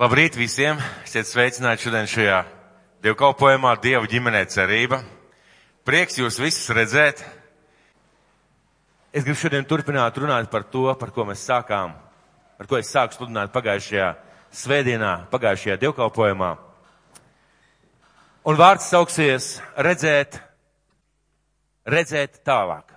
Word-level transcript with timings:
Labrīt 0.00 0.32
visiem! 0.32 0.78
Esiet 1.04 1.28
sveicināti 1.28 1.84
šodien 1.84 2.06
šajā 2.08 2.36
dievkalpojumā 3.04 3.74
Dievu 3.84 4.08
ģimenē 4.08 4.46
cerība. 4.48 5.02
Prieks 5.84 6.16
jūs 6.16 6.38
visus 6.40 6.72
redzēt. 6.72 7.20
Es 9.12 9.26
gribu 9.28 9.36
šodien 9.42 9.68
turpināt 9.68 10.16
runāt 10.16 10.48
par 10.48 10.64
to, 10.72 10.86
par 10.96 11.12
ko 11.12 11.28
mēs 11.28 11.44
sākām, 11.44 11.92
par 12.56 12.70
ko 12.72 12.80
es 12.80 12.88
sāku 12.88 13.18
sludināt 13.18 13.52
pagājušajā 13.52 14.08
svētdienā, 14.62 15.12
pagājušajā 15.36 15.76
dievkalpojumā. 15.84 16.50
Un 18.48 18.56
vārds 18.64 18.88
sauksies 18.88 19.52
redzēt, 19.76 20.40
redzēt 21.84 22.40
tālāk. 22.40 22.88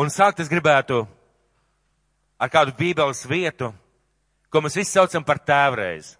Un 0.00 0.08
sākt 0.08 0.40
es 0.40 0.48
gribētu 0.48 1.04
ar 2.40 2.48
kādu 2.48 2.72
bībeles 2.80 3.28
vietu, 3.28 3.76
ko 4.56 4.62
mēs 4.64 4.78
visi 4.78 4.94
saucam 4.96 5.24
par 5.24 5.42
tēvreiz. 5.44 6.14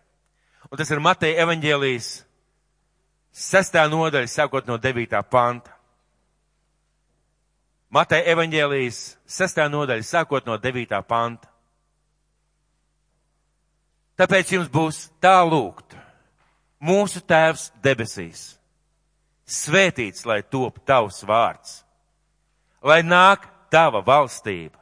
Un 0.69 0.77
tas 0.77 0.91
ir 0.93 1.01
Mateja 1.01 1.47
evaņģēlijas 1.47 2.09
sestā 3.33 3.87
nodaļa, 3.89 4.29
sākot 4.29 4.69
no 4.69 4.77
devītā 4.77 5.23
panta. 5.25 5.73
Mateja 7.89 8.27
evaņģēlijas 8.35 8.99
sestā 9.39 9.71
nodaļa, 9.73 10.05
sākot 10.05 10.45
no 10.45 10.59
devītā 10.61 11.01
panta. 11.09 11.49
Tāpēc 14.21 14.53
jums 14.53 14.69
būs 14.73 15.01
tā 15.23 15.39
lūgt. 15.49 15.97
Mūsu 16.85 17.25
Tēvs 17.25 17.71
debesīs. 17.85 18.45
Svētīts, 19.49 20.27
lai 20.29 20.43
top 20.43 20.83
tavs 20.85 21.23
vārds. 21.25 21.81
Lai 22.85 23.01
nāk 23.01 23.49
tava 23.73 24.05
valstība. 24.05 24.77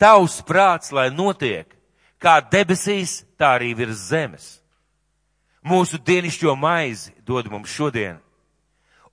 Tavs 0.00 0.42
prāts, 0.44 0.92
lai 0.92 1.08
notiek 1.12 1.79
kā 2.20 2.38
debesīs, 2.52 3.22
tā 3.40 3.56
arī 3.56 3.72
virs 3.76 4.08
zemes. 4.10 4.48
Mūsu 5.64 5.98
dienišķo 6.00 6.54
maizi 6.56 7.12
dod 7.26 7.48
mums 7.52 7.72
šodien, 7.72 8.18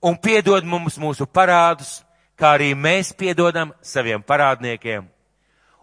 un 0.00 0.16
piedod 0.16 0.64
mums 0.64 0.96
mūsu 1.00 1.26
parādus, 1.26 1.98
kā 2.38 2.54
arī 2.56 2.72
mēs 2.76 3.12
piedodam 3.12 3.72
saviem 3.82 4.22
parādniekiem, 4.22 5.08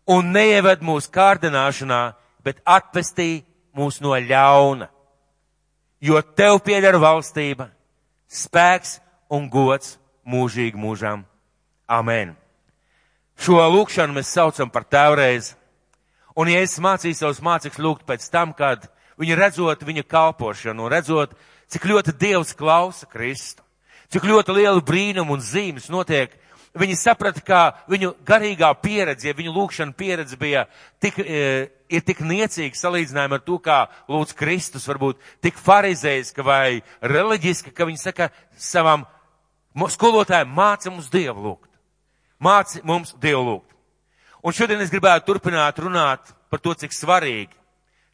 un 0.07 0.31
neieved 0.31 0.81
mūsu 0.85 1.11
kārdināšanā, 1.13 2.15
bet 2.45 2.61
atvestī 2.65 3.43
mūs 3.75 3.99
no 4.01 4.15
ļauna, 4.15 4.87
jo 6.01 6.21
tev 6.37 6.61
pieder 6.65 6.97
valstība, 7.01 7.69
spēks 8.29 8.99
un 9.29 9.49
gods 9.49 9.97
mūžīgi 10.25 10.79
mūžām. 10.79 11.25
Amen. 11.85 12.33
Šo 13.37 13.59
lūkšanu 13.59 14.15
mēs 14.15 14.31
saucam 14.31 14.71
par 14.71 14.85
tēvreizi 14.87 15.53
Un 16.35 16.51
ja 16.51 16.59
es 16.65 16.75
mācīju 16.83 17.15
savus 17.15 17.39
mācekļus 17.43 17.83
lūgt 17.83 18.07
pēc 18.07 18.25
tam, 18.31 18.51
kad 18.55 18.89
viņi 19.21 19.37
redzot 19.39 19.83
viņa 19.87 20.03
kalpošanu 20.11 20.83
un 20.83 20.91
redzot, 20.91 21.35
cik 21.71 21.87
ļoti 21.87 22.15
Dievs 22.19 22.51
klausa 22.57 23.07
Kristu, 23.07 23.63
cik 24.11 24.27
ļoti 24.27 24.57
lielu 24.57 24.83
brīnumu 24.83 25.37
un 25.37 25.43
zīmes 25.43 25.87
notiek, 25.93 26.33
viņi 26.75 26.97
saprata, 26.99 27.39
ka 27.39 27.61
viņu 27.87 28.11
garīgā 28.27 28.73
pieredze, 28.81 29.29
ja 29.29 29.37
viņu 29.37 29.53
lūkšana 29.55 29.95
pieredze 29.95 30.35
bija 30.39 30.65
tik, 30.99 31.21
e, 31.23 31.69
ir 31.87 32.03
tik 32.03 32.19
niecīga 32.19 32.75
salīdzinājumā 32.75 33.39
ar 33.39 33.45
to, 33.45 33.59
kā 33.63 33.77
lūdz 34.11 34.35
Kristus, 34.35 34.87
varbūt 34.91 35.21
tik 35.45 35.55
farizeiska 35.55 36.43
vai 36.43 36.81
reliģiska, 36.99 37.71
ka 37.71 37.87
viņi 37.87 38.01
saka 38.01 38.29
savam 38.59 39.07
skolotājiem, 39.75 40.51
māca 40.51 40.91
mums 40.91 41.07
Dievu 41.13 41.47
lūgt. 41.47 41.71
Māci 42.43 42.83
mums 42.83 43.15
Dievu 43.23 43.45
lūgt. 43.47 43.74
Un 44.45 44.53
šodien 44.53 44.81
es 44.83 44.91
gribētu 44.93 45.25
turpināt 45.25 45.79
runāt 45.81 46.29
par 46.53 46.61
to, 46.61 46.75
cik 46.77 46.93
svarīgi 46.93 47.55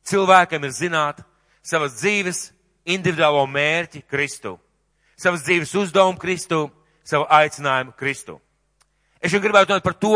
cilvēkam 0.07 0.63
ir 0.63 0.71
zināt 0.71 1.19
savas 1.59 1.97
dzīves 1.99 2.39
individuālo 2.87 3.43
mērķi 3.51 4.05
Kristu, 4.09 4.55
savas 5.19 5.43
dzīves 5.43 5.75
uzdevumu 5.75 6.19
Kristu, 6.21 6.69
savu 7.03 7.27
aicinājumu 7.29 7.91
Kristu. 7.99 8.39
Es 9.19 9.33
jau 9.33 9.41
gribētu 9.43 9.73
runāt 9.73 9.83
par 9.83 9.97
to, 9.99 10.15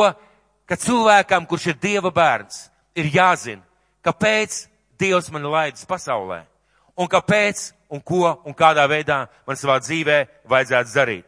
ka 0.65 0.79
cilvēkam, 0.79 1.45
kurš 1.45 1.67
ir 1.73 1.79
Dieva 1.83 2.09
bērns, 2.15 2.69
ir 2.95 3.11
jāzina, 3.11 3.61
kāpēc 4.05 4.65
Dievs 4.95 5.27
man 5.35 5.45
laidis 5.51 5.85
pasaulē, 5.85 6.45
un 6.95 7.11
kāpēc, 7.11 7.73
un 7.91 7.99
ko, 7.99 8.37
un 8.47 8.55
kādā 8.55 8.87
veidā 8.87 9.25
man 9.45 9.59
savā 9.59 9.81
dzīvē 9.83 10.21
vajadzētu 10.47 10.95
darīt. 10.95 11.25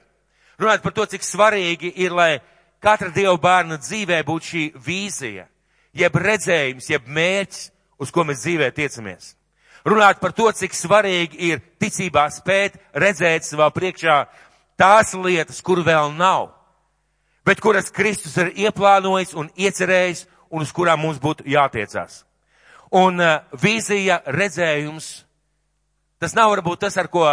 Runāt 0.57 0.81
par 0.81 0.95
to, 0.95 1.05
cik 1.05 1.27
svarīgi 1.27 1.91
ir, 1.99 2.15
lai 2.15 2.39
katra 2.83 3.09
Dieva 3.13 3.37
bērna 3.41 3.79
dzīvē 3.81 4.21
būtu 4.27 4.51
šī 4.51 4.63
vīzija, 4.85 5.47
jeb 5.97 6.19
redzējums, 6.21 6.89
jeb 6.91 7.07
mērķis, 7.07 7.71
uz 7.97 8.11
ko 8.13 8.25
mēs 8.27 8.43
dzīvē 8.43 8.69
tiecamies. 8.75 9.33
Runāt 9.87 10.19
par 10.19 10.33
to, 10.35 10.49
cik 10.51 10.75
svarīgi 10.75 11.39
ir 11.49 11.61
ticībā 11.79 12.27
spēt 12.33 12.75
redzēt 12.93 13.47
savā 13.47 13.69
priekšā 13.71 14.17
tās 14.77 15.13
lietas, 15.15 15.61
kur 15.63 15.81
vēl 15.85 16.11
nav, 16.17 16.51
bet 17.47 17.61
kuras 17.63 17.91
Kristus 17.93 18.35
ir 18.41 18.51
ieplānojis 18.67 19.33
un 19.37 19.49
iecerējis 19.55 20.25
un 20.51 20.65
uz 20.65 20.73
kurām 20.75 21.01
mums 21.05 21.21
būtu 21.23 21.47
jātiecās. 21.47 22.23
Un 22.95 23.19
uh, 23.19 23.39
vīzija, 23.51 24.21
redzējums, 24.31 25.07
tas 26.19 26.35
nav 26.35 26.51
varbūt 26.53 26.85
tas, 26.85 26.97
ar 26.99 27.09
ko 27.11 27.25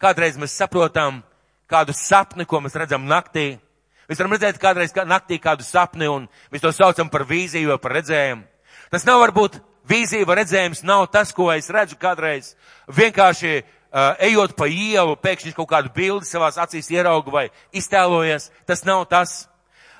kādreiz 0.00 0.38
mēs 0.40 0.56
saprotam 0.56 1.22
kādu 1.68 1.92
sapni, 1.96 2.46
ko 2.48 2.60
mēs 2.64 2.76
redzam 2.78 3.04
naktī, 3.08 3.56
Mēs 4.06 4.20
varam 4.20 4.36
redzēt 4.36 4.60
kādreiz 4.62 4.92
kā 4.94 5.02
naktī 5.06 5.40
kādu 5.42 5.64
sapni 5.66 6.06
un 6.06 6.28
mēs 6.52 6.62
to 6.62 6.70
saucam 6.74 7.10
par 7.10 7.26
vīziju 7.26 7.72
vai 7.72 7.78
par 7.82 7.96
redzējumu. 7.98 8.44
Tas 8.90 9.06
nav 9.06 9.18
varbūt 9.24 9.58
vīzija 9.88 10.26
vai 10.26 10.38
redzējums, 10.40 10.84
nav 10.86 11.08
tas, 11.10 11.32
ko 11.34 11.48
es 11.54 11.70
redzu 11.74 11.98
kādreiz. 11.98 12.52
Vienkārši 12.86 13.52
uh, 13.58 14.14
ejot 14.28 14.54
pa 14.58 14.68
ielu, 14.70 15.18
pēkšņi 15.18 15.54
kaut 15.56 15.70
kādu 15.72 15.92
bildi 15.94 16.28
savās 16.28 16.58
acīs 16.62 16.90
ieraugu 16.94 17.34
vai 17.34 17.48
iztēlojies. 17.74 18.50
Tas 18.66 18.86
nav 18.86 19.06
tas. 19.10 19.44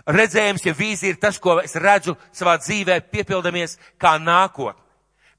Redzējums, 0.06 0.62
ja 0.62 0.74
vīzija 0.78 1.16
ir 1.16 1.18
tas, 1.18 1.40
ko 1.42 1.58
es 1.58 1.74
redzu 1.82 2.14
savā 2.30 2.60
dzīvē, 2.62 3.00
piepildamies 3.10 3.74
kā 3.98 4.12
nākotne, 4.22 4.78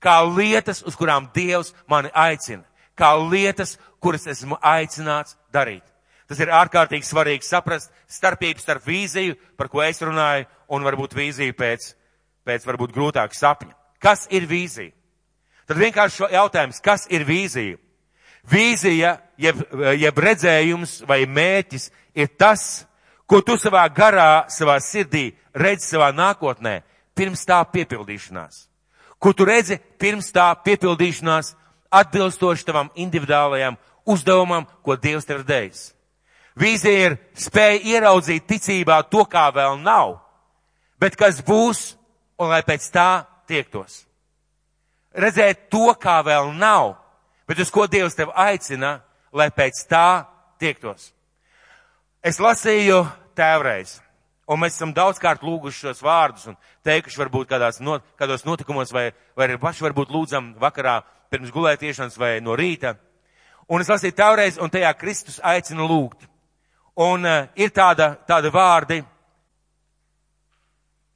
kā 0.04 0.20
lietas, 0.28 0.84
uz 0.84 0.98
kurām 1.00 1.30
Dievs 1.32 1.72
mani 1.88 2.12
aicina, 2.12 2.66
kā 3.00 3.14
lietas, 3.16 3.78
kuras 4.04 4.28
esmu 4.28 4.60
aicināts 4.60 5.40
darīt. 5.56 5.86
Tas 6.28 6.42
ir 6.44 6.52
ārkārtīgi 6.52 7.08
svarīgi 7.08 7.48
saprast 7.48 7.92
starpību 8.12 8.60
starp 8.60 8.88
vīziju, 8.88 9.38
par 9.56 9.70
ko 9.72 9.82
es 9.86 10.02
runāju, 10.04 10.48
un 10.76 10.84
varbūt 10.84 11.16
vīziju 11.16 11.56
pēc, 11.56 11.94
pēc 12.48 12.68
varbūt 12.68 12.96
grūtāka 12.96 13.36
sapņa. 13.38 13.74
Kas 14.04 14.28
ir 14.32 14.48
vīzija? 14.50 14.92
Tad 15.68 15.80
vienkārši 15.80 16.30
jautājums, 16.36 16.82
kas 16.84 17.08
ir 17.12 17.24
vīzija? 17.28 17.80
Vīzija, 18.48 19.18
jeb, 19.40 19.64
jeb 20.00 20.20
redzējums 20.24 21.02
vai 21.08 21.26
mēķis 21.28 21.90
ir 22.16 22.30
tas, 22.40 22.86
ko 23.28 23.42
tu 23.44 23.58
savā 23.60 23.84
garā, 23.92 24.46
savā 24.52 24.78
sirdī 24.84 25.34
redzi 25.56 25.90
savā 25.92 26.14
nākotnē, 26.16 26.80
pirms 27.16 27.44
tā 27.48 27.60
piepildīšanās. 27.74 28.68
Ko 29.20 29.34
tu 29.34 29.48
redzi 29.48 29.80
pirms 30.00 30.30
tā 30.32 30.48
piepildīšanās 30.64 31.56
atbilstoši 31.92 32.68
tavam 32.68 32.92
individuālajam 32.96 33.80
uzdevumam, 34.08 34.68
ko 34.84 34.96
Dievs 34.96 35.26
tev 35.26 35.42
ir 35.42 35.48
devis. 35.48 35.92
Vīzija 36.58 37.10
ir 37.10 37.16
spēja 37.38 37.82
ieraudzīt 37.94 38.48
ticībā 38.50 39.04
to, 39.12 39.24
kā 39.30 39.48
vēl 39.54 39.78
nav, 39.84 40.18
bet 41.00 41.18
kas 41.20 41.44
būs 41.46 41.92
un 42.42 42.50
lai 42.50 42.64
pēc 42.66 42.88
tā 42.94 43.10
tiektos. 43.50 44.06
Redzēt 45.18 45.68
to, 45.74 45.92
kā 46.02 46.20
vēl 46.26 46.52
nav, 46.58 46.96
bet 47.50 47.62
uz 47.62 47.70
ko 47.74 47.86
Dievs 47.90 48.18
tev 48.18 48.34
aicina, 48.36 49.00
lai 49.34 49.50
pēc 49.54 49.84
tā 49.90 50.26
tiektos. 50.62 51.12
Es 52.26 52.42
lasīju 52.42 53.04
tēvreiz, 53.38 54.00
un 54.50 54.62
mēs 54.62 54.78
esam 54.78 54.94
daudzkārt 54.98 55.46
lūguši 55.46 55.86
šos 55.86 56.02
vārdus 56.06 56.48
un 56.50 56.58
teikuši 56.88 57.22
varbūt 57.22 57.52
kādās 57.52 57.82
not, 57.84 58.06
kādos 58.18 58.46
notikumos 58.48 58.94
vai, 58.94 59.12
vai 59.38 59.48
arī 59.48 59.60
paši 59.62 59.86
varbūt 59.86 60.14
lūdzam 60.14 60.56
vakarā 60.62 61.02
pirms 61.30 61.54
gulētiešanas 61.54 62.18
vai 62.18 62.38
no 62.42 62.56
rīta. 62.58 62.96
Un 63.68 63.84
es 63.84 63.92
lasīju 63.92 64.16
tēvreiz, 64.18 64.58
un 64.64 64.72
tajā 64.72 64.94
Kristus 64.98 65.42
aicina 65.44 65.86
lūgt. 65.86 66.26
Un 66.98 67.26
uh, 67.26 67.46
ir 67.56 67.70
tāda, 67.70 68.16
tāda 68.26 68.50
vārdi, 68.50 69.04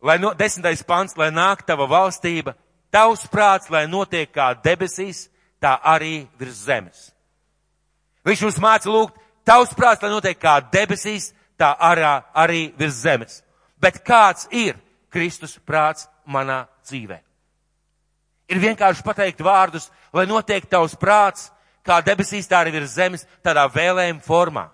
lai 0.01 0.17
no, 0.21 0.33
desmitais 0.37 0.83
pants, 0.85 1.15
lai 1.17 1.31
nāk 1.33 1.63
tava 1.65 1.87
valstība, 1.89 2.53
tavs 2.93 3.25
prāts, 3.31 3.69
lai 3.73 3.87
notiek 3.89 4.29
kā 4.33 4.51
debesīs, 4.63 5.27
tā 5.61 5.77
arī 5.81 6.27
virs 6.37 6.65
zemes. 6.67 7.09
Viņš 8.25 8.43
mums 8.45 8.59
māca 8.61 8.89
lūgt, 8.93 9.17
tavs 9.45 9.73
prāts, 9.77 10.03
lai 10.03 10.11
notiek 10.13 10.37
kā 10.37 10.59
debesīs, 10.73 11.31
tā 11.57 11.73
arā, 11.77 12.19
arī 12.33 12.71
virs 12.77 13.01
zemes. 13.01 13.41
Bet 13.81 14.01
kāds 14.05 14.47
ir 14.51 14.77
Kristus 15.09 15.57
prāts 15.65 16.07
manā 16.25 16.65
dzīvē? 16.85 17.17
Ir 18.51 18.59
vienkārši 18.61 19.05
pateikt 19.05 19.41
vārdus, 19.45 19.89
lai 20.13 20.27
notiek 20.29 20.65
tavs 20.69 20.93
prāts, 20.99 21.49
kā 21.85 22.01
debesīs, 22.05 22.49
tā 22.49 22.61
arī 22.61 22.75
virs 22.75 22.97
zemes, 22.97 23.25
tādā 23.45 23.65
vēlējuma 23.71 24.21
formā. 24.25 24.67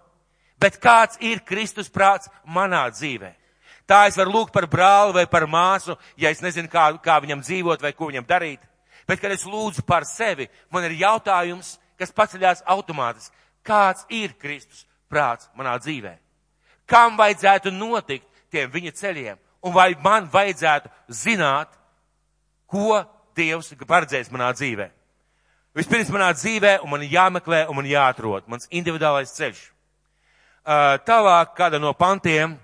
Bet 0.59 0.80
kāds 0.81 1.19
ir 1.21 1.44
Kristus 1.45 1.89
prāts 1.94 2.31
manā 2.45 2.88
dzīvē? 2.89 3.33
Tā 3.88 4.01
es 4.09 4.18
varu 4.19 4.33
lūgt 4.33 4.51
par 4.51 4.68
brāli 4.68 5.13
vai 5.15 5.25
par 5.31 5.45
māsu, 5.48 5.95
ja 6.19 6.31
es 6.33 6.42
nezinu, 6.44 6.68
kā, 6.68 6.89
kā 7.00 7.19
viņam 7.24 7.44
dzīvot 7.45 7.81
vai 7.81 7.94
ko 7.95 8.09
viņam 8.09 8.25
darīt. 8.27 8.59
Bet, 9.07 9.21
kad 9.21 9.31
es 9.31 9.45
lūdzu 9.48 9.86
par 9.88 10.04
sevi, 10.04 10.50
man 10.74 10.83
ir 10.83 10.98
jautājums, 11.00 11.77
kas 11.98 12.12
paceļās 12.12 12.65
automātiski. 12.68 13.36
Kāds 13.63 14.04
ir 14.12 14.33
Kristus 14.39 14.83
prāts 15.12 15.48
manā 15.56 15.77
dzīvē? 15.80 16.18
Kam 16.88 17.15
vajadzētu 17.19 17.71
notikt 17.71 18.27
tiem 18.51 18.71
viņa 18.71 18.92
ceļiem? 19.00 19.39
Un 19.63 19.74
vai 19.75 19.94
man 20.04 20.27
vajadzētu 20.31 20.92
zināt, 21.12 21.71
ko 22.68 23.04
Dievs 23.38 23.71
ir 23.71 23.88
paredzējis 23.88 24.31
manā 24.33 24.51
dzīvē? 24.56 24.89
Vispirms 25.77 26.09
manā 26.09 26.31
dzīvē, 26.33 26.80
un 26.81 26.89
man 26.89 27.04
jāmeklē, 27.06 27.68
un 27.69 27.77
man 27.77 27.88
jāatrod 27.88 28.48
mans 28.50 28.68
individuālais 28.74 29.36
ceļš. 29.36 29.59
Tālāk 30.68 31.54
kāda 31.56 31.80
no 31.80 31.94
pantiem 31.96 32.58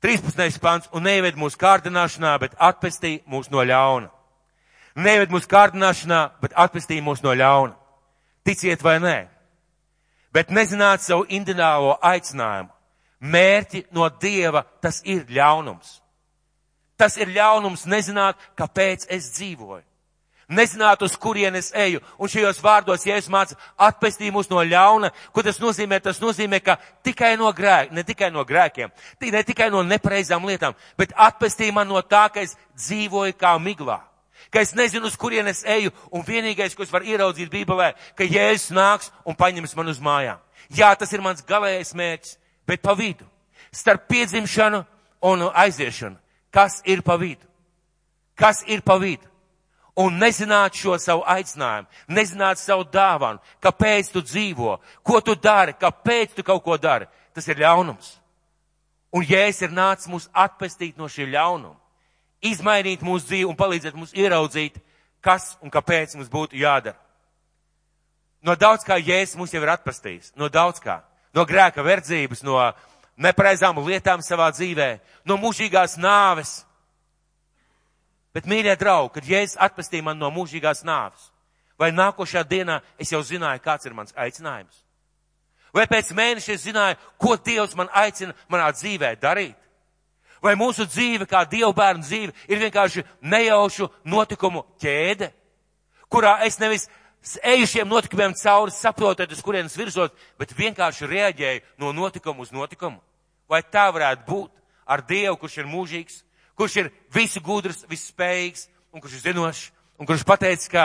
13. 0.00 0.58
pants, 0.58 0.88
un 0.96 1.04
neived 1.04 1.36
mūsu 1.36 1.58
kārdināšanā, 1.60 2.32
bet 2.40 2.56
atpestī 2.58 3.20
mūs 3.28 3.50
no 3.52 3.62
ļauna. 3.62 4.08
Neived 4.96 5.30
mūsu 5.30 5.46
kārdināšanā, 5.52 6.22
bet 6.42 6.56
atpestī 6.58 6.98
mūs 7.04 7.22
no 7.22 7.36
ļauna. 7.36 7.76
Ticiet 8.42 8.82
vai 8.82 8.96
nē. 9.04 9.18
Bet 10.32 10.50
nezināt 10.50 11.04
savu 11.04 11.28
individuālo 11.28 11.98
aicinājumu. 12.02 12.72
Mērķi 13.20 13.84
no 13.94 14.08
Dieva, 14.08 14.64
tas 14.82 15.02
ir 15.04 15.28
ļaunums. 15.28 16.00
Tas 16.96 17.20
ir 17.20 17.30
ļaunums 17.36 17.84
nezināt, 17.86 18.40
kāpēc 18.58 19.06
es 19.12 19.30
dzīvoju 19.36 19.91
nezināt, 20.48 21.02
uz 21.02 21.16
kurienes 21.16 21.72
eju. 21.74 22.00
Un 22.18 22.30
šajos 22.30 22.60
vārdos, 22.62 23.06
ja 23.06 23.16
es 23.16 23.28
mācu 23.32 23.56
atpestī 23.78 24.30
mūs 24.32 24.50
no 24.50 24.62
ļauna, 24.62 25.12
ko 25.32 25.42
tas 25.42 25.60
nozīmē? 25.62 26.00
Tas 26.02 26.20
nozīmē, 26.22 26.60
ka 26.64 26.78
tikai 27.04 27.34
no 27.40 27.50
grēkiem, 27.52 27.94
ne 27.94 28.04
tikai 28.06 28.30
no 28.34 28.44
grēkiem, 28.44 28.92
ne 29.22 29.42
tikai 29.46 29.70
no 29.70 29.82
nepreizām 29.86 30.46
lietām, 30.48 30.76
bet 30.98 31.14
atpestī 31.16 31.72
man 31.72 31.88
no 31.88 32.02
tā, 32.02 32.28
ka 32.32 32.44
es 32.44 32.56
dzīvoju 32.76 33.36
kā 33.38 33.56
miglā. 33.58 34.00
Ka 34.52 34.60
es 34.60 34.74
nezinu, 34.76 35.08
uz 35.08 35.16
kurienes 35.16 35.62
eju, 35.64 35.92
un 36.12 36.24
vienīgais, 36.26 36.74
ko 36.76 36.84
es 36.84 36.92
varu 36.92 37.08
ieraudzīt 37.08 37.48
Bībelē, 37.52 37.92
ka 38.18 38.26
Jēzus 38.26 38.74
nāks 38.76 39.08
un 39.24 39.36
paņems 39.38 39.72
man 39.78 39.88
uz 39.88 40.00
mājām. 40.02 40.42
Jā, 40.72 40.92
tas 40.98 41.12
ir 41.12 41.22
mans 41.24 41.44
galējais 41.46 41.94
mērķis, 41.96 42.36
bet 42.68 42.82
pa 42.84 42.92
vidu, 42.98 43.24
starp 43.72 44.04
piedzimšanu 44.12 44.82
un 45.24 45.46
aiziešanu, 45.48 46.18
kas 46.52 46.82
ir 46.84 47.00
pa 47.06 47.16
vidu? 47.16 47.48
Kas 48.36 48.60
ir 48.68 48.82
pa 48.84 48.98
vidu? 49.00 49.31
Un 49.96 50.16
nezināt 50.16 50.76
šo 50.78 50.96
savu 50.98 51.24
aicinājumu, 51.28 51.88
nezināt 52.08 52.60
savu 52.60 52.84
dāvanu, 52.88 53.40
kāpēc 53.62 54.12
tu 54.12 54.22
dzīvo, 54.24 54.78
ko 55.04 55.20
tu 55.20 55.34
dari, 55.36 55.74
kāpēc 55.76 56.36
tu 56.36 56.44
kaut 56.46 56.62
ko 56.64 56.78
dari, 56.80 57.06
tas 57.34 57.48
ir 57.48 57.60
ļaunums. 57.60 58.16
Un 59.12 59.26
Jēzus 59.28 59.66
ir 59.66 59.74
nācis 59.76 60.08
mūs 60.08 60.30
atpestīt 60.32 60.96
no 60.96 61.08
šī 61.12 61.28
ļaunuma, 61.34 61.76
izmainīt 62.40 63.04
mūsu 63.04 63.28
dzīvi 63.28 63.48
un 63.50 63.58
palīdzēt 63.58 63.96
mums 63.98 64.14
ieraudzīt, 64.16 64.78
kas 65.20 65.52
un 65.60 65.70
kāpēc 65.70 66.16
mums 66.16 66.32
būtu 66.32 66.56
jādara. 66.56 66.96
No 68.42 68.56
daudz 68.56 68.86
kā 68.88 68.96
Jēzus 68.96 69.36
mūs 69.38 69.52
jau 69.52 69.60
ir 69.62 69.74
atpestījis, 69.76 70.32
no 70.40 70.48
daudz 70.48 70.80
kā, 70.82 71.02
no 71.36 71.44
grēka 71.46 71.84
verdzības, 71.84 72.42
no 72.42 72.56
nepareizām 73.20 73.78
lietām 73.84 74.24
savā 74.24 74.48
dzīvē, 74.56 74.96
no 75.28 75.36
mūžīgās 75.38 75.98
nāves, 76.00 76.62
Bet, 78.32 78.48
mīļie 78.48 78.76
draugi, 78.80 79.12
kad 79.18 79.28
Jēzus 79.28 79.58
atpestīja 79.60 80.06
man 80.06 80.18
no 80.18 80.30
mūžīgās 80.32 80.84
nāves, 80.88 81.28
vai 81.78 81.90
nākošā 81.92 82.44
dienā 82.48 82.80
es 83.00 83.12
jau 83.12 83.20
zināju, 83.20 83.60
kāds 83.64 83.88
ir 83.88 83.96
mans 83.96 84.14
aicinājums? 84.16 84.80
Vai 85.72 85.86
pēc 85.88 86.12
mēneša 86.16 86.54
es 86.54 86.64
zināju, 86.66 86.98
ko 87.20 87.36
Dievs 87.36 87.76
man 87.76 87.88
aicina 87.96 88.36
manā 88.52 88.70
dzīvē 88.76 89.14
darīt? 89.20 89.56
Vai 90.42 90.56
mūsu 90.58 90.84
dzīve, 90.88 91.28
kā 91.28 91.44
Dieva 91.48 91.70
bērnu 91.76 92.02
dzīve, 92.02 92.32
ir 92.48 92.60
vienkārši 92.64 93.04
nejaušu 93.22 93.88
notikumu 94.04 94.64
ķēde, 94.82 95.30
kurā 96.12 96.40
es 96.46 96.58
nevis 96.60 96.88
eju 97.46 97.68
šiem 97.70 97.88
notikumiem 97.88 98.34
cauri, 98.34 98.74
saprotot, 98.74 99.30
uz 99.32 99.44
kurienes 99.44 99.76
virzot, 99.78 100.16
bet 100.40 100.56
vienkārši 100.58 101.08
reaģēju 101.08 101.62
no 101.78 101.92
notikuma 101.94 102.42
uz 102.42 102.50
notikumu? 102.52 102.98
Vai 103.48 103.62
tā 103.62 103.86
varētu 103.94 104.26
būt 104.26 104.50
ar 104.86 105.04
Dievu, 105.06 105.38
kurš 105.38 105.60
ir 105.62 105.70
mūžīgs, 105.70 106.22
kurš 106.58 106.76
ir 106.82 106.90
visu 107.14 107.40
gudrs, 107.44 107.84
visspējīgs 107.90 108.68
un 108.92 109.00
kurš 109.00 109.18
ir 109.18 109.24
zinošs 109.28 109.70
un 109.98 110.08
kurš 110.08 110.24
pateica, 110.26 110.68
ka 110.72 110.84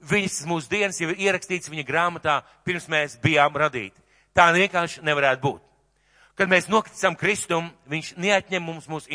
visas 0.00 0.46
mūsu 0.48 0.70
dienas 0.70 1.00
jau 1.00 1.10
ir 1.12 1.20
ierakstīts 1.26 1.70
viņa 1.70 1.84
grāmatā, 1.88 2.40
pirms 2.64 2.88
mēs 2.88 3.18
bijām 3.22 3.56
radīti. 3.56 4.00
Tā 4.34 4.50
vienkārši 4.54 5.04
nevarētu 5.04 5.42
būt. 5.42 5.62
Kad 6.34 6.50
mēs 6.50 6.66
nokritam 6.66 7.14
Kristum, 7.14 7.70
viņš 7.86 8.16
neatņem 8.18 8.62
mums 8.64 8.88
mūsu 8.90 9.06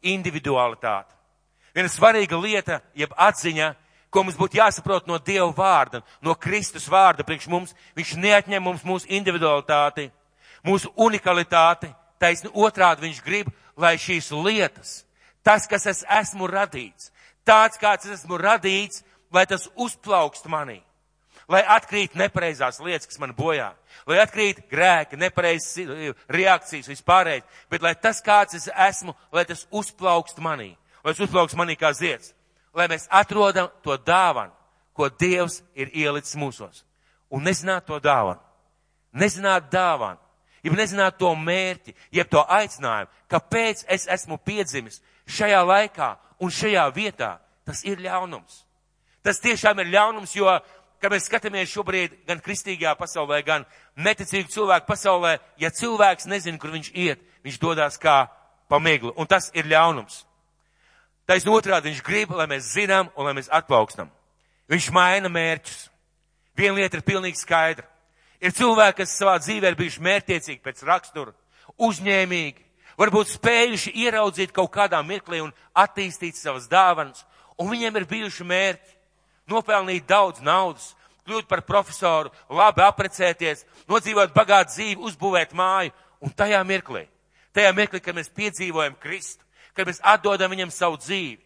individualitāti. 0.00 1.14
Viena 1.74 1.90
svarīga 1.92 2.38
lieta, 2.40 2.80
jeb 2.96 3.12
atziņa, 3.12 3.74
ko 4.10 4.24
mums 4.24 4.38
būtu 4.40 4.58
jāsaprot 4.58 5.06
no 5.06 5.18
Dieva 5.22 5.50
vārda, 5.54 6.00
no 6.22 6.34
Kristus 6.34 6.88
vārda 6.90 7.26
priekš 7.26 7.46
mums, 7.52 7.74
viņš 7.98 8.16
neatņem 8.18 8.62
mums 8.64 8.82
mūsu 8.86 9.06
individualitāti, 9.12 10.08
mūsu 10.66 10.90
unikalitāti, 10.96 11.92
taisni 12.18 12.50
otrādi 12.54 13.06
viņš 13.06 13.22
grib, 13.26 13.52
lai 13.76 13.94
šīs 14.00 14.32
lietas, 14.34 15.04
tas, 15.42 15.66
kas 15.70 15.86
es 15.86 16.04
esmu 16.20 16.48
radīts, 16.50 17.10
tāds, 17.46 17.78
kāds 17.80 18.06
es 18.06 18.20
esmu 18.20 18.38
radīts, 18.40 19.02
lai 19.32 19.46
tas 19.46 19.68
uzplaukst 19.76 20.46
manī, 20.50 20.80
lai 21.50 21.62
atkrīt 21.76 22.16
nepareizās 22.18 22.80
lietas, 22.82 23.08
kas 23.10 23.20
man 23.22 23.34
bojā, 23.36 23.70
lai 24.06 24.20
atkrīt 24.22 24.64
grēki, 24.70 25.18
nepareizas 25.20 25.78
reakcijas 26.28 26.90
vispārējais, 26.90 27.46
bet 27.70 27.82
lai 27.82 27.94
tas, 27.94 28.22
kāds 28.24 28.58
es 28.58 28.68
esmu, 28.70 29.14
lai 29.32 29.44
tas 29.48 29.66
uzplaukst 29.70 30.38
manī, 30.42 30.72
lai 31.04 31.14
tas 31.14 31.26
uzplaukst 31.26 31.58
manī 31.58 31.78
kā 31.78 31.92
zieds, 31.96 32.34
lai 32.74 32.88
mēs 32.90 33.08
atrodam 33.10 33.70
to 33.84 33.96
dāvanu, 34.06 34.54
ko 34.94 35.08
Dievs 35.08 35.62
ir 35.74 35.92
ielicis 35.96 36.36
mūsos, 36.36 36.82
un 37.30 37.46
nezināt 37.46 37.86
to 37.88 37.96
dāvanu, 38.02 38.42
nezināt 39.16 39.70
dāvanu, 39.72 40.18
ja 40.62 40.72
nezināt 40.76 41.16
to 41.18 41.30
mērķi, 41.34 41.94
jeb 42.12 42.28
to 42.30 42.42
aicinājumu, 42.44 43.08
kāpēc 43.30 43.84
es 43.88 44.06
esmu 44.10 44.38
piedzimis, 44.44 45.00
šajā 45.30 45.60
laikā 45.66 46.10
un 46.40 46.52
šajā 46.52 46.84
vietā, 46.94 47.38
tas 47.66 47.84
ir 47.86 48.02
ļaunums. 48.02 48.64
Tas 49.22 49.40
tiešām 49.40 49.82
ir 49.82 49.92
ļaunums, 49.92 50.34
jo, 50.36 50.48
kad 51.00 51.12
mēs 51.12 51.28
skatāmies 51.28 51.72
šobrīd 51.72 52.16
gan 52.28 52.40
kristīgajā 52.44 52.94
pasaulē, 52.98 53.42
gan 53.44 53.66
neticīgu 53.96 54.52
cilvēku 54.52 54.88
pasaulē, 54.88 55.36
ja 55.60 55.70
cilvēks 55.70 56.28
nezina, 56.28 56.58
kur 56.60 56.72
viņš 56.74 56.90
iet, 56.94 57.22
viņš 57.44 57.60
dodas 57.60 58.00
kā 58.00 58.24
pamigli, 58.68 59.12
un 59.16 59.28
tas 59.28 59.50
ir 59.54 59.68
ļaunums. 59.68 60.24
Taisn 61.28 61.52
otrādi 61.52 61.90
viņš 61.90 62.02
grib, 62.02 62.32
lai 62.34 62.48
mēs 62.50 62.72
zinām 62.74 63.10
un 63.14 63.28
lai 63.28 63.36
mēs 63.36 63.50
atpaukstam. 63.54 64.10
Viņš 64.70 64.88
maina 64.94 65.30
mērķus. 65.30 65.84
Viena 66.58 66.80
lieta 66.80 66.98
ir 66.98 67.06
pilnīgi 67.06 67.38
skaidra. 67.38 67.86
Ir 68.40 68.54
cilvēki, 68.56 69.02
kas 69.02 69.14
savā 69.14 69.36
dzīvē 69.38 69.70
ir 69.70 69.78
bijuši 69.78 70.02
mērķiecīgi 70.02 70.62
pēc 70.64 70.82
rakstura, 70.88 71.34
uzņēmīgi, 71.78 72.64
varbūt 73.00 73.34
spējuši 73.34 73.94
ieraudzīt 74.04 74.52
kaut 74.52 74.70
kādā 74.74 75.00
mirklī 75.06 75.40
un 75.40 75.52
attīstīt 75.76 76.36
savas 76.36 76.68
dāvanas, 76.70 77.24
un 77.58 77.70
viņiem 77.72 77.96
ir 77.96 78.08
bijuši 78.10 78.46
mērķi. 78.46 78.96
Nopelnīt 79.50 80.06
daudz 80.06 80.42
naudas, 80.44 80.92
kļūt 81.26 81.48
par 81.50 81.64
profesoru, 81.66 82.30
labi 82.52 82.84
aprecēties, 82.84 83.64
nodzīvot 83.90 84.34
bagātu 84.36 84.76
dzīvi, 84.76 85.00
uzbūvēt 85.08 85.56
māju, 85.58 85.94
un 86.22 86.30
tajā 86.36 86.60
mirklī, 86.66 87.06
tajā 87.56 87.72
mirklī, 87.74 88.02
kad 88.04 88.14
mēs 88.14 88.30
piedzīvojam 88.36 88.94
Kristu, 89.00 89.42
kad 89.74 89.88
mēs 89.88 89.98
atdodam 90.06 90.52
viņam 90.52 90.74
savu 90.74 91.00
dzīvi, 91.00 91.40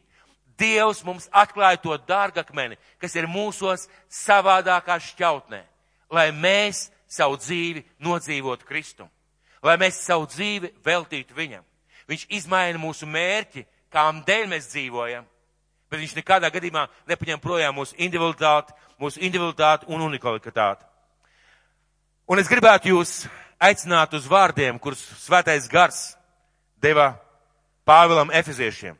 Dievs 0.54 1.00
mums 1.02 1.24
atklāja 1.34 1.80
to 1.82 1.96
dārgakmeni, 2.06 2.76
kas 3.02 3.16
ir 3.18 3.26
mūsos 3.26 3.88
savādākā 4.06 5.00
šķautnē, 5.02 5.64
lai 6.14 6.28
mēs 6.30 6.84
savu 7.10 7.40
dzīvi 7.42 7.82
nodzīvotu 7.98 8.68
Kristu 8.68 9.08
lai 9.64 9.76
mēs 9.80 10.02
savu 10.04 10.26
dzīvi 10.28 10.72
veltītu 10.84 11.36
viņam. 11.36 11.64
Viņš 12.08 12.26
izmaina 12.36 12.78
mūsu 12.80 13.08
mērķi, 13.08 13.64
kām 13.92 14.20
dēļ 14.26 14.48
mēs 14.52 14.68
dzīvojam, 14.72 15.24
bet 15.90 16.02
viņš 16.02 16.16
nekādā 16.18 16.50
gadījumā 16.52 16.86
nepaņem 17.08 17.40
projām 17.40 17.78
mūsu 17.78 17.96
individualitāti, 17.96 18.74
mūsu 19.00 19.22
individualitāti 19.22 19.88
un 19.88 20.04
unikalitāti. 20.04 20.84
Un 22.28 22.40
es 22.40 22.48
gribētu 22.48 22.92
jūs 22.92 23.24
aicināt 23.60 24.14
uz 24.16 24.26
vārdiem, 24.28 24.78
kurus 24.80 25.02
svētais 25.24 25.68
gars 25.70 26.14
deva 26.80 27.14
Pāvilam 27.84 28.32
Efeziešiem. 28.32 28.96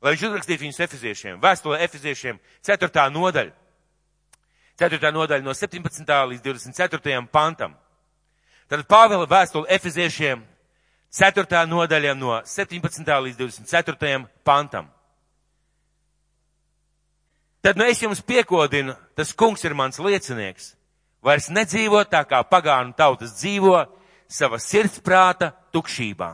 Lai 0.00 0.14
viņš 0.14 0.24
uzrakstītu 0.26 0.64
viņus 0.64 0.80
Efeziešiem, 0.86 1.40
vēstulē 1.42 1.82
Efeziešiem, 1.84 2.38
4. 2.66 3.06
nodaļa. 3.14 3.52
4. 4.80 5.12
nodaļa 5.12 5.44
no 5.44 5.52
17. 5.54 6.14
līdz 6.32 6.42
24. 6.46 7.26
pantam. 7.30 7.74
Tad 8.70 8.84
Pāvela 8.86 9.26
vēstule 9.26 9.66
Efeziešiem 9.74 10.44
4. 11.10 11.64
nodaļa 11.66 12.14
no 12.14 12.36
17. 12.46 13.02
līdz 13.02 13.40
24. 13.40 14.20
pantam. 14.46 14.86
Tad 17.60 17.76
nu 17.76 17.84
es 17.90 17.98
jums 17.98 18.22
piekodinu, 18.22 18.94
tas 19.18 19.34
kungs 19.34 19.66
ir 19.66 19.74
mans 19.74 19.98
liecinieks, 19.98 20.76
vairs 21.20 21.50
nedzīvo 21.50 22.04
tā 22.06 22.22
kā 22.24 22.40
pagānu 22.46 22.94
tautas 22.96 23.34
dzīvo 23.42 23.82
sava 24.30 24.62
sirdsprāta 24.62 25.50
tukšībā. 25.74 26.30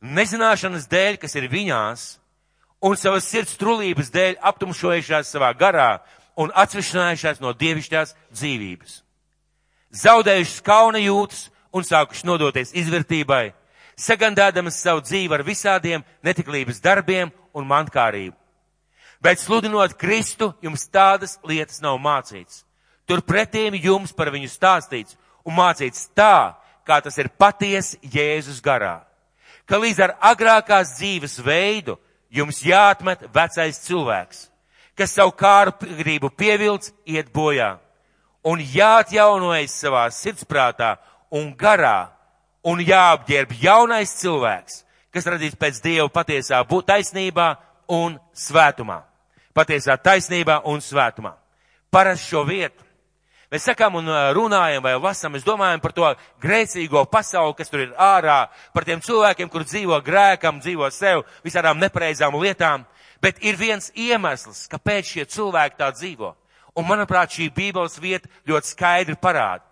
Nezināšanas 0.00 0.88
dēļ, 0.88 1.20
kas 1.20 1.36
ir 1.36 1.50
viņās, 1.52 2.10
un 2.80 2.96
savas 2.96 3.28
sirds 3.28 3.54
trulības 3.60 4.08
dēļ 4.16 4.40
aptumšojušās 4.40 5.28
savā 5.28 5.52
garā 5.52 5.98
un 6.40 6.50
atsvešinājušās 6.56 7.44
no 7.44 7.52
dievišķās 7.52 8.16
dzīvības. 8.32 9.02
Zaudējušas 9.94 10.62
kauna 10.66 10.98
jūtas 10.98 11.46
un 11.74 11.84
sākuši 11.86 12.26
nodoties 12.26 12.72
izvērtībai, 12.76 13.52
sagandādamas 13.96 14.80
savu 14.80 15.04
dzīvi 15.04 15.34
ar 15.34 15.44
visādiem 15.46 16.04
netiklības 16.26 16.80
darbiem 16.84 17.32
un 17.56 17.68
mankārību. 17.68 18.34
Bet 19.20 19.40
sludinot 19.40 19.96
Kristu, 19.96 20.52
jums 20.62 20.84
tādas 20.92 21.38
lietas 21.46 21.80
nav 21.80 21.96
mācīts. 22.02 22.64
Turpretīm 23.08 23.76
jums 23.78 24.12
par 24.12 24.28
viņu 24.34 24.50
stāstīts 24.50 25.16
un 25.46 25.56
mācīts 25.56 26.08
tā, 26.14 26.56
kā 26.86 27.00
tas 27.02 27.16
ir 27.18 27.30
patiesi 27.38 27.98
Jēzus 28.02 28.60
garā. 28.62 29.00
Ka 29.66 29.78
līdz 29.82 30.02
ar 30.04 30.14
agrākās 30.32 30.96
dzīves 30.98 31.40
veidu 31.42 31.96
jums 32.30 32.60
jāatmet 32.62 33.24
vecais 33.34 33.80
cilvēks, 33.86 34.46
kas 34.98 35.14
savu 35.16 35.32
kāru 35.34 35.72
gribu 35.98 36.30
pievilc, 36.30 36.90
iet 37.06 37.32
bojā, 37.34 37.76
un 38.46 38.62
jāatjaunojas 38.62 39.74
savā 39.82 40.06
sirdsprātā 40.14 40.94
un 41.34 41.50
garā, 41.58 42.12
un 42.66 42.80
jāapģērb 42.82 43.54
jaunais 43.62 44.14
cilvēks, 44.20 44.82
kas 45.14 45.26
radīts 45.26 45.58
pēc 45.58 45.82
Dieva 45.82 46.08
patiesā 46.12 46.62
taisnībā 46.64 47.52
un 47.92 48.18
svētumā. 48.34 49.02
Patiesā 49.56 49.96
taisnībā 49.96 50.60
un 50.68 50.82
svētumā. 50.84 51.32
Parasti 51.90 52.28
šo 52.30 52.42
vietu 52.44 52.86
Mēs 53.46 53.62
sakām 53.62 53.94
un 54.00 54.08
runājam 54.34 54.82
vai 54.82 54.96
lasām, 54.98 55.36
mēs 55.36 55.44
domājam 55.46 55.78
par 55.78 55.92
to 55.94 56.08
grēcīgo 56.42 57.04
pasauli, 57.06 57.54
kas 57.54 57.70
tur 57.70 57.84
ir 57.84 57.92
ārā, 57.94 58.48
par 58.74 58.84
tiem 58.84 58.98
cilvēkiem, 59.00 59.50
kur 59.52 59.62
dzīvo 59.62 60.00
grēkam, 60.02 60.58
dzīvo 60.64 60.88
sev, 60.90 61.22
visādām 61.46 61.78
nepareizām 61.78 62.34
lietām. 62.42 62.82
Bet 63.22 63.38
ir 63.46 63.56
viens 63.56 63.92
iemesls, 63.94 64.66
kāpēc 64.68 65.12
šie 65.12 65.26
cilvēki 65.30 65.78
tā 65.78 65.92
dzīvo. 65.94 66.32
Un 66.76 66.84
manuprāt, 66.88 67.32
šī 67.32 67.48
bībeles 67.56 67.96
vieta 68.00 68.28
ļoti 68.48 68.72
skaidri 68.72 69.16
parāda. 69.20 69.64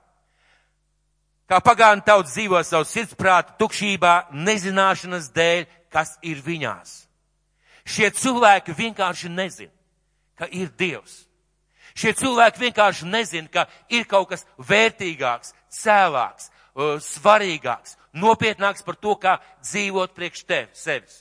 Kā 1.48 1.58
pagānu 1.60 2.00
tauts 2.06 2.32
dzīvo 2.32 2.62
savu 2.64 2.86
sirdsprātu 2.88 3.58
tukšībā, 3.60 4.14
nezināšanas 4.32 5.28
dēļ, 5.36 5.66
kas 5.92 6.16
ir 6.24 6.40
viņās. 6.40 6.96
Šie 7.84 8.08
cilvēki 8.16 8.72
vienkārši 8.72 9.28
nezin, 9.28 9.68
ka 10.40 10.48
ir 10.48 10.72
Dievs 10.72 11.24
Šie 11.94 12.10
cilvēki 12.18 12.58
vienkārši 12.66 13.06
nezina, 13.06 13.48
ka 13.48 13.66
ir 13.94 14.06
kaut 14.10 14.32
kas 14.32 14.42
vērtīgāks, 14.58 15.54
cēlāks, 15.70 16.50
uh, 16.74 16.96
svarīgāks, 16.98 17.94
nopietnāks 18.18 18.82
par 18.82 18.98
to, 18.98 19.14
kā 19.14 19.36
dzīvot 19.62 20.14
priekš 20.16 20.42
tevis, 20.48 20.82
sevis. 20.82 21.20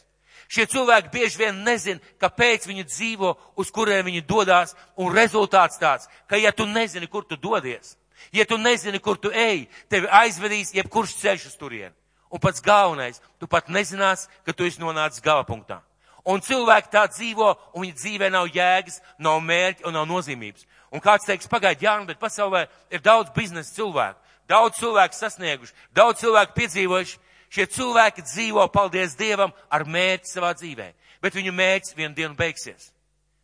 Šie 0.54 0.68
cilvēki 0.70 1.10
bieži 1.10 1.40
vien 1.40 1.64
nezina, 1.66 2.02
kāpēc 2.22 2.68
viņi 2.70 2.84
dzīvo, 2.86 3.32
uz 3.58 3.72
kuriem 3.74 4.06
viņi 4.06 4.22
dodas, 4.30 4.76
un 5.02 5.10
rezultāts 5.16 5.80
tāds, 5.82 6.06
ka 6.30 6.38
ja 6.38 6.52
tu 6.54 6.68
nezini, 6.70 7.10
kur 7.10 7.26
tu 7.26 7.40
dodies, 7.42 7.96
ja 8.30 8.46
tu 8.46 8.60
nezini, 8.62 9.02
kur 9.02 9.18
tu 9.18 9.32
ej, 9.34 9.66
tevi 9.90 10.12
aizvedīs 10.14 10.76
jebkurš 10.78 11.16
ceļš 11.24 11.48
uz 11.50 11.58
turieni. 11.58 11.96
Un 12.34 12.42
pats 12.42 12.62
galvenais, 12.62 13.18
tu 13.42 13.50
pat 13.50 13.68
nezinās, 13.70 14.28
ka 14.46 14.54
tu 14.54 14.66
esi 14.66 14.82
nonācis 14.82 15.22
galapunktā. 15.26 15.82
Un 16.26 16.42
cilvēki 16.42 16.90
tā 16.94 17.04
dzīvo, 17.10 17.50
un 17.74 17.84
viņa 17.84 17.98
dzīvē 18.00 18.30
nav 18.34 18.48
jēgas, 18.54 19.02
nav 19.20 19.42
mērķa 19.44 19.88
un 19.90 19.98
nav 19.98 20.08
nozīmības. 20.10 20.66
Un 20.94 21.02
kāds 21.04 21.26
teiks, 21.28 21.50
pagaidi, 21.50 21.86
jā, 21.86 21.98
bet 22.08 22.22
pasaulē 22.22 22.68
ir 22.94 23.02
daudz 23.02 23.34
biznesa 23.36 23.74
cilvēku, 23.76 24.22
daudz 24.50 24.78
cilvēku 24.80 25.18
sasnieguši, 25.18 25.74
daudz 25.94 26.22
cilvēku 26.22 26.56
piedzīvojuši. 26.62 27.20
Šie 27.54 27.68
cilvēki 27.70 28.26
dzīvo, 28.26 28.66
paldies 28.74 29.14
Dievam, 29.20 29.54
ar 29.70 29.86
mērķi 29.86 30.32
savā 30.32 30.54
dzīvē. 30.58 30.90
Bet 31.22 31.38
viņu 31.38 31.54
mērķis 31.54 31.96
vienu 31.98 32.16
dienu 32.18 32.36
beigsies. 32.36 32.90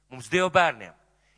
Mums 0.09 0.31
Dieva 0.31 0.49
bērniem 0.49 0.95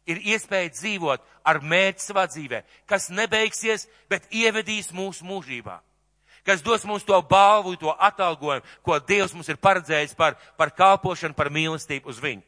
ir 0.10 0.18
iespēja 0.34 0.72
dzīvot 0.74 1.22
ar 1.46 1.60
mērķi 1.62 2.04
savā 2.04 2.26
dzīvē, 2.32 2.64
kas 2.90 3.12
nebeigsies, 3.14 3.86
bet 4.10 4.26
ievedīs 4.34 4.90
mūsu 4.96 5.28
mūžībā 5.28 5.78
kas 6.46 6.62
dos 6.62 6.84
mums 6.86 7.04
to 7.04 7.22
balvu, 7.22 7.76
to 7.76 7.94
atalgojumu, 8.00 8.66
ko 8.82 9.00
Dievs 9.00 9.34
mums 9.34 9.50
ir 9.50 9.60
paredzējis 9.62 10.16
par, 10.18 10.38
par 10.58 10.72
kalpošanu, 10.74 11.38
par 11.38 11.52
mīlestību 11.54 12.10
uz 12.10 12.22
viņu. 12.22 12.42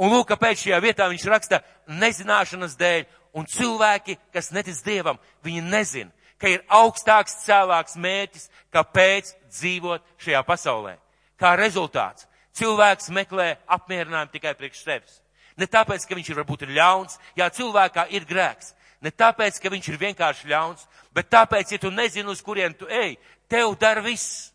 Un 0.00 0.12
lūk, 0.12 0.28
kāpēc 0.32 0.64
šajā 0.64 0.80
vietā 0.82 1.06
viņš 1.08 1.26
raksta 1.30 1.62
nezināšanas 1.86 2.76
dēļ, 2.80 3.04
un 3.36 3.48
cilvēki, 3.48 4.16
kas 4.32 4.50
netic 4.56 4.80
Dievam, 4.84 5.20
viņi 5.44 5.62
nezin, 5.62 6.12
ka 6.38 6.52
ir 6.52 6.64
augstāks, 6.68 7.40
cēlāks 7.46 7.98
mērķis, 8.00 8.48
kāpēc 8.74 9.34
dzīvot 9.50 10.04
šajā 10.22 10.42
pasaulē. 10.46 10.96
Kā 11.40 11.54
rezultāts, 11.58 12.28
cilvēks 12.56 13.12
meklē 13.12 13.54
apmierinājumu 13.66 14.32
tikai 14.32 14.54
priekš 14.56 14.82
sevis. 14.84 15.20
Ne 15.56 15.68
tāpēc, 15.68 16.04
ka 16.04 16.16
viņš 16.16 16.30
ir 16.30 16.40
varbūt 16.40 16.66
ir 16.66 16.74
ļauns, 16.76 17.18
jā, 17.36 17.48
cilvēkā 17.48 18.08
ir 18.12 18.28
grēks, 18.28 18.74
Ne 19.00 19.12
tāpēc, 19.12 19.58
ka 19.60 19.70
viņš 19.70 19.88
ir 19.92 19.98
vienkārši 20.00 20.48
ļauns, 20.50 20.86
bet 21.14 21.28
tāpēc, 21.30 21.74
ja 21.74 21.78
tu 21.78 21.92
nezini, 21.92 22.30
uz 22.32 22.40
kurien 22.42 22.74
tu 22.74 22.88
ej, 22.88 23.16
tev 23.48 23.76
dar 23.80 24.00
viss. 24.04 24.50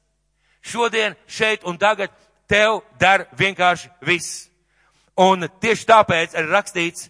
Šodien, 0.62 1.16
šeit 1.28 1.64
un 1.66 1.78
tagad 1.78 2.12
tev 2.50 2.82
dar 3.00 3.28
vienkārši 3.38 3.90
viss. 4.06 4.50
Un 5.18 5.48
tieši 5.62 5.88
tāpēc 5.90 6.36
ir 6.38 6.50
rakstīts, 6.50 7.10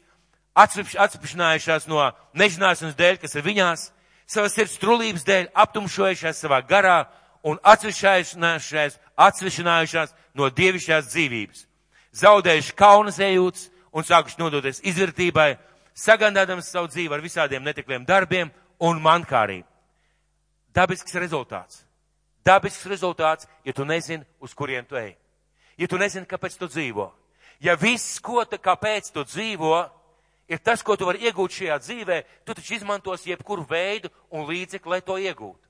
atsevišķinājušās 0.54 1.88
no 1.88 2.04
nežināšanas 2.36 2.98
dēļ, 3.00 3.20
kas 3.24 3.36
ir 3.40 3.48
viņās, 3.48 3.88
savas 4.32 4.56
sirds 4.56 4.78
trulības 4.80 5.26
dēļ, 5.28 5.50
aptumšojušās 5.64 6.40
savā 6.40 6.62
garā 6.68 7.00
un 7.44 7.60
atsevišķinājušās 7.68 10.14
no 10.38 10.50
dievišķās 10.56 11.10
dzīvības. 11.12 11.60
Zaudējuši 12.22 12.76
kaunas 12.80 13.18
ejūtas 13.24 13.70
un 13.92 14.04
sākuši 14.08 14.40
nodoties 14.40 14.84
izvērtībai 14.88 15.52
sagandādams 15.98 16.70
savu 16.72 16.88
dzīvi 16.92 17.14
ar 17.16 17.22
visādiem 17.24 17.64
netikliem 17.64 18.06
darbiem 18.08 18.52
un 18.80 19.02
mankārību. 19.04 19.68
Dabisks 20.72 21.16
rezultāts. 21.20 21.84
Dabisks 22.46 22.86
rezultāts, 22.88 23.48
ja 23.66 23.74
tu 23.74 23.86
nezini, 23.86 24.26
uz 24.40 24.54
kurien 24.56 24.86
tu 24.88 24.96
ej. 24.96 25.18
Ja 25.78 25.88
tu 25.88 25.98
nezini, 26.00 26.26
kāpēc 26.26 26.58
tu 26.58 26.68
dzīvo. 26.72 27.12
Ja 27.62 27.76
viss, 27.78 28.20
ko 28.24 28.46
tu, 28.50 28.58
kāpēc 28.58 29.12
tu 29.14 29.24
dzīvo, 29.28 29.76
ir 30.51 30.60
tas, 30.60 30.84
ko 30.84 30.98
tu 31.00 31.08
vari 31.08 31.24
iegūt 31.29 31.55
šajā 31.55 31.77
dzīvē, 31.79 32.17
tu 32.46 32.55
taču 32.58 32.75
izmantos 32.75 33.24
jebkuru 33.27 33.63
veidu 33.70 34.12
un 34.29 34.43
līdzekli, 34.50 34.91
lai 34.91 35.01
to 35.05 35.15
iegūtu. 35.15 35.63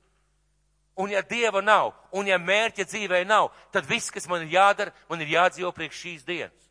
Un 1.02 1.14
ja 1.14 1.22
Dieva 1.22 1.62
nav, 1.62 1.94
un 2.12 2.28
ja 2.28 2.38
mērķa 2.42 2.86
dzīvē 2.90 3.22
nav, 3.26 3.52
tad 3.72 3.88
viss, 3.88 4.12
kas 4.12 4.28
man 4.28 4.44
ir 4.44 4.58
jādara, 4.58 4.92
man 5.10 5.22
ir 5.22 5.32
jādzīvo 5.38 5.72
priekš 5.76 6.02
šīs 6.04 6.26
dienas. 6.28 6.68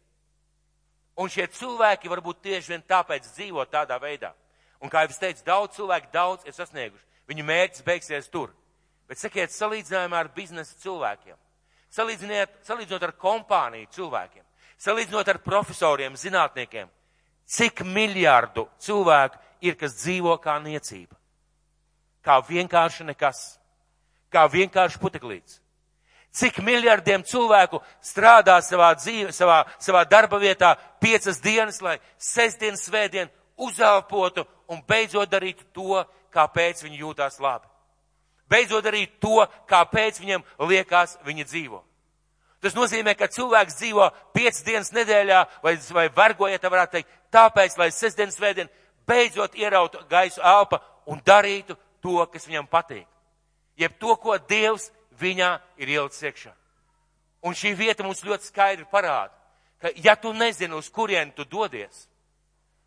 Un 1.17 1.31
šie 1.33 1.47
cilvēki 1.55 2.11
varbūt 2.11 2.43
tieši 2.45 2.75
vien 2.75 2.85
tāpēc 2.87 3.31
dzīvo 3.31 3.65
tādā 3.71 3.97
veidā. 4.03 4.35
Un 4.81 4.93
kā 4.93 5.05
jau 5.05 5.13
es 5.13 5.21
teicu, 5.21 5.45
daudz 5.45 5.77
cilvēku 5.77 6.13
daudz 6.13 6.47
ir 6.49 6.57
sasnieguši. 6.57 7.05
Viņu 7.29 7.47
mērķis 7.47 7.85
beigsies 7.87 8.29
tur. 8.33 8.53
Bet 9.09 9.19
sakiet, 9.19 9.53
salīdzinājumā 9.53 10.21
ar 10.21 10.31
biznesa 10.35 10.77
cilvēkiem, 10.83 11.37
salīdzinot 11.91 13.03
ar 13.03 13.13
kompāniju 13.19 13.91
cilvēkiem, 13.97 14.45
salīdzinot 14.79 15.29
ar 15.29 15.41
profesoriem, 15.43 16.15
zinātniekiem, 16.17 16.89
cik 17.51 17.83
miljārdu 17.87 18.69
cilvēku 18.79 19.39
ir, 19.65 19.77
kas 19.77 19.97
dzīvo 19.99 20.37
kā 20.43 20.59
niecība. 20.63 21.17
Kā 22.23 22.39
vienkārši 22.45 23.09
nekas. 23.09 23.59
Kā 24.31 24.47
vienkārši 24.51 25.01
puteklīts. 25.03 25.59
Cik 26.31 26.61
miljardiem 26.63 27.25
cilvēku 27.27 27.81
strādā 28.07 28.61
savā 28.63 28.93
dzīve, 28.95 29.33
savā, 29.35 29.65
savā 29.83 30.05
darba 30.07 30.39
vietā 30.39 30.77
piecas 31.03 31.41
dienas, 31.43 31.81
lai 31.83 31.97
sestdien, 32.19 32.79
svētdien 32.79 33.33
uzelpotu 33.59 34.47
un 34.71 34.79
beidzot 34.87 35.31
darītu 35.33 35.67
to, 35.75 36.05
kāpēc 36.31 36.85
viņi 36.85 37.03
jūtās 37.03 37.41
labi. 37.43 37.67
Beidzot 38.51 38.87
darīt 38.87 39.19
to, 39.23 39.43
kāpēc 39.71 40.21
viņam 40.23 40.47
liekas 40.71 41.19
viņa 41.27 41.47
dzīvo. 41.51 41.83
Tas 42.61 42.75
nozīmē, 42.77 43.15
ka 43.17 43.31
cilvēks 43.33 43.79
dzīvo 43.79 44.07
piecas 44.37 44.63
dienas 44.67 44.91
nedēļā 44.93 45.39
vai, 45.65 45.75
vai 45.97 46.09
vergojiet, 46.13 46.67
varētu 46.67 46.99
teikt, 46.99 47.13
tāpēc, 47.33 47.77
lai 47.79 47.91
sestdien, 47.95 48.31
svētdien 48.33 48.71
beidzot 49.09 49.55
ierautu 49.59 50.03
gaisu 50.11 50.43
elpa 50.43 50.81
un 51.07 51.21
darītu 51.27 51.77
to, 52.03 52.19
kas 52.33 52.47
viņam 52.49 52.69
patīk. 52.71 53.07
Jeb 53.81 53.97
to, 53.99 54.15
ko 54.21 54.37
Dievs 54.39 54.91
viņā 55.21 55.55
ir 55.81 55.95
ielicis 55.97 56.27
iekšā. 56.29 56.53
Un 57.43 57.57
šī 57.57 57.73
vieta 57.77 58.05
mums 58.05 58.21
ļoti 58.25 58.51
skaidri 58.51 58.85
parāda, 58.91 59.33
ka 59.81 59.93
ja 59.97 60.17
tu 60.17 60.33
nezini, 60.37 60.77
uz 60.77 60.91
kurien 60.93 61.33
tu 61.33 61.47
dodies, 61.49 62.05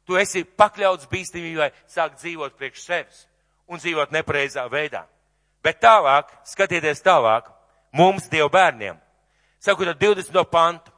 tu 0.05 0.17
esi 0.19 0.43
pakļauts 0.43 1.09
bīstamībai 1.09 1.71
sākt 1.89 2.21
dzīvot 2.21 2.57
priekš 2.59 2.85
sevis 2.85 3.25
un 3.67 3.81
dzīvot 3.81 4.13
nepareizā 4.13 4.67
veidā. 4.69 5.07
Bet 5.63 5.79
tālāk, 5.81 6.29
skatieties 6.45 7.01
tālāk, 7.01 7.47
mums, 7.95 8.27
Dievu 8.29 8.51
bērniem, 8.53 8.99
sakot 9.63 9.89
ar 9.89 9.97
20. 9.97 10.43
pantu, 10.51 10.92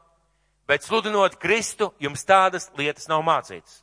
bet 0.68 0.84
sludinot 0.84 1.40
Kristu, 1.42 1.92
jums 2.00 2.26
tādas 2.26 2.70
lietas 2.78 3.10
nav 3.12 3.24
mācītas. 3.26 3.82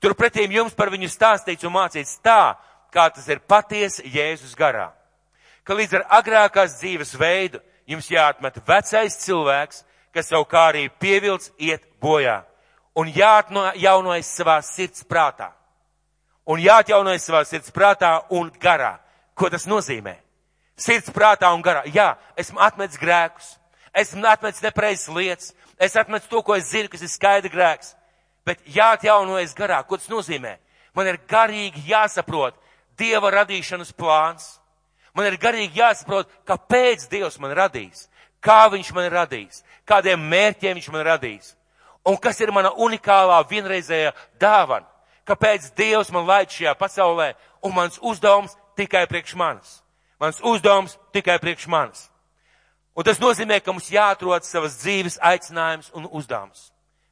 Turpretīm 0.00 0.52
jums 0.52 0.76
par 0.76 0.90
viņu 0.92 1.08
stāstīts 1.08 1.64
un 1.64 1.74
mācīts 1.76 2.18
tā, 2.24 2.56
kā 2.92 3.08
tas 3.12 3.26
ir 3.28 3.40
patiesi 3.48 4.04
Jēzus 4.12 4.54
garā 4.56 4.90
ka 5.66 5.74
līdz 5.74 5.98
ar 5.98 6.04
agrākās 6.20 6.78
dzīves 6.78 7.16
veidu 7.18 7.60
jums 7.90 8.08
jāatmet 8.10 8.60
vecais 8.66 9.18
cilvēks, 9.24 9.82
kas 10.14 10.30
savu 10.30 10.46
kā 10.48 10.68
arī 10.70 10.86
pievilc 11.02 11.48
iet 11.58 11.82
bojā. 12.02 12.44
Un 12.96 13.10
jāatjaunojas 13.12 14.30
savā 14.38 14.60
sirds 14.64 15.04
prātā. 15.04 15.50
Un 16.46 16.62
jāatjaunojas 16.62 17.26
savā 17.26 17.42
sirds 17.44 17.74
prātā 17.74 18.14
un 18.32 18.48
garā. 18.62 18.96
Ko 19.34 19.50
tas 19.52 19.66
nozīmē? 19.68 20.14
Sirds 20.78 21.10
prātā 21.12 21.50
un 21.52 21.64
garā. 21.66 21.82
Jā, 21.92 22.14
esmu 22.38 22.62
atmetis 22.62 23.00
grēkus. 23.02 23.50
Esmu 23.96 24.24
atmetis 24.28 24.62
nepreizes 24.64 25.10
lietas. 25.12 25.52
Es 25.78 25.96
atmetu 25.96 26.28
to, 26.28 26.42
ko 26.42 26.56
es 26.56 26.70
zinu, 26.70 26.88
kas 26.88 27.02
ir 27.04 27.12
skaidri 27.12 27.52
grēks. 27.52 27.94
Bet 28.46 28.62
jāatjaunojas 28.70 29.54
garā. 29.56 29.82
Ko 29.84 29.98
tas 29.98 30.08
nozīmē? 30.08 30.56
Man 30.96 31.10
ir 31.10 31.18
garīgi 31.28 31.82
jāsaprot 31.90 32.56
Dieva 32.96 33.28
radīšanas 33.34 33.92
plāns. 33.92 34.56
Man 35.16 35.28
ir 35.28 35.36
garīgi 35.40 35.80
jāsaprot, 35.80 36.30
kāpēc 36.48 37.08
Dievs 37.12 37.38
man 37.40 37.52
radīs, 37.56 38.06
kā 38.40 38.66
Viņš 38.72 38.92
man 38.96 39.10
radīs, 39.12 39.62
kādiem 39.88 40.20
mērķiem 40.30 40.76
Viņš 40.78 40.88
man 40.92 41.04
radīs. 41.04 41.54
Un 42.06 42.16
kas 42.22 42.40
ir 42.40 42.52
mana 42.54 42.70
unikālā 42.70 43.40
vienreizējā 43.50 44.12
dāvana? 44.40 44.86
Kāpēc 45.26 45.72
Dievs 45.76 46.12
man 46.14 46.26
laid 46.28 46.52
šajā 46.54 46.76
pasaulē 46.78 47.32
un 47.64 47.74
mans 47.74 47.98
uzdevums 47.98 48.54
tikai 48.78 49.06
priekš 49.10 49.34
manis? 49.34 49.80
Mans 50.20 50.38
uzdevums 50.40 50.94
tikai 51.12 51.40
priekš 51.42 51.66
manis. 51.66 52.06
Un 52.96 53.04
tas 53.04 53.20
nozīmē, 53.20 53.60
ka 53.60 53.74
mums 53.74 53.90
jāatrod 53.92 54.44
savas 54.46 54.78
dzīves 54.80 55.18
aicinājums 55.20 55.90
un 55.96 56.08
uzdevums. 56.08 56.70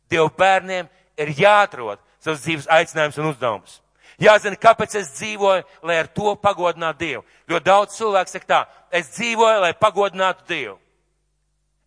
Dievu 0.09 0.31
bērniem 0.39 0.89
ir 1.21 1.33
jāatrod 1.37 2.01
savas 2.23 2.45
dzīves 2.45 2.69
aicinājums 2.73 3.19
un 3.21 3.29
uzdevums. 3.33 3.81
Jāzina, 4.21 4.57
kāpēc 4.61 4.95
es 5.01 5.11
dzīvoju, 5.19 5.65
lai 5.83 5.99
ar 6.01 6.09
to 6.09 6.37
pagodinātu 6.41 7.03
Dievu. 7.03 7.25
Jo 7.51 7.61
daudz 7.61 7.99
cilvēku 7.99 8.31
saka 8.31 8.47
tā, 8.47 8.61
es 8.95 9.11
dzīvoju, 9.17 9.61
lai 9.61 9.73
pagodinātu 9.77 10.47
Dievu. 10.49 10.79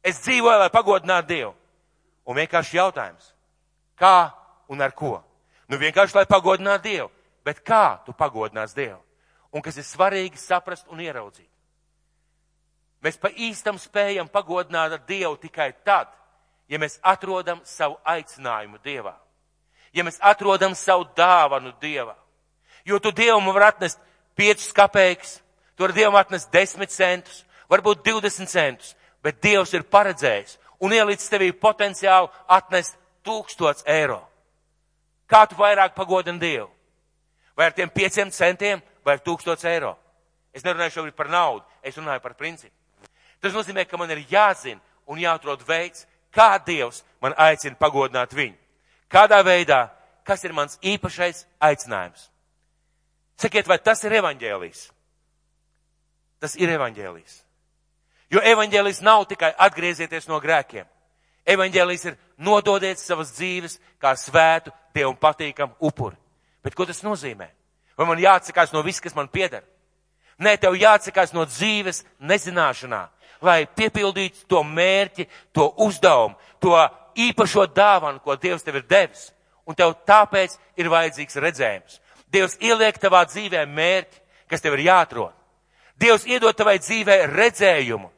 Es 0.03 0.19
dzīvoju, 0.25 0.59
lai 0.65 0.69
pagodinātu 0.73 1.31
Dievu. 1.31 1.53
Un 2.27 2.35
vienkārši 2.35 2.77
jautājums, 2.77 3.31
kā 3.97 4.29
un 4.67 4.83
ar 4.83 4.91
ko? 4.91 5.15
Nu 5.71 5.79
vienkārši, 5.79 6.19
lai 6.19 6.27
pagodinātu 6.29 6.89
Dievu. 6.89 7.11
Bet 7.47 7.61
kā 7.63 8.03
tu 8.03 8.11
pagodinās 8.11 8.75
Dievu? 8.75 8.99
Un 9.55 9.63
kas 9.63 9.77
ir 9.79 9.85
svarīgi 9.87 10.39
saprast 10.41 10.89
un 10.91 10.99
ieraudzīt. 10.99 11.47
Mēs 13.03 13.19
pa 13.21 13.29
īstam 13.29 13.77
spējam 13.79 14.29
pagodināt 14.31 14.97
Dievu 15.07 15.35
tikai 15.37 15.71
tad, 15.85 16.09
ja 16.67 16.79
mēs 16.81 16.99
atrodam 17.03 17.61
savu 17.65 17.97
aicinājumu 18.05 18.79
Dievā. 18.83 19.13
Ja 19.93 20.03
mēs 20.03 20.19
atrodam 20.21 20.75
savu 20.75 21.07
dāvanu 21.15 21.73
Dievā. 21.81 22.15
Jo 22.85 22.99
tu 22.99 23.11
Dievam 23.11 23.45
var 23.53 23.71
atnest 23.71 23.99
5 24.37 24.71
kapeikas, 24.73 25.41
tu 25.75 25.83
vari 25.83 25.93
Dievam 25.93 26.17
atnest 26.19 26.51
10 26.53 26.89
centus, 26.93 27.43
varbūt 27.69 28.03
20 28.05 28.49
centus, 28.49 28.95
bet 29.23 29.41
Dievs 29.43 29.73
ir 29.73 29.85
paredzējis 29.85 30.57
un 30.79 30.93
ielicis 30.93 31.29
tevī 31.29 31.51
potenciālu 31.53 32.29
atnest 32.47 32.97
1000 33.25 33.85
eiro. 33.91 34.21
Kā 35.27 35.45
tu 35.47 35.57
vairāk 35.59 35.95
pagodini 35.95 36.39
Dievu? 36.39 36.69
Vai 37.57 37.67
ar 37.67 37.73
tiem 37.73 37.89
5 37.89 38.31
centiem 38.31 38.81
vai 39.03 39.17
ar 39.17 39.23
1000 39.25 39.65
eiro? 39.73 39.97
Es 40.53 40.63
nerunāju 40.63 40.95
šobrīd 40.99 41.15
par 41.17 41.29
naudu, 41.29 41.65
es 41.83 41.97
runāju 41.97 42.21
par 42.23 42.33
principu. 42.33 42.76
Tas 43.41 43.53
nozīmē, 43.53 43.85
ka 43.85 43.97
man 43.97 44.11
ir 44.11 44.25
jāzina 44.29 44.81
un 45.07 45.19
jāatrod 45.21 45.63
veids, 45.67 46.05
kā 46.33 46.57
Dievs 46.65 47.03
man 47.21 47.35
aicina 47.37 47.77
pagodināt 47.79 48.33
viņu. 48.33 48.57
Kādā 49.11 49.39
veidā, 49.45 49.87
kas 50.27 50.43
ir 50.43 50.53
mans 50.53 50.79
īpašais 50.83 51.45
aicinājums? 51.63 52.29
Sakiet, 53.37 53.67
vai 53.69 53.77
tas 53.79 54.03
ir 54.03 54.17
evaņģēlijs? 54.17 54.87
Tas 56.41 56.55
ir 56.57 56.73
evaņģēlijs. 56.73 57.43
Jo 58.33 58.41
evaņģēlijs 58.43 59.01
nav 59.05 59.25
tikai 59.29 59.53
atgriezieties 59.67 60.27
no 60.27 60.39
grēkiem. 60.43 60.85
Evaņģēlijs 61.47 62.05
ir 62.09 62.17
nododiet 62.43 62.99
savas 62.99 63.31
dzīves 63.37 63.77
kā 64.01 64.13
svētu, 64.19 64.73
Dievam 64.97 65.13
patīkam 65.21 65.75
upuri. 65.79 66.17
Bet 66.65 66.73
ko 66.73 66.87
tas 66.89 67.03
nozīmē? 67.05 67.45
Vai 67.97 68.05
man 68.09 68.17
jāatsakās 68.17 68.73
no 68.73 68.81
viss, 68.81 69.01
kas 69.01 69.13
man 69.15 69.29
pieder? 69.29 69.61
Nē, 70.41 70.55
tev 70.57 70.73
jāatsakās 70.77 71.33
no 71.33 71.45
dzīves 71.45 72.03
nezināšanā, 72.17 73.03
lai 73.41 73.65
piepildītu 73.65 74.45
to 74.49 74.63
mērķi, 74.63 75.27
to 75.53 75.69
uzdevumu, 75.85 76.35
to 76.59 76.75
īpašo 77.17 77.67
dāvanu, 77.73 78.21
ko 78.23 78.35
Dievs 78.35 78.65
tev 78.65 78.79
ir 78.79 78.87
devis. 78.89 79.31
Un 79.67 79.75
tev 79.75 79.97
tāpēc 80.07 80.55
ir 80.79 80.89
vajadzīgs 80.89 81.39
redzējums. 81.43 81.99
Dievs 82.31 82.55
ieliek 82.63 82.97
tavā 82.99 83.25
dzīvē 83.27 83.65
mērķi, 83.67 84.21
kas 84.47 84.63
tev 84.63 84.77
ir 84.77 84.85
jāatrod. 84.87 85.33
Dievs 85.99 86.27
iedod 86.29 86.55
tavai 86.55 86.77
dzīvē 86.79 87.25
redzējumu, 87.31 88.09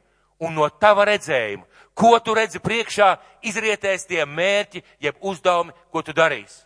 un 0.44 0.54
no 0.54 0.68
tava 0.68 1.06
redzējuma, 1.08 1.64
ko 1.94 2.18
tu 2.24 2.34
redzi 2.36 2.60
priekšā, 2.62 3.14
izrietēs 3.44 4.06
tie 4.08 4.24
mērķi, 4.24 4.82
jeb 5.00 5.16
uzdevumi, 5.20 5.74
ko 5.92 6.02
tu 6.02 6.14
darīsi. 6.16 6.62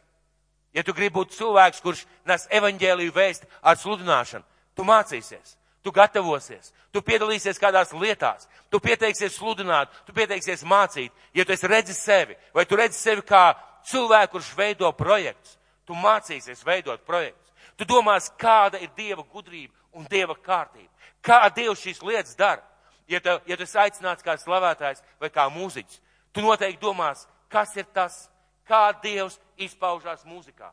Ja 0.75 0.83
tu 0.83 0.93
gribi 0.95 1.15
būt 1.21 1.37
cilvēks, 1.37 1.83
kurš 1.83 2.03
nes 2.27 2.49
evaņģēliju 2.51 3.15
vēst 3.15 3.47
ar 3.63 3.79
sludināšanu, 3.79 4.45
tu 4.75 4.87
mācīsies. 4.87 5.55
Tu 5.85 5.93
gatavosies, 5.93 6.71
tu 6.89 7.03
piedalīsies 7.05 7.59
kādās 7.61 7.91
lietās, 7.93 8.47
tu 8.73 8.79
pieteiksies 8.81 9.35
sludināt, 9.37 9.91
tu 10.07 10.15
pieteiksies 10.17 10.63
mācīt. 10.65 11.13
Ja 11.37 11.45
tu 11.45 11.53
esi 11.53 11.69
redzis 11.69 12.01
sevi, 12.01 12.37
vai 12.57 12.65
tu 12.65 12.79
redzi 12.81 12.97
sevi 12.97 13.21
kā 13.21 13.51
cilvēku, 13.91 14.39
kurš 14.39 14.55
veido 14.57 14.89
projektus, 14.97 15.59
tu 15.85 15.93
mācīsies 15.93 16.65
veidot 16.65 17.05
projektus. 17.05 17.53
Tu 17.77 17.85
domās, 17.85 18.31
kāda 18.41 18.81
ir 18.81 18.95
Dieva 18.97 19.27
gudrība 19.29 19.77
un 19.93 20.09
Dieva 20.09 20.39
kārtība. 20.41 20.89
Kā 21.21 21.43
Dievs 21.53 21.85
šīs 21.85 22.01
lietas 22.01 22.37
dara. 22.39 22.65
Ja 23.09 23.21
tu, 23.21 23.37
ja 23.45 23.57
tu 23.57 23.69
esi 23.69 23.77
aicināts 23.77 24.25
kā 24.25 24.39
slavētājs 24.41 25.05
vai 25.21 25.29
kā 25.29 25.51
mūziķis, 25.53 26.01
tu 26.33 26.41
noteikti 26.41 26.81
domās, 26.81 27.27
kas 27.53 27.77
ir 27.77 27.85
tas, 27.93 28.31
kā 28.65 28.87
Dievs 29.03 29.37
izpaužās 29.61 30.25
mūzikā. 30.25 30.73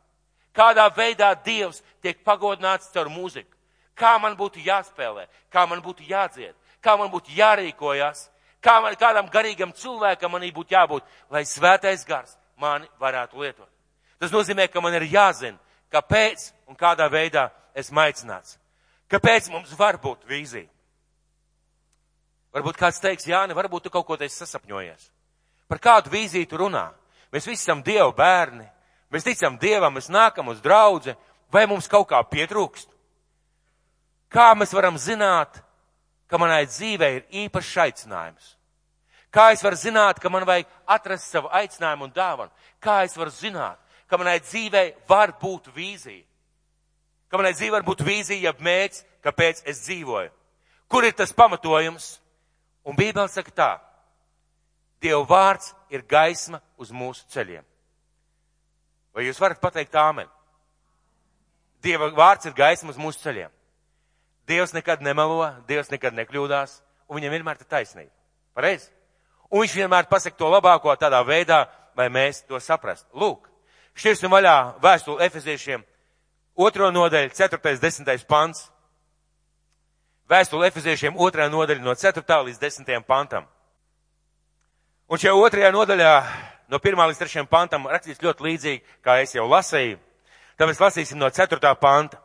Kādā 0.55 0.87
veidā 0.95 1.33
Dievs 1.43 1.83
tiek 1.99 2.23
pagodināts 2.23 2.93
caur 2.95 3.11
mūziku 3.11 3.59
kā 4.01 4.17
man 4.21 4.35
būtu 4.37 4.63
jāspēlē, 4.65 5.27
kā 5.53 5.67
man 5.69 5.81
būtu 5.85 6.07
jādzied, 6.09 6.55
kā 6.81 6.97
man 6.97 7.11
būtu 7.13 7.33
jārīkojas, 7.37 8.25
kā 8.63 8.79
man, 8.81 8.97
kādam 8.97 9.29
garīgam 9.29 9.73
cilvēkam 9.77 10.33
manī 10.33 10.51
būtu 10.53 10.73
jābūt, 10.73 11.05
lai 11.29 11.45
svētais 11.45 12.05
gars 12.07 12.37
mani 12.57 12.89
varētu 13.01 13.41
lietot. 13.41 13.69
Tas 14.21 14.33
nozīmē, 14.33 14.67
ka 14.69 14.81
man 14.81 14.97
ir 14.97 15.07
jāzina, 15.09 15.57
kāpēc 15.93 16.51
un 16.69 16.77
kādā 16.77 17.07
veidā 17.11 17.49
esmu 17.77 18.01
aicināts. 18.03 18.57
Kāpēc 19.11 19.49
mums 19.51 19.73
var 19.77 19.97
būt 20.01 20.27
vīzija? 20.29 20.69
Varbūt 22.51 22.77
kāds 22.79 22.99
teiks, 22.99 23.27
Jāni, 23.27 23.55
varbūt 23.55 23.85
tu 23.85 23.91
kaut 23.91 24.05
ko 24.07 24.17
te 24.19 24.27
sasapņojies. 24.27 25.07
Par 25.71 25.79
kādu 25.79 26.11
vīziju 26.11 26.49
tu 26.51 26.59
runā? 26.59 26.89
Mēs 27.31 27.47
visi 27.47 27.63
esam 27.63 27.79
Dieva 27.83 28.11
bērni, 28.11 28.65
mēs 29.11 29.23
ticam 29.23 29.55
Dievam, 29.59 29.93
mēs 29.95 30.09
nākam 30.11 30.51
uz 30.51 30.59
draudzi, 30.63 31.15
vai 31.51 31.63
mums 31.67 31.87
kaut 31.87 32.09
kā 32.09 32.19
pietrūkst? 32.27 32.90
Kā 34.31 34.53
mēs 34.55 34.71
varam 34.71 34.95
zināt, 34.95 35.59
ka 36.31 36.39
manai 36.39 36.63
dzīvē 36.69 37.09
ir 37.17 37.23
īpašs 37.43 37.77
aicinājums? 37.83 38.55
Kā 39.31 39.51
es 39.51 39.63
varu 39.63 39.75
zināt, 39.79 40.19
ka 40.19 40.29
man 40.31 40.45
vajag 40.47 40.67
atrast 40.87 41.31
savu 41.31 41.51
aicinājumu 41.55 42.07
un 42.07 42.15
dāvanu? 42.15 42.51
Kā 42.83 43.01
es 43.03 43.15
varu 43.15 43.31
zināt, 43.31 43.79
ka 44.07 44.19
manai 44.19 44.39
dzīvē 44.43 44.83
var 45.07 45.35
būt 45.39 45.69
vīzija? 45.75 46.23
Ka 47.31 47.39
manai 47.39 47.53
dzīvē 47.55 47.77
var 47.77 47.87
būt 47.87 48.03
vīzija, 48.03 48.41
ja 48.43 48.53
mērķis, 48.59 49.05
kāpēc 49.23 49.63
es 49.71 49.85
dzīvoju? 49.85 50.31
Kur 50.91 51.07
ir 51.07 51.15
tas 51.15 51.31
pamatojums? 51.31 52.17
Un 52.83 52.97
Bībele 52.97 53.29
saka 53.31 53.51
tā. 53.55 53.71
Dieva 55.01 55.23
vārds 55.27 55.71
ir 55.93 56.03
gaisma 56.07 56.59
uz 56.77 56.91
mūsu 56.91 57.23
ceļiem. 57.31 57.63
Vai 59.15 59.27
jūs 59.27 59.39
varat 59.39 59.61
pateikt 59.61 59.95
āmen? 59.95 60.27
Dieva 61.83 62.11
vārds 62.15 62.47
ir 62.47 62.55
gaisma 62.57 62.91
uz 62.91 62.99
mūsu 62.99 63.23
ceļiem. 63.23 63.51
Dievs 64.51 64.73
nekad 64.75 65.03
nemelo, 65.05 65.45
Dievs 65.69 65.91
nekad 65.93 66.17
nekļūdās, 66.17 66.81
un 67.07 67.19
viņam 67.19 67.37
vienmēr 67.37 67.61
ir 67.61 67.69
taisnība. 67.71 68.11
Pareizi? 68.57 68.89
Un 69.51 69.63
viņš 69.63 69.77
vienmēr 69.79 70.09
pasaka 70.11 70.35
to 70.39 70.49
labāko 70.51 70.91
tādā 70.99 71.21
veidā, 71.27 71.65
lai 71.95 72.09
mēs 72.11 72.43
to 72.47 72.59
saprastu. 72.59 73.07
Lūk, 73.15 73.47
šķirsim 73.99 74.31
vaļā 74.31 74.55
vēstuli 74.83 75.23
efeziešiem, 75.27 75.83
otro 76.55 76.91
nodaļu, 76.91 77.33
4. 77.35 77.79
10. 77.79 78.27
pants. 78.27 78.69
Vēstuli 80.31 80.69
efeziešiem 80.69 81.17
otrā 81.19 81.49
nodaļa 81.51 81.83
no 81.83 81.95
4. 81.95 82.23
līdz 82.47 82.59
10. 82.61 82.91
pantam. 83.03 83.47
Un 85.11 85.19
šajā 85.19 85.33
otrajā 85.35 85.71
nodaļā 85.75 86.13
no 86.71 86.79
1. 86.79 87.01
līdz 87.11 87.19
3. 87.19 87.43
pantam 87.51 87.89
rakstīts 87.91 88.23
ļoti 88.23 88.47
līdzīgi, 88.47 88.83
kā 89.03 89.17
es 89.19 89.35
jau 89.35 89.43
lasīju. 89.51 89.99
Tāpēc 90.55 90.79
lasīsim 90.79 91.19
no 91.19 91.27
4. 91.27 91.59
panta. 91.81 92.20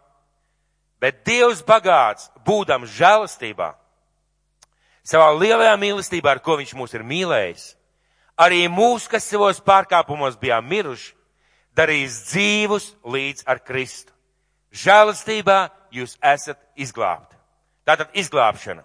Bet 1.00 1.24
Dievs 1.28 1.60
bagāts, 1.66 2.30
būdams 2.46 2.92
žēlastībā, 2.96 3.74
savā 5.04 5.28
lielajā 5.36 5.74
mīlestībā, 5.80 6.36
ar 6.36 6.40
ko 6.42 6.56
viņš 6.60 6.72
mūs 6.78 6.96
ir 6.96 7.04
mīlējis, 7.06 7.66
arī 8.40 8.64
mūs, 8.72 9.06
kas 9.08 9.28
savos 9.28 9.60
pārkāpumos 9.64 10.38
bijām 10.40 10.66
miruši, 10.68 11.12
darīs 11.76 12.22
dzīvus 12.30 12.90
līdz 13.04 13.44
ar 13.46 13.60
Kristu. 13.64 14.12
Žēlastībā 14.72 15.68
jūs 15.92 16.16
esat 16.24 16.58
izglābti. 16.76 17.36
Tātad 17.86 18.12
izglābšana. 18.18 18.82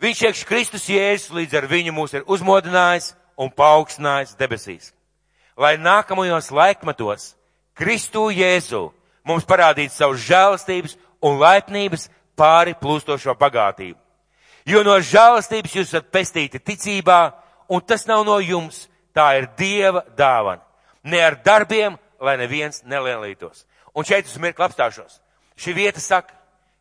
Viņš 0.00 0.22
iekš 0.28 0.44
Kristus 0.44 0.90
Jēzus 0.92 1.32
līdz 1.32 1.56
ar 1.56 1.66
viņu 1.70 1.94
mūs 1.96 2.12
ir 2.14 2.26
uzmodinājis 2.28 3.14
un 3.40 3.48
paaugstinājis 3.50 4.36
debesīs. 4.36 4.92
Lai 5.56 5.76
nākamajos 5.80 6.50
laikmetos 6.52 7.32
Kristu 7.76 8.28
Jēzu 8.28 8.90
mums 9.26 9.46
parādītu 9.48 9.94
savu 9.94 10.16
žēlastības 10.20 10.96
un 11.24 11.38
laipnības 11.40 12.08
pāri 12.38 12.76
plūstošo 12.78 13.34
bagātību. 13.38 13.98
Jo 14.66 14.82
no 14.86 14.96
žēlastības 14.98 15.76
jūs 15.76 15.92
esat 15.92 16.10
pestīti 16.14 16.58
ticībā, 16.62 17.20
un 17.68 17.82
tas 17.82 18.06
nav 18.06 18.24
no 18.26 18.38
jums, 18.42 18.86
tā 19.14 19.36
ir 19.38 19.48
Dieva 19.58 20.02
dāvana. 20.18 20.62
Ne 21.06 21.22
ar 21.22 21.38
darbiem, 21.44 21.98
lai 22.20 22.36
neviens 22.40 22.82
nelielītos. 22.84 23.64
Un 23.94 24.04
šeit 24.04 24.26
uz 24.26 24.38
mirkli 24.42 24.66
apstāšos. 24.66 25.20
Šī 25.56 25.74
vieta 25.76 26.02
saka, 26.02 26.34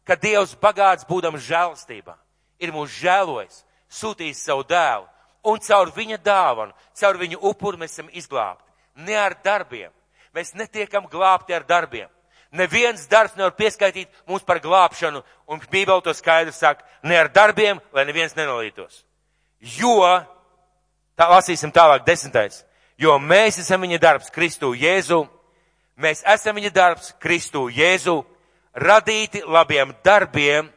ka 0.06 0.18
Dievs 0.18 0.56
bagāts 0.62 1.06
būdams 1.08 1.46
žēlastībā 1.46 2.16
ir 2.60 2.74
mūs 2.74 2.94
žēlojis, 3.00 3.62
sūtījis 3.92 4.42
savu 4.48 4.66
dēlu, 4.68 5.06
un 5.46 5.62
caur 5.62 5.92
viņa 5.96 6.18
dāvanu, 6.26 6.74
caur 6.98 7.20
viņu 7.22 7.40
upuru 7.52 7.80
mēs 7.80 7.96
esam 7.96 8.10
izglābti. 8.12 8.66
Ne 9.06 9.16
ar 9.20 9.38
darbiem. 9.44 9.92
Mēs 10.36 10.56
netiekam 10.56 11.08
glābti 11.12 11.56
ar 11.56 11.64
darbiem. 11.68 12.10
Neviens 12.56 13.08
darbs 13.12 13.36
nevar 13.36 13.56
pieskaitīt 13.58 14.08
mums 14.30 14.46
par 14.48 14.62
glābšanu, 14.64 15.22
un 15.52 15.60
Bībele 15.72 16.02
to 16.02 16.14
skaidri 16.16 16.54
saka, 16.56 16.86
ne 17.04 17.18
ar 17.20 17.30
darbiem, 17.30 17.82
lai 17.94 18.06
neviens 18.08 18.36
nenolītos. 18.38 19.04
Jo, 19.60 20.00
tā 21.18 21.28
lasīsim 21.32 21.74
tālāk 21.76 22.06
desmitais, 22.08 22.64
jo 22.98 23.18
mēs 23.20 23.60
esam 23.60 23.84
viņa 23.84 24.00
darbs 24.00 24.32
Kristu 24.32 24.72
Jēzu, 24.78 25.26
mēs 26.00 26.24
esam 26.36 26.56
viņa 26.56 26.72
darbs 26.76 27.12
Kristu 27.20 27.68
Jēzu, 27.74 28.22
radīti 28.76 29.44
labiem 29.44 29.94
darbiem, 30.04 30.72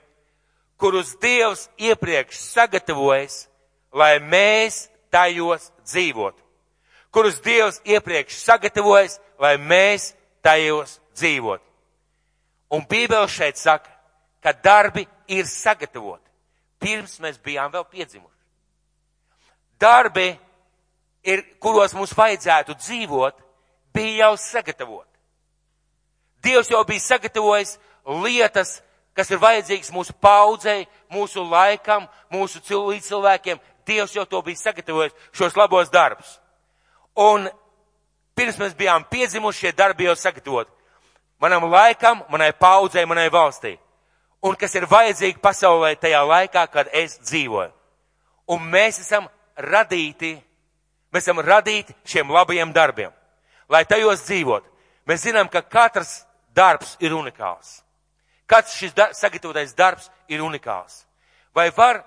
kurus 0.78 1.14
Dievs 1.22 1.68
iepriekš 1.78 2.38
sagatavojas, 2.54 3.46
lai 3.92 4.18
mēs 4.18 4.86
tajos 5.10 5.70
dzīvotu. 5.86 6.42
Kurus 7.10 7.40
Dievs 7.42 7.80
iepriekš 7.86 8.42
sagatavojas, 8.44 9.18
lai 9.38 9.56
mēs 9.58 10.12
tajos 10.42 10.98
dzīvotu. 11.16 11.67
Un 12.70 12.84
Bībele 12.88 13.28
šeit 13.28 13.56
saka, 13.56 13.90
ka 14.42 14.52
darbi 14.52 15.06
ir 15.28 15.46
sagatavoti, 15.48 16.24
pirms 16.80 17.18
mēs 17.20 17.38
bijām 17.42 17.72
vēl 17.72 17.84
piedzimuši. 17.88 18.34
Darbi, 19.80 20.32
ir, 21.22 21.44
kuros 21.62 21.94
mums 21.94 22.14
vajadzētu 22.16 22.76
dzīvot, 22.78 23.38
bija 23.94 24.26
jau 24.26 24.36
sagatavoti. 24.42 25.06
Dievs 26.42 26.70
jau 26.70 26.84
bija 26.86 27.02
sagatavojis 27.02 27.78
lietas, 28.22 28.78
kas 29.16 29.30
ir 29.30 29.40
vajadzīgs 29.42 29.90
mūsu 29.94 30.14
paudzei, 30.22 30.86
mūsu 31.10 31.42
laikam, 31.42 32.06
mūsu 32.30 32.62
līdzcilvēkiem. 32.62 33.58
Dievs 33.88 34.14
jau 34.14 34.26
to 34.26 34.42
bija 34.42 34.60
sagatavojis, 34.60 35.16
šos 35.32 35.56
labos 35.56 35.90
darbus. 35.90 36.38
Un 37.18 37.48
pirms 38.38 38.58
mēs 38.60 38.76
bijām 38.78 39.06
piedzimuši, 39.10 39.66
šie 39.66 39.72
darbi 39.72 40.06
jau 40.06 40.14
sagatavoti. 40.16 40.77
Manam 41.40 41.68
laikam, 41.70 42.24
manai 42.28 42.52
paudzei, 42.52 43.06
manai 43.06 43.28
valstī. 43.30 43.76
Un 44.42 44.54
kas 44.58 44.74
ir 44.74 44.86
vajadzīgi 44.86 45.40
pasaulē 45.42 45.94
tajā 45.98 46.22
laikā, 46.26 46.64
kad 46.70 46.90
es 46.92 47.18
dzīvoju. 47.22 47.72
Un 48.54 48.64
mēs 48.70 49.00
esam 49.02 49.26
radīti, 49.58 50.36
mēs 51.12 51.26
esam 51.26 51.42
radīti 51.42 51.94
šiem 52.06 52.30
labajiem 52.32 52.72
darbiem. 52.72 53.12
Lai 53.68 53.84
tajos 53.84 54.24
dzīvot. 54.26 54.64
Mēs 55.08 55.26
zinām, 55.26 55.48
ka 55.48 55.62
katrs 55.62 56.22
darbs 56.54 56.96
ir 57.00 57.14
unikāls. 57.16 57.82
Kāds 58.48 58.74
šis 58.78 58.94
dar 58.96 59.12
sagatavotais 59.16 59.74
darbs 59.76 60.08
ir 60.28 60.40
unikāls? 60.40 61.04
Vai 61.54 61.68
var 61.76 62.02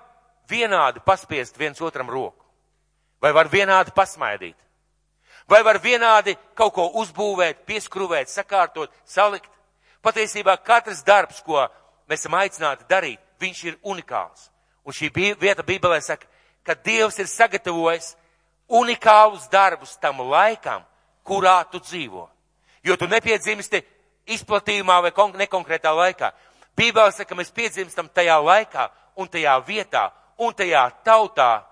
vienādi 0.50 1.02
paspiest 1.04 1.58
viens 1.58 1.80
otram 1.80 2.10
roku? 2.10 2.44
Vai 3.22 3.32
var 3.32 3.48
vienādi 3.48 3.94
pasmaidīt? 3.94 4.56
Vai 5.52 5.60
var 5.60 5.76
vienādi 5.84 6.32
kaut 6.56 6.72
ko 6.72 6.86
uzbūvēt, 7.02 7.66
pieskrūvēt, 7.68 8.30
sakārtot, 8.32 8.92
salikt? 9.04 9.50
Patiesībā 10.00 10.54
katrs 10.64 11.02
darbs, 11.04 11.42
ko 11.44 11.66
mēs 12.08 12.22
esam 12.22 12.38
aicināti 12.38 12.86
darīt, 12.88 13.20
viņš 13.42 13.60
ir 13.68 13.76
unikāls. 13.84 14.48
Un 14.88 14.96
šī 14.96 15.10
vieta 15.12 15.62
Bībelē 15.62 15.98
saka, 16.00 16.24
ka 16.64 16.74
Dievs 16.74 17.20
ir 17.20 17.28
sagatavojis 17.28 18.14
unikālus 18.80 19.44
darbus 19.52 19.92
tam 20.00 20.24
laikam, 20.30 20.86
kurā 21.22 21.58
tu 21.70 21.82
dzīvo. 21.84 22.24
Jo 22.82 22.96
tu 22.96 23.06
nepiedzimsti 23.12 23.82
izplatījumā 24.32 25.02
vai 25.04 25.12
nekonkrētā 25.12 25.92
laikā. 25.92 26.32
Bībeli 26.76 27.12
saka, 27.12 27.28
ka 27.28 27.36
mēs 27.36 27.52
piedzimstam 27.52 28.08
tajā 28.08 28.40
laikā 28.40 28.88
un 29.16 29.28
tajā 29.28 29.60
vietā 29.68 30.08
un 30.38 30.54
tajā 30.54 30.88
tautā, 31.04 31.62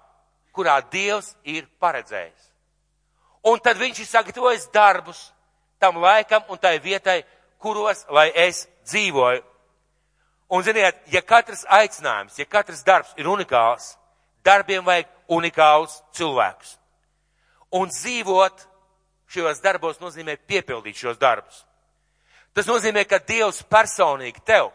kurā 0.53 0.83
Dievs 0.93 1.35
ir 1.45 1.65
paredzējis. 1.81 2.50
Un 3.47 3.61
tad 3.65 3.79
viņš 3.81 4.03
ir 4.03 4.09
sagatavojis 4.09 4.69
darbus 4.73 5.31
tam 5.81 5.97
laikam 5.97 6.45
un 6.49 6.59
tai 6.59 6.79
vietai, 6.79 7.23
kuros, 7.59 8.05
lai 8.09 8.29
es 8.35 8.67
dzīvoju. 8.85 9.43
Un 10.51 10.65
ziniet, 10.67 10.99
ja 11.15 11.23
katrs 11.23 11.63
aicinājums, 11.71 12.37
ja 12.39 12.45
katrs 12.45 12.83
darbs 12.85 13.15
ir 13.17 13.29
unikāls, 13.31 13.95
darbiem 14.45 14.85
vajag 14.85 15.09
unikāls 15.31 16.01
cilvēkus. 16.17 16.75
Un 17.71 17.89
dzīvot 17.89 18.67
šajos 19.31 19.63
darbos 19.63 20.01
nozīmē 20.03 20.37
piepildīt 20.51 20.99
šos 20.99 21.21
darbus. 21.21 21.63
Tas 22.53 22.67
nozīmē, 22.67 23.05
ka 23.07 23.21
Dievs 23.23 23.63
personīgi 23.71 24.43
tev, 24.45 24.73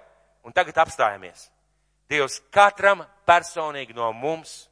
un 0.47 0.55
tagad 0.55 0.79
apstājamies, 0.85 1.49
Dievs 2.09 2.39
katram 2.53 3.03
personīgi 3.27 3.95
no 3.97 4.13
mums 4.15 4.69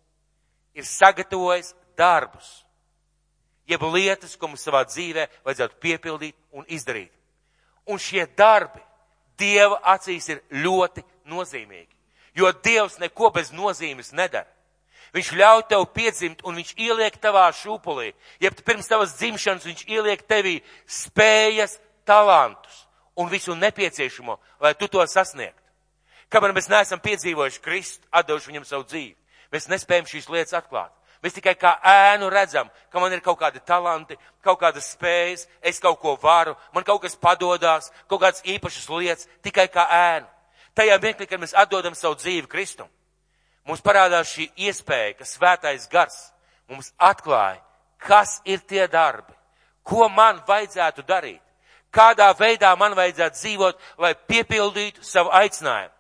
ir 0.74 0.88
sagatavojis 0.88 1.74
darbus, 2.00 2.64
jeb 3.70 3.84
lietas, 3.94 4.36
ko 4.38 4.50
mums 4.52 4.64
savā 4.66 4.84
dzīvē 4.88 5.28
vajadzētu 5.46 5.80
piepildīt 5.82 6.36
un 6.52 6.66
izdarīt. 6.68 7.12
Un 7.88 8.00
šie 8.00 8.26
darbi 8.38 8.82
Dieva 9.40 9.80
acīs 9.96 10.28
ir 10.30 10.44
ļoti 10.62 11.02
nozīmīgi, 11.26 11.90
jo 12.38 12.52
Dievs 12.64 13.00
neko 13.02 13.32
bez 13.34 13.50
nozīmes 13.52 14.14
nedara. 14.14 14.50
Viņš 15.14 15.32
ļauj 15.38 15.64
tev 15.70 15.84
piedzimt 15.94 16.42
un 16.46 16.58
viņš 16.58 16.76
ieliek 16.82 17.18
tavā 17.22 17.48
šūpulī, 17.54 18.12
jeb 18.42 18.62
pirms 18.66 18.90
tavas 18.90 19.14
dzimšanas 19.20 19.66
viņš 19.70 19.84
ieliek 19.90 20.24
tevī 20.30 20.56
spējas, 20.90 21.80
talantus 22.06 22.88
un 23.16 23.30
visu 23.30 23.56
nepieciešamo, 23.56 24.40
lai 24.60 24.74
tu 24.74 24.88
to 24.88 25.06
sasniegtu. 25.06 25.62
Kamēr 26.34 26.56
mēs 26.56 26.70
neesam 26.70 27.02
piedzīvojuši 27.04 27.62
Kristu, 27.62 28.08
atdevuši 28.10 28.50
viņam 28.50 28.66
savu 28.66 28.88
dzīvi, 28.90 29.14
mēs 29.54 29.70
nespējam 29.70 30.10
šīs 30.10 30.30
lietas 30.34 30.58
atklāt. 30.58 30.94
Mēs 31.24 31.38
tikai 31.38 31.54
kā 31.56 31.78
ēnu 31.88 32.28
redzam, 32.32 32.68
ka 32.92 33.00
man 33.00 33.14
ir 33.16 33.22
kaut 33.24 33.40
kādi 33.40 33.62
talanti, 33.64 34.18
kaut 34.44 34.60
kādas 34.60 34.90
spējas, 34.92 35.46
es 35.64 35.80
kaut 35.80 36.02
ko 36.02 36.18
varu, 36.22 36.58
man 36.76 36.84
kaut 36.84 37.02
kas 37.06 37.16
padodās, 37.16 37.92
kaut 38.12 38.22
kādas 38.26 38.44
īpašas 38.44 38.90
lietas, 38.92 39.30
tikai 39.46 39.70
kā 39.72 39.88
ēnu. 39.88 40.28
Tajā 40.76 40.98
mirklī, 41.00 41.30
kad 41.30 41.40
mēs 41.40 41.56
atdodam 41.56 41.96
savu 41.96 42.18
dzīvi 42.20 42.50
Kristum, 42.52 42.90
mums 43.64 43.82
parādās 43.86 44.34
šī 44.34 44.50
iespēja, 44.68 45.16
ka 45.22 45.30
svētais 45.30 45.88
gars 45.88 46.20
mums 46.68 46.92
atklāja, 47.00 47.62
kas 48.04 48.42
ir 48.44 48.60
tie 48.68 48.88
darbi, 48.92 49.32
ko 49.88 50.10
man 50.10 50.42
vajadzētu 50.48 51.08
darīt 51.08 51.44
kādā 51.94 52.32
veidā 52.38 52.74
man 52.78 52.96
vajadzētu 52.98 53.38
dzīvot, 53.38 53.84
lai 54.02 54.14
piepildītu 54.16 55.04
savu 55.06 55.32
aicinājumu. 55.34 55.94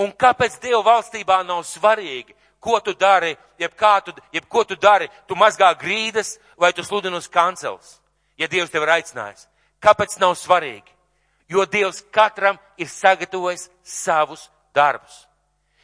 Un 0.00 0.12
kāpēc 0.14 0.60
Dieva 0.62 0.82
valstībā 0.86 1.40
nav 1.46 1.64
svarīgi, 1.66 2.36
ko 2.60 2.80
tu 2.80 2.94
dari, 2.94 3.36
jeb, 3.58 3.72
tu, 4.04 4.12
jeb 4.32 4.46
ko 4.48 4.64
tu 4.64 4.76
dari, 4.76 5.08
tu 5.26 5.34
mazgā 5.34 5.72
grīdas 5.80 6.38
vai 6.56 6.72
tu 6.72 6.84
sludini 6.84 7.16
uz 7.16 7.28
kancels, 7.28 8.00
ja 8.36 8.46
Dievs 8.46 8.70
tev 8.70 8.84
ir 8.84 8.94
aicinājis. 9.00 9.48
Kāpēc 9.80 10.18
nav 10.20 10.36
svarīgi? 10.36 10.92
Jo 11.48 11.64
Dievs 11.66 12.04
katram 12.12 12.58
ir 12.78 12.88
sagatavojis 12.88 13.70
savus 13.82 14.50
darbus. 14.74 15.26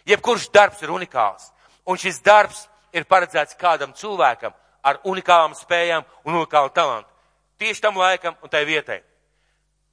Jebkurš 0.07 0.51
darbs 0.53 0.83
ir 0.83 0.93
unikāls. 0.95 1.51
Un 1.87 1.99
šis 1.99 2.21
darbs 2.23 2.67
ir 2.93 3.07
paredzēts 3.09 3.57
kādam 3.59 3.95
cilvēkam 3.97 4.55
ar 4.87 5.01
unikālām 5.05 5.57
spējām 5.59 6.05
un 6.25 6.39
unikālu 6.39 6.71
talantu. 6.75 7.11
Tieši 7.59 7.83
tam 7.83 7.97
laikam 7.99 8.37
un 8.43 8.53
tai 8.53 8.65
vietai. 8.69 9.01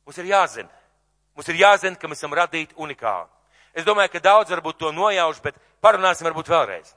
Mums 0.06 0.20
ir 0.20 0.30
jāzina. 0.30 0.70
Mums 1.34 1.50
ir 1.50 1.62
jāzina, 1.64 1.98
ka 1.98 2.08
mēs 2.08 2.20
esam 2.22 2.36
radīti 2.38 2.76
unikāli. 2.78 3.30
Es 3.74 3.86
domāju, 3.86 4.12
ka 4.14 4.22
daudz 4.22 4.54
varbūt 4.54 4.78
to 4.80 4.92
nojauš, 4.94 5.42
bet 5.42 5.58
parunāsim 5.82 6.28
varbūt 6.30 6.52
vēlreiz. 6.52 6.94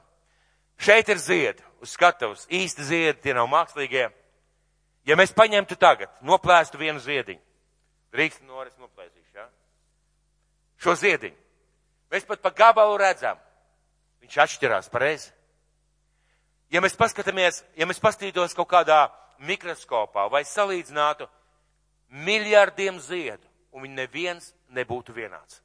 Šeit 0.77 1.09
ir 1.09 1.17
ziedi 1.17 1.65
uz 1.81 1.93
skatuves, 1.93 2.45
īsti 2.53 2.85
ziedi, 2.85 3.21
tie 3.21 3.33
nav 3.33 3.49
mākslīgie. 3.49 4.07
Ja 5.07 5.17
mēs 5.17 5.33
paņemtu 5.33 5.77
tagad, 5.79 6.11
noplēstu 6.21 6.77
vienu 6.77 7.01
ziediņu, 7.01 7.41
Rīgas 8.17 8.41
noris 8.47 8.77
noplēsīšu, 8.79 9.33
ja? 9.35 9.47
Šo 10.81 10.95
ziediņu. 10.97 11.37
Mēs 12.13 12.25
pat 12.27 12.41
pa 12.41 12.53
gabalu 12.55 12.95
redzam. 13.01 13.39
Viņš 14.23 14.37
atšķirās 14.43 14.89
pareizi. 14.91 15.31
Ja 16.71 16.81
mēs 16.83 16.97
paskatāmies, 16.99 17.61
ja 17.79 17.87
mēs 17.87 17.99
pastītos 18.03 18.55
kaut 18.55 18.69
kādā 18.71 19.07
mikroskopā 19.43 20.27
vai 20.31 20.43
salīdzinātu 20.47 21.27
miljardiem 22.27 22.99
ziedu, 23.03 23.43
un 23.71 23.85
viņi 23.85 23.99
neviens 23.99 24.51
nebūtu 24.75 25.15
vienāds. 25.15 25.61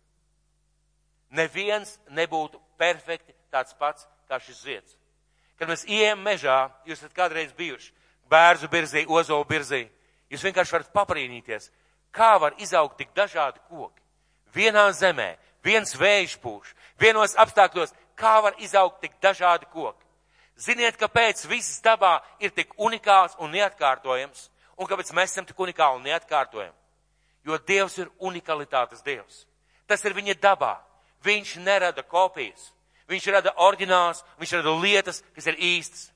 Neviens 1.32 1.96
nebūtu 2.12 2.60
perfekti 2.78 3.34
tāds 3.52 3.72
pats 3.78 4.06
kā 4.28 4.38
šis 4.40 4.60
zieds. 4.64 4.96
Kad 5.58 5.70
mēs 5.70 5.86
ieejam 5.88 6.20
mežā, 6.24 6.66
jūs 6.84 7.00
esat 7.00 7.14
kādreiz 7.16 7.52
bijuši 7.56 7.92
bērzu 8.32 8.68
birzī, 8.72 9.04
ozolu 9.08 9.44
birzī, 9.48 9.86
jūs 10.32 10.44
vienkārši 10.46 10.76
varat 10.76 10.92
paprīnīties, 10.96 11.68
kā 12.14 12.36
var 12.40 12.56
izaugt 12.62 12.98
tik 13.00 13.12
dažādi 13.16 13.60
koki. 13.68 14.00
Vienā 14.54 14.86
zemē, 14.96 15.34
viens 15.64 15.94
vējš 15.96 16.38
pūš, 16.42 16.72
vienos 17.00 17.36
apstākļos, 17.40 17.92
kā 18.16 18.38
var 18.44 18.56
izaugt 18.60 19.00
tik 19.04 19.16
dažādi 19.22 19.68
koki. 19.72 20.00
Ziniet, 20.56 20.98
kāpēc 21.00 21.46
viss 21.48 21.80
dabā 21.84 22.20
ir 22.40 22.52
tik 22.52 22.74
unikāls 22.76 23.34
un 23.40 23.52
neatkārtojams, 23.56 24.48
un 24.76 24.88
kāpēc 24.88 25.12
mēs 25.16 25.32
esam 25.32 25.48
tik 25.48 25.58
unikāli 25.58 25.98
un 25.98 26.06
neatkārtojami? 26.06 26.76
Jo 27.48 27.58
Dievs 27.58 27.96
ir 27.98 28.10
unikalitātes 28.20 29.02
Dievs. 29.02 29.46
Tas 29.88 30.04
ir 30.04 30.14
viņa 30.14 30.36
dabā. 30.38 30.76
Viņš 31.22 31.56
nerada 31.62 32.02
kopijas. 32.02 32.70
Viņš 33.10 33.28
rada 33.34 33.52
oriģināls, 33.60 34.22
viņš 34.40 34.52
rada 34.58 34.74
lietas, 34.82 35.22
kas 35.36 35.48
ir 35.50 35.58
īstas. 35.58 36.08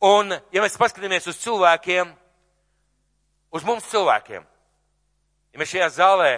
Un, 0.00 0.32
ja 0.52 0.62
mēs 0.62 0.78
paskatāmies 0.80 1.26
uz 1.28 1.40
cilvēkiem, 1.42 2.12
uz 3.52 3.64
mums 3.66 3.88
cilvēkiem, 3.90 4.44
ja 5.52 5.60
mēs 5.60 5.72
šajā 5.74 5.88
zālē 5.96 6.30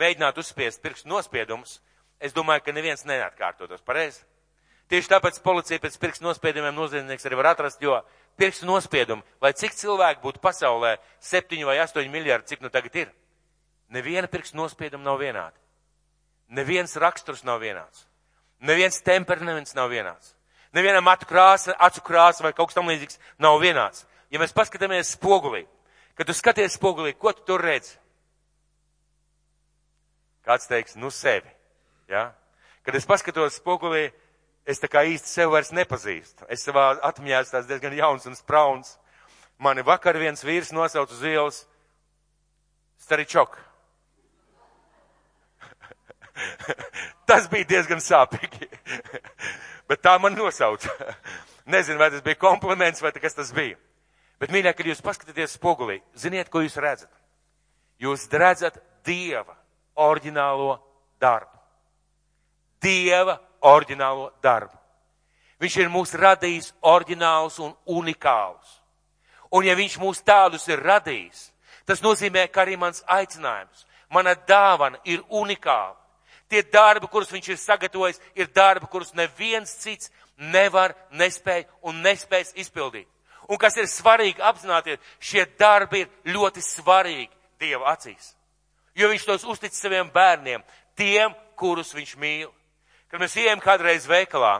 mēģinātu 0.00 0.42
uzspiest 0.42 0.82
pirkstu 0.82 1.10
nospiedumus, 1.12 1.78
es 2.18 2.34
domāju, 2.34 2.64
ka 2.66 2.74
neviens 2.74 3.06
neatkārtotos 3.06 3.84
pareizi. 3.86 4.24
Tieši 4.90 5.10
tāpēc 5.10 5.38
policija 5.42 5.82
pēc 5.82 5.98
pirkstu 5.98 6.26
nospiedumiem 6.26 6.74
noziedznieks 6.74 7.26
arī 7.26 7.38
var 7.38 7.52
atrast, 7.52 7.82
jo 7.82 7.98
pirkstu 8.38 8.66
nospiedumi, 8.68 9.24
lai 9.42 9.52
cik 9.58 9.74
cilvēku 9.74 10.22
būtu 10.22 10.42
pasaulē, 10.42 10.96
septiņi 11.18 11.66
vai 11.66 11.80
astoņi 11.82 12.10
miljardi, 12.10 12.52
cik 12.52 12.62
nu 12.62 12.70
tagad 12.70 12.98
ir, 13.02 13.14
neviena 13.90 14.30
pirkstu 14.30 14.58
nospieduma 14.58 15.06
nav 15.06 15.18
vienāda. 15.22 15.65
Neviens 16.48 16.96
raksturs 17.00 17.42
nav 17.44 17.60
vienāds. 17.62 18.06
Neviens 18.62 19.00
temperaments 19.02 19.74
nav 19.74 19.90
vienāds. 19.90 20.34
Nevienam 20.74 21.08
acu 21.08 21.26
krāsa, 21.28 21.74
acu 21.78 22.02
krāsa 22.04 22.44
vai 22.44 22.52
kaut 22.52 22.70
kas 22.70 22.76
tam 22.78 22.88
līdzīgs 22.90 23.18
nav 23.42 23.58
vienāds. 23.62 24.04
Ja 24.30 24.40
mēs 24.42 24.54
paskatāmies 24.54 25.14
spogulī, 25.16 25.64
kad 26.18 26.28
tu 26.28 26.34
skaties 26.34 26.76
spogulī, 26.76 27.14
ko 27.14 27.32
tu 27.32 27.44
tur 27.46 27.62
redzi? 27.64 27.96
Kāds 30.46 30.68
teiks, 30.70 30.94
nu 30.98 31.10
sevi. 31.10 31.50
Ja? 32.10 32.30
Kad 32.86 32.94
es 32.94 33.06
paskatos 33.06 33.58
spogulī, 33.58 34.10
es 34.66 34.78
tā 34.82 34.90
kā 34.90 35.02
īsti 35.06 35.30
sev 35.30 35.54
vairs 35.54 35.72
nepazīstu. 35.74 36.46
Es 36.50 36.62
savā 36.66 36.92
atmiņā 37.08 37.40
esmu 37.42 37.56
tāds 37.56 37.70
diezgan 37.70 37.96
jauns 37.98 38.26
un 38.30 38.38
sprauns. 38.38 38.96
Mani 39.58 39.82
vakar 39.86 40.18
viens 40.20 40.44
vīrs 40.44 40.74
nosauca 40.76 41.14
uz 41.14 41.24
ielas 41.26 41.64
Staričok. 43.02 43.56
Tas 47.36 47.50
bija 47.52 47.68
diezgan 47.68 48.00
sāpīgi. 48.02 48.68
Bet 49.88 50.02
tā 50.02 50.16
man 50.20 50.34
nosauca. 50.34 50.92
Nezinu, 51.72 51.98
vai 51.98 52.10
tas 52.14 52.24
bija 52.24 52.38
kompliments 52.40 53.02
vai 53.02 53.12
kas 53.14 53.36
tas 53.36 53.52
bija. 53.54 53.76
Bet, 54.40 54.52
mīļā, 54.52 54.74
kad 54.76 54.86
jūs 54.86 55.00
paskatāties 55.00 55.56
spogulī, 55.56 56.02
ziniet, 56.18 56.50
ko 56.52 56.60
jūs 56.60 56.76
redzat? 56.76 57.12
Jūs 58.02 58.26
redzat 58.36 58.76
Dieva 59.06 59.54
oriģinālo 59.96 60.74
darbu. 61.22 61.56
Dieva 62.82 63.38
oriģinālo 63.64 64.28
darbu. 64.44 64.76
Viņš 65.62 65.76
ir 65.80 65.92
mūs 65.92 66.12
radījis 66.20 66.72
oriģinālus 66.84 67.56
un 67.64 67.72
unikālus. 67.88 68.80
Un 69.56 69.64
ja 69.64 69.76
viņš 69.78 69.96
mūs 70.02 70.20
tādus 70.26 70.66
ir 70.68 70.82
radījis, 70.84 71.46
tas 71.88 72.02
nozīmē, 72.04 72.44
ka 72.52 72.66
arī 72.66 72.76
mans 72.76 73.04
aicinājums, 73.08 73.86
mana 74.12 74.34
dāvana 74.36 75.00
ir 75.08 75.22
unikāla. 75.30 75.96
Tie 76.48 76.62
darbi, 76.62 77.08
kurus 77.10 77.32
viņš 77.34 77.48
ir 77.50 77.58
sagatavojis, 77.58 78.20
ir 78.38 78.50
darbi, 78.54 78.86
kurus 78.90 79.12
neviens 79.18 79.72
cits 79.82 80.12
nevar, 80.36 80.94
nespēj 81.10 81.64
un 81.82 82.02
nespējas 82.04 82.54
izpildīt. 82.54 83.08
Un 83.48 83.58
kas 83.62 83.76
ir 83.78 83.86
svarīgi 83.90 84.42
apzināties, 84.42 85.02
šie 85.22 85.46
darbi 85.58 86.02
ir 86.02 86.34
ļoti 86.34 86.62
svarīgi 86.62 87.32
Dieva 87.60 87.94
acīs. 87.94 88.34
Jo 88.96 89.08
viņš 89.08 89.24
tos 89.24 89.44
uztic 89.48 89.74
saviem 89.76 90.10
bērniem, 90.12 90.64
tiem, 90.96 91.34
kurus 91.56 91.94
viņš 91.96 92.16
mīl. 92.20 92.50
Kad 93.10 93.22
mēs 93.22 93.36
ejam 93.40 93.62
kādreiz 93.62 94.06
veikalā, 94.08 94.58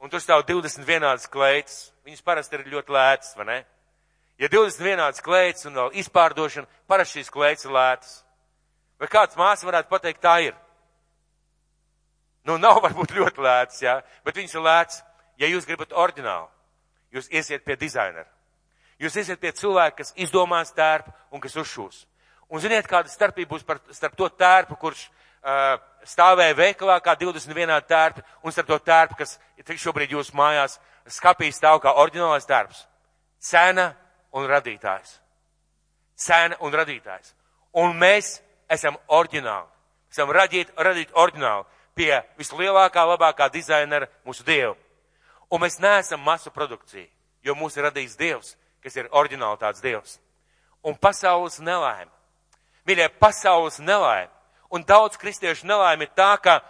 un 0.00 0.10
tur 0.12 0.22
stāv 0.22 0.44
20 0.48 0.84
vienādas 0.88 1.28
kleitas, 1.30 1.90
viņas 2.04 2.24
parasti 2.26 2.58
ir 2.58 2.68
ļoti 2.74 2.96
lētas, 2.96 3.36
vai 3.38 3.46
ne? 3.48 3.58
Ja 4.40 4.48
20 4.48 4.84
vienādas 4.84 5.22
kleitas 5.24 5.68
un 5.68 5.76
vēl 5.76 5.96
izpārdošana, 6.00 6.68
parasti 6.88 7.20
šīs 7.20 7.32
kleitas 7.32 7.66
ir 7.68 7.74
lētas. 7.76 8.12
Vai 9.00 9.08
kāds 9.08 9.38
māsa 9.38 9.66
varētu 9.66 9.88
pateikt, 9.88 10.20
tā 10.20 10.34
ir? 10.44 10.56
Nu, 12.44 12.56
nav 12.60 12.82
varbūt 12.84 13.14
ļoti 13.16 13.44
lēts, 13.44 13.80
jā, 13.84 14.00
bet 14.24 14.36
viņš 14.36 14.56
ir 14.56 14.64
lēts, 14.64 15.00
ja 15.40 15.48
jūs 15.48 15.68
gribat 15.68 15.92
oriģinālu. 15.96 16.48
Jūs 17.16 17.30
iesiet 17.32 17.64
pie 17.66 17.76
dizainera. 17.80 18.28
Jūs 19.00 19.16
iesiet 19.16 19.40
pie 19.40 19.52
cilvēka, 19.56 20.02
kas 20.02 20.12
izdomās 20.20 20.72
tērpu 20.76 21.12
un 21.32 21.40
kas 21.42 21.56
uzšūs. 21.56 22.04
Un 22.50 22.60
ziniet, 22.60 22.86
kāda 22.90 23.08
starpība 23.08 23.54
būs 23.54 23.64
par, 23.66 23.80
starp 23.94 24.16
to 24.18 24.28
tērpu, 24.28 24.76
kurš 24.78 25.06
uh, 25.06 25.78
stāvēja 26.04 26.56
veikalā 26.58 26.98
kā 27.00 27.14
21 27.18 27.72
tērpi, 27.88 28.24
un 28.44 28.52
starp 28.52 28.68
to 28.68 28.78
tērpu, 28.84 29.16
kas 29.22 29.38
šobrīd 29.80 30.12
jūsu 30.16 30.36
mājās 30.36 30.76
skapī 31.10 31.50
stāv 31.54 31.80
kā 31.82 31.94
oriģinālais 32.02 32.48
tērps. 32.48 32.84
Cena 33.40 33.90
un 34.36 34.46
radītājs. 34.50 35.16
Cena 36.20 36.58
un 36.60 36.74
radītājs. 36.76 37.32
Un 37.80 37.96
mēs 37.96 38.36
esam 38.70 38.96
oriģināli. 39.08 39.68
Esam 40.10 40.30
radīt, 40.34 40.72
radīt 40.78 41.12
oriģināli 41.14 41.66
pie 41.98 42.12
vislielākā, 42.38 43.04
labākā 43.12 43.50
dizainera 43.52 44.08
mūsu 44.26 44.46
Dievu. 44.46 44.76
Un 45.50 45.62
mēs 45.64 45.80
neesam 45.82 46.22
masu 46.22 46.52
produkcija, 46.54 47.06
jo 47.42 47.54
mūs 47.58 47.76
ir 47.76 47.88
radījis 47.88 48.18
Dievs, 48.18 48.54
kas 48.82 48.96
ir 48.96 49.10
oriģinālitātes 49.10 49.82
Dievs. 49.82 50.18
Un 50.86 50.96
pasaules 50.96 51.58
nelaime. 51.60 52.10
Mīļie, 52.86 53.10
pasaules 53.20 53.78
nelaime. 53.82 54.30
Un 54.70 54.84
daudz 54.86 55.18
kristiešu 55.18 55.66
nelaime 55.66 56.06
ir 56.06 56.12
tā, 56.16 56.30
ka 56.38 56.60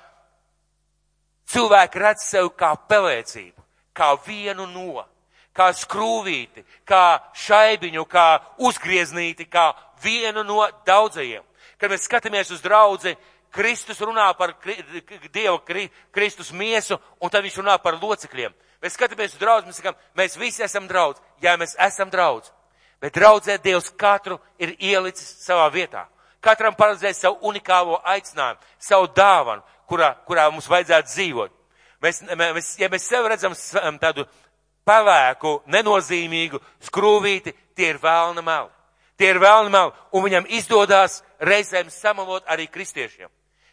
cilvēki 1.52 2.00
redz 2.00 2.24
sevi 2.24 2.50
kā 2.56 2.72
pelēcību, 2.88 3.62
kā 3.92 4.14
vienu 4.24 4.66
no, 4.72 5.04
kā 5.56 5.68
skrūvīti, 5.76 6.64
kā 6.88 7.20
šaibiņu, 7.36 8.06
kā 8.08 8.26
uzgrieznīti, 8.64 9.46
kā 9.50 9.70
vienu 10.02 10.44
no 10.46 10.64
daudzajiem. 10.86 11.44
Kad 11.80 11.92
mēs 11.92 12.04
skatāmies 12.04 12.52
uz 12.52 12.60
draudzi, 12.64 13.16
Kristus 13.50 13.98
runā 14.04 14.28
par 14.38 14.52
Dievu 15.32 15.58
Kristus 16.14 16.52
miesu, 16.52 17.00
un 17.18 17.30
tad 17.30 17.42
viņš 17.44 17.58
runā 17.62 17.78
par 17.82 17.98
locekļiem. 17.98 18.54
Mēs 18.80 18.96
skatāmies 18.96 19.34
uz 19.34 19.40
draudz, 19.40 19.66
mēs 19.66 19.80
sakām, 19.80 19.96
mēs 20.16 20.38
visi 20.40 20.62
esam 20.64 20.86
draudz. 20.88 21.20
Jā, 21.42 21.56
mēs 21.60 21.74
esam 21.80 22.10
draudz. 22.12 22.52
Bet 23.00 23.16
draudzē 23.16 23.58
Dievs 23.64 23.90
katru 23.96 24.38
ir 24.60 24.76
ielicis 24.78 25.34
savā 25.44 25.66
vietā. 25.72 26.06
Katram 26.40 26.76
paredzējis 26.76 27.20
savu 27.24 27.50
unikālo 27.50 27.98
aicinājumu, 28.08 28.60
savu 28.80 29.08
dāvanu, 29.16 29.64
kurā, 29.88 30.14
kurā 30.28 30.46
mums 30.52 30.68
vajadzētu 30.70 31.12
dzīvot. 31.12 31.56
Mēs, 32.00 32.22
mēs, 32.24 32.70
ja 32.80 32.88
mēs 32.88 33.08
sev 33.08 33.28
redzam 33.28 33.56
tādu 34.00 34.24
pelēku, 34.88 35.58
nenozīmīgu 35.68 36.60
skrūvīti, 36.88 37.52
tie 37.76 37.92
ir 37.92 38.00
vēlna 38.00 38.44
meli. 38.44 38.70
Tie 39.20 39.28
ir 39.28 39.36
vēlni 39.36 39.68
meli, 39.68 39.92
un 40.16 40.22
viņam 40.24 40.46
izdodas 40.48 41.18
reizēm 41.44 41.90
samalot 41.92 42.46
arī 42.48 42.64
kristiešiem. 42.72 43.28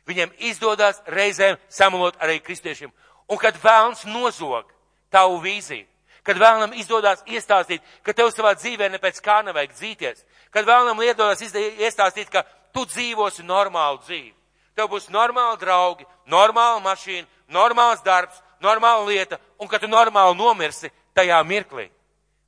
Viņam 0.08 0.34
izdodas 0.44 1.00
reizēm 1.08 1.56
samalot 1.72 2.18
arī 2.20 2.42
kristiešiem. 2.44 2.92
Un 3.32 3.40
kad 3.40 3.56
vēlns 3.64 4.04
nozog 4.08 4.68
tavu 5.12 5.38
vīziju, 5.40 5.86
kad 6.28 6.36
vēlnam 6.36 6.74
izdodas 6.76 7.24
iestāstīt, 7.32 7.80
ka 8.04 8.12
tev 8.12 8.34
savā 8.36 8.52
dzīvē 8.60 8.90
ne 8.92 9.00
pēc 9.00 9.22
kā 9.24 9.38
nevajag 9.48 9.72
dzīties, 9.78 10.26
kad 10.52 10.68
vēlnam 10.68 11.00
izdodas 11.06 11.40
iestāstīt, 11.48 12.28
ka 12.28 12.44
tu 12.76 12.84
dzīvosi 12.84 13.48
normālu 13.48 14.02
dzīvi. 14.04 14.34
Tev 14.76 14.92
būs 14.92 15.08
normāli 15.08 15.62
draugi, 15.64 16.08
normāla 16.28 16.84
mašīna, 16.84 17.24
normāls 17.56 18.04
darbs, 18.04 18.44
normāla 18.60 19.08
lieta, 19.08 19.40
un 19.64 19.72
ka 19.72 19.80
tu 19.80 19.88
normāli 19.88 20.36
nomirsi 20.36 20.92
tajā 21.16 21.40
mirklī. 21.48 21.88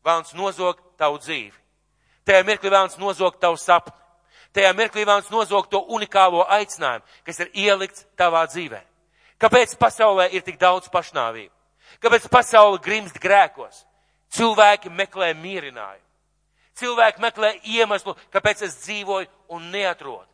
Vēlns 0.04 0.36
nozog 0.36 0.84
tavu 1.00 1.24
dzīvi. 1.24 1.56
Tajā 2.28 2.44
mirklī 2.48 2.72
vēlams 2.72 2.98
nozogt 3.02 3.40
tavu 3.42 3.58
sapni. 3.58 3.96
Tajā 4.54 4.74
mirklī 4.74 5.06
vēlams 5.06 5.30
nozogt 5.32 5.72
to 5.72 5.82
unikālo 5.94 6.44
aicinājumu, 6.50 7.06
kas 7.26 7.40
ir 7.44 7.52
ielikts 7.54 8.06
tavā 8.18 8.46
dzīvē. 8.50 8.82
Kāpēc 9.40 9.76
pasaulē 9.80 10.28
ir 10.36 10.44
tik 10.44 10.60
daudz 10.60 10.90
pašnāvību? 10.92 11.54
Kāpēc 12.04 12.28
pasaule 12.32 12.80
grimst 12.84 13.20
grēkos? 13.22 13.86
Cilvēki 14.36 14.92
meklē 14.94 15.32
mierinājumu. 15.38 16.06
Cilvēki 16.80 17.22
meklē 17.24 17.54
iemeslu, 17.68 18.16
kāpēc 18.32 18.64
es 18.68 18.78
dzīvoju 18.86 19.28
un 19.56 19.70
neatrodu. 19.74 20.28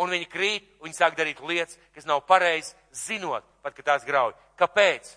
Un 0.00 0.12
viņi 0.12 0.28
krīt, 0.28 0.68
viņi 0.82 0.96
sāk 0.96 1.16
darīt 1.16 1.40
lietas, 1.44 1.78
kas 1.94 2.08
nav 2.08 2.24
pareizas, 2.28 2.74
zinot, 2.96 3.44
pat 3.62 3.76
ka 3.76 3.84
tās 3.84 4.06
grauj. 4.08 4.32
Kāpēc? 4.60 5.08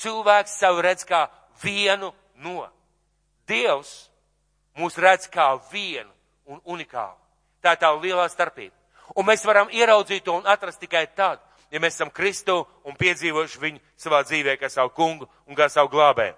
Cilvēks 0.00 0.56
sev 0.60 0.80
redz 0.84 1.04
kā 1.08 1.26
vienu 1.62 2.12
no. 2.44 2.66
Dievs 3.48 4.08
mūs 4.76 4.98
redz 5.00 5.28
kā 5.32 5.52
vienu 5.72 6.10
un 6.46 6.60
unikālu. 6.64 7.18
Tā 7.62 7.74
ir 7.74 7.82
tā 7.82 7.90
lielā 7.96 8.28
starpība. 8.30 8.74
Un 9.16 9.26
mēs 9.26 9.44
varam 9.46 9.70
ieraudzīt 9.72 10.24
to 10.26 10.34
un 10.36 10.46
atrast 10.46 10.80
tikai 10.82 11.06
tad, 11.16 11.40
ja 11.70 11.80
mēs 11.80 11.94
esam 11.94 12.10
Kristu 12.10 12.64
un 12.84 12.96
piedzīvojuši 12.98 13.62
viņu 13.62 13.80
savā 13.98 14.22
dzīvē 14.26 14.56
kā 14.60 14.70
savu 14.70 14.90
kungu 14.96 15.28
un 15.46 15.58
kā 15.58 15.68
savu 15.72 15.92
glābēju. 15.94 16.34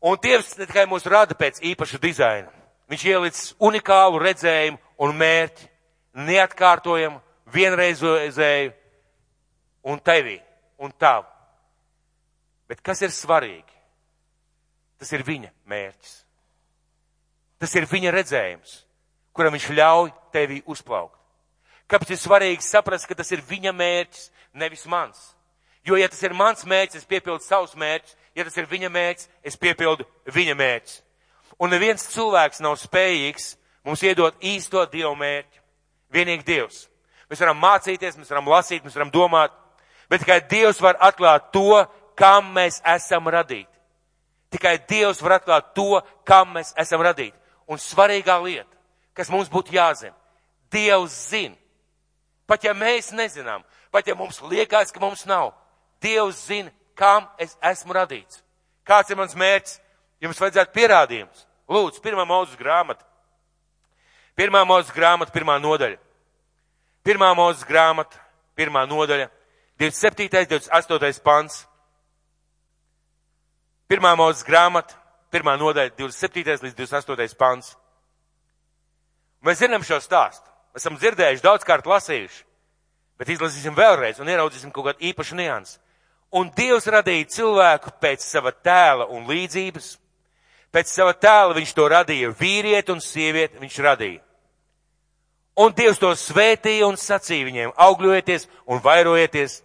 Un 0.00 0.18
Dievs 0.22 0.54
ne 0.58 0.66
tikai 0.68 0.86
mūs 0.86 1.08
rada 1.10 1.34
pēc 1.34 1.58
īpaša 1.72 1.98
dizaina, 1.98 2.52
viņš 2.90 3.06
ielicis 3.08 3.54
unikālu 3.58 4.20
redzējumu 4.22 4.78
un 5.02 5.16
mērķi, 5.18 5.66
neatkārtojamu, 6.28 7.18
vienreizēju 7.54 8.72
un 9.88 9.98
tevī 10.04 10.38
un 10.78 10.92
tavu. 10.92 11.26
Bet 12.68 12.82
kas 12.84 13.02
ir 13.02 13.10
svarīgi? 13.14 13.74
Tas 14.98 15.12
ir 15.14 15.24
viņa 15.24 15.50
mērķis. 15.66 16.27
Tas 17.58 17.74
ir 17.74 17.88
viņa 17.90 18.12
redzējums, 18.14 18.74
kuram 19.34 19.56
viņš 19.56 19.70
ļauj 19.74 20.12
tevi 20.34 20.60
uzplaukt. 20.66 21.16
Kāpēc 21.88 22.12
ir 22.12 22.20
svarīgi 22.20 22.62
saprast, 22.62 23.08
ka 23.08 23.16
tas 23.16 23.30
ir 23.32 23.42
viņa 23.48 23.72
mērķis, 23.72 24.28
nevis 24.60 24.84
mans? 24.86 25.32
Jo, 25.86 25.96
ja 25.96 26.08
tas 26.10 26.20
ir 26.22 26.36
mans 26.36 26.66
mērķis, 26.68 27.00
es 27.00 27.08
piepildu 27.08 27.40
savus 27.42 27.72
mērķus, 27.78 28.16
ja 28.36 28.44
tas 28.44 28.56
ir 28.60 28.68
viņa 28.68 28.90
mērķis, 28.92 29.30
es 29.42 29.56
piepildu 29.56 30.04
viņa 30.34 30.56
mērķus. 30.58 30.98
Un 31.58 31.72
neviens 31.72 32.04
cilvēks 32.12 32.60
nav 32.62 32.76
spējīgs 32.78 33.54
mums 33.88 34.04
iedot 34.04 34.36
īsto 34.44 34.84
Dievu 34.92 35.14
mērķi. 35.18 35.62
Vienīgi 36.12 36.44
Dievs. 36.44 36.84
Mēs 37.28 37.40
varam 37.42 37.58
mācīties, 37.60 38.16
mēs 38.16 38.30
varam 38.30 38.48
lasīt, 38.48 38.84
mēs 38.84 38.96
varam 38.96 39.10
domāt, 39.12 39.52
bet 40.08 40.22
tikai 40.22 40.38
Dievs 40.48 40.80
var 40.80 41.00
atklāt 41.04 41.50
to, 41.52 41.82
kam 42.16 42.52
mēs 42.54 42.80
esam 42.96 43.28
radīti. 43.32 43.72
Tikai 44.52 44.78
Dievs 44.88 45.20
var 45.24 45.38
atklāt 45.38 45.74
to, 45.76 46.00
kam 46.24 46.54
mēs 46.56 46.72
esam 46.80 47.02
radīti. 47.04 47.36
Un 47.68 47.80
svarīgā 47.80 48.38
lieta, 48.42 48.70
kas 49.14 49.30
mums 49.32 49.50
būtu 49.52 49.74
jāzina, 49.76 50.14
Dievs 50.72 51.14
zina. 51.30 51.56
Pat 52.48 52.64
ja 52.64 52.74
mēs 52.76 53.10
nezinām, 53.12 53.62
pat 53.92 54.06
ja 54.08 54.14
mums 54.16 54.40
liekas, 54.44 54.92
ka 54.92 55.00
mums 55.00 55.24
nav, 55.28 55.52
Dievs 56.00 56.46
zina, 56.48 56.72
kam 56.96 57.28
es 57.40 57.56
esmu 57.62 57.96
radīts. 57.96 58.42
Kāds 58.88 59.12
ir 59.12 59.20
mans 59.20 59.36
mērķis? 59.36 59.78
Jums 60.24 60.40
vajadzētu 60.40 60.74
pierādījums. 60.74 61.44
Lūdzu, 61.70 62.02
pirmā 62.02 62.24
mūzes 62.26 62.56
grāmata. 62.58 63.04
Pirmā 64.38 64.64
mūzes 64.66 64.90
grāmata, 64.94 65.34
pirmā 65.34 65.58
nodaļa. 65.62 65.98
Pirmā 67.06 67.30
mūzes 67.36 67.66
grāmata, 67.68 68.18
pirmā 68.58 68.84
nodaļa, 68.88 69.28
27. 69.78 70.46
28. 70.50 71.22
pants. 71.22 71.60
Pirmā 73.88 74.12
mūzes 74.18 74.42
grāmata, 74.44 74.97
pirmā 75.32 75.56
nodaļa, 75.60 75.94
27. 75.98 76.62
līdz 76.64 76.76
28. 76.78 77.36
pants. 77.38 77.74
Mēs 79.44 79.60
zinām 79.62 79.84
šo 79.86 80.00
stāstu. 80.02 80.46
Esam 80.76 80.98
dzirdējuši, 80.98 81.42
daudzkārt 81.42 81.86
lasījuši, 81.88 82.42
bet 83.18 83.30
izlasīsim 83.32 83.76
vēlreiz 83.76 84.20
un 84.22 84.30
ieraudzīsim 84.30 84.72
kaut 84.74 84.90
kādu 84.90 85.08
īpašu 85.10 85.38
niansu. 85.38 85.78
Un 86.36 86.50
Dievs 86.52 86.86
radīja 86.92 87.30
cilvēku 87.32 87.94
pēc 88.02 88.24
sava 88.24 88.52
tēla 88.52 89.06
un 89.16 89.24
līdzības. 89.30 89.94
Pēc 90.74 90.90
sava 90.92 91.14
tēla 91.16 91.56
viņš 91.56 91.70
to 91.72 91.86
radīja 91.88 92.34
vīrieti 92.36 92.92
un 92.92 93.00
sievieti 93.00 93.60
viņš 93.62 93.78
radīja. 93.86 94.20
Un 95.58 95.72
Dievs 95.74 95.98
to 95.98 96.12
svētīja 96.14 96.86
un 96.86 96.98
sacīja 97.00 97.48
viņiem, 97.48 97.72
augļojieties 97.74 98.44
un 98.70 98.82
vairojieties, 98.84 99.62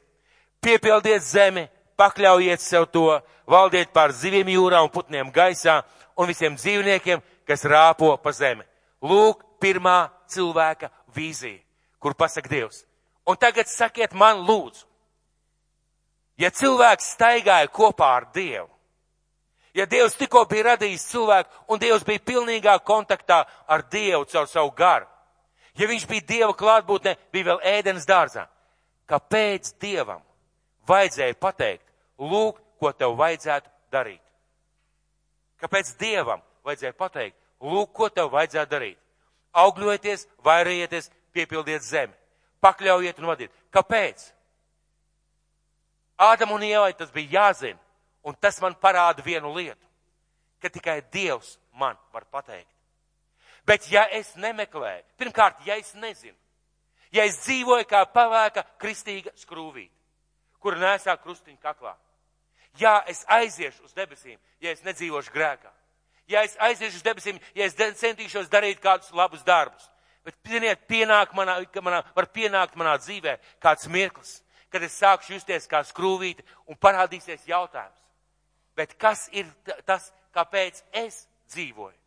piepildiet 0.64 1.22
zemi, 1.22 1.68
pakļaujiet 1.98 2.62
sev 2.62 2.88
to, 2.92 3.20
valdiet 3.50 3.92
pār 3.94 4.14
zivīm 4.16 4.50
jūrā 4.54 4.82
un 4.84 4.92
putniem 4.94 5.32
gaisā 5.34 5.82
un 6.18 6.30
visiem 6.30 6.56
dzīvniekiem, 6.56 7.22
kas 7.48 7.66
rāpo 7.66 8.14
pa 8.22 8.32
zemi. 8.32 8.64
Lūk, 9.04 9.44
pirmā 9.60 10.10
cilvēka 10.32 10.90
vīzija, 11.16 11.60
kur 12.00 12.16
pasaka 12.16 12.50
Dievs. 12.50 12.86
Un 13.28 13.38
tagad 13.40 13.70
sakiet 13.72 14.14
man 14.14 14.44
lūdzu, 14.48 14.86
Ja 16.38 16.50
cilvēks 16.50 17.14
staigāja 17.14 17.70
kopā 17.70 18.10
ar 18.18 18.26
Dievu, 18.34 18.70
ja 19.78 19.86
Dievs 19.90 20.18
tikko 20.18 20.46
bija 20.50 20.72
radījis 20.72 21.06
cilvēku 21.12 21.66
un 21.70 21.82
Dievs 21.82 22.06
bija 22.08 22.24
pilnīgā 22.26 22.80
kontaktā 22.86 23.44
ar 23.70 23.86
Dievu 23.92 24.26
caur 24.32 24.50
savu 24.50 24.72
garu, 24.74 25.06
ja 25.78 25.90
viņš 25.90 26.08
bija 26.10 26.28
Dieva 26.28 26.54
klātbūtnē, 26.58 27.16
bija 27.32 27.52
vēl 27.52 27.62
ēdienas 27.76 28.10
dārzā, 28.10 28.48
kāpēc 29.10 29.76
Dievam 29.82 30.24
vajadzēja 30.88 31.38
pateikt, 31.40 31.86
lūk, 32.20 32.60
ko 32.80 32.92
tev 32.92 33.16
vajadzētu 33.20 33.70
darīt? 33.94 34.22
Kāpēc 35.64 35.94
Dievam 36.00 36.42
vajadzēja 36.66 36.96
pateikt, 37.00 37.38
lūk, 37.64 37.94
ko 37.96 38.10
tev 38.10 38.32
vajadzētu 38.34 38.72
darīt? 38.72 39.00
Augļojieties, 39.54 40.28
vairojieties, 40.44 41.12
piepildiet 41.34 41.86
zemi, 41.86 42.14
pakļaujiet 42.64 43.20
un 43.22 43.30
vadiet. 43.30 43.54
Kāpēc? 43.74 44.26
Ādam 46.20 46.54
un 46.56 46.64
Ievai 46.66 46.94
tas 46.98 47.12
bija 47.14 47.40
jāzina, 47.40 47.80
un 48.24 48.36
tas 48.40 48.60
man 48.62 48.76
parāda 48.80 49.24
vienu 49.26 49.54
lietu, 49.54 49.82
ka 50.62 50.70
tikai 50.70 51.02
Dievs 51.12 51.58
man 51.80 51.98
var 52.14 52.26
pateikt. 52.32 52.70
Bet 53.66 53.88
ja 53.92 54.04
es 54.12 54.34
nemeklēju, 54.36 55.04
pirmkārt, 55.18 55.62
ja 55.66 55.78
es 55.80 55.94
nezinu, 55.96 56.36
ja 57.16 57.24
es 57.28 57.40
dzīvoju 57.46 57.88
kā 57.88 58.04
pavēka 58.12 58.66
kristīga 58.82 59.32
skrūvīte, 59.40 59.94
kur 60.64 60.78
nesā 60.80 61.16
krustiņu 61.20 61.60
kaklā, 61.62 61.94
ja 62.80 63.02
es 63.08 63.24
aiziešu 63.28 63.84
uz 63.86 63.96
debesīm, 63.98 64.40
ja 64.64 64.72
es 64.74 64.84
nedzīvošu 64.88 65.34
grēkā, 65.36 65.72
ja 66.32 66.44
es 66.48 66.56
aiziešu 66.60 67.02
uz 67.02 67.06
debesīm, 67.06 67.42
ja 67.56 67.68
es 67.68 67.76
centīšos 67.76 68.50
darīt 68.52 68.82
kādus 68.84 69.12
labus 69.14 69.44
darbus, 69.44 69.90
bet, 70.24 70.38
ziniet, 70.48 70.88
pienāk 70.88 71.36
manā, 71.36 71.60
manā, 71.84 72.02
var 72.16 72.30
pienākt 72.32 72.80
manā 72.80 72.96
dzīvē 73.02 73.38
kāds 73.62 73.90
mirklis, 73.92 74.40
kad 74.74 74.84
es 74.84 74.96
sākšu 74.98 75.36
justies 75.36 75.68
kā 75.70 75.84
skrūvīte 75.86 76.46
un 76.66 76.80
parādīsies 76.82 77.46
jautājums. 77.46 78.00
Bet 78.74 78.96
kas 78.98 79.28
ir 79.30 79.46
tas, 79.86 80.08
kāpēc 80.34 80.80
es 81.04 81.28
dzīvoju? 81.54 82.00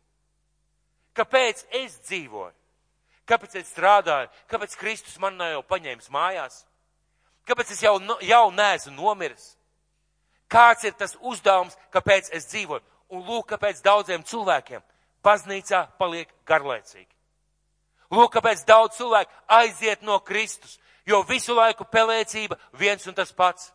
Kāpēc 1.15 1.63
es 1.79 1.95
dzīvoju? 2.09 2.53
Kāpēc 3.27 3.55
es 3.59 3.71
strādāju? 3.71 4.29
Kāpēc 4.51 4.75
Kristus 4.79 5.15
man 5.19 5.39
jau 5.39 5.63
paņēmis 5.67 6.11
mājās? 6.11 6.61
Kāpēc 7.47 7.71
es 7.71 7.81
jau, 7.83 7.95
jau 8.21 8.45
neesmu 8.51 8.93
nomiris? 8.97 9.53
Kāds 10.51 10.83
ir 10.87 10.95
tas 10.95 11.15
uzdevums, 11.19 11.75
kāpēc 11.91 12.31
es 12.35 12.47
dzīvoju? 12.51 12.83
Un 13.15 13.23
lūk, 13.23 13.47
kāpēc 13.53 13.79
daudziem 13.83 14.23
cilvēkiem 14.27 14.83
baznīcā 15.23 15.85
paliek 15.99 16.31
garlaicīgi. 16.47 17.09
Lūk, 18.11 18.33
kāpēc 18.37 18.63
daudz 18.67 18.99
cilvēku 18.99 19.31
aiziet 19.51 20.03
no 20.03 20.19
Kristus, 20.19 20.77
jo 21.07 21.21
visu 21.27 21.55
laiku 21.55 21.87
pelēcība 21.91 22.57
viens 22.79 23.07
un 23.07 23.15
tas 23.15 23.31
pats. 23.35 23.71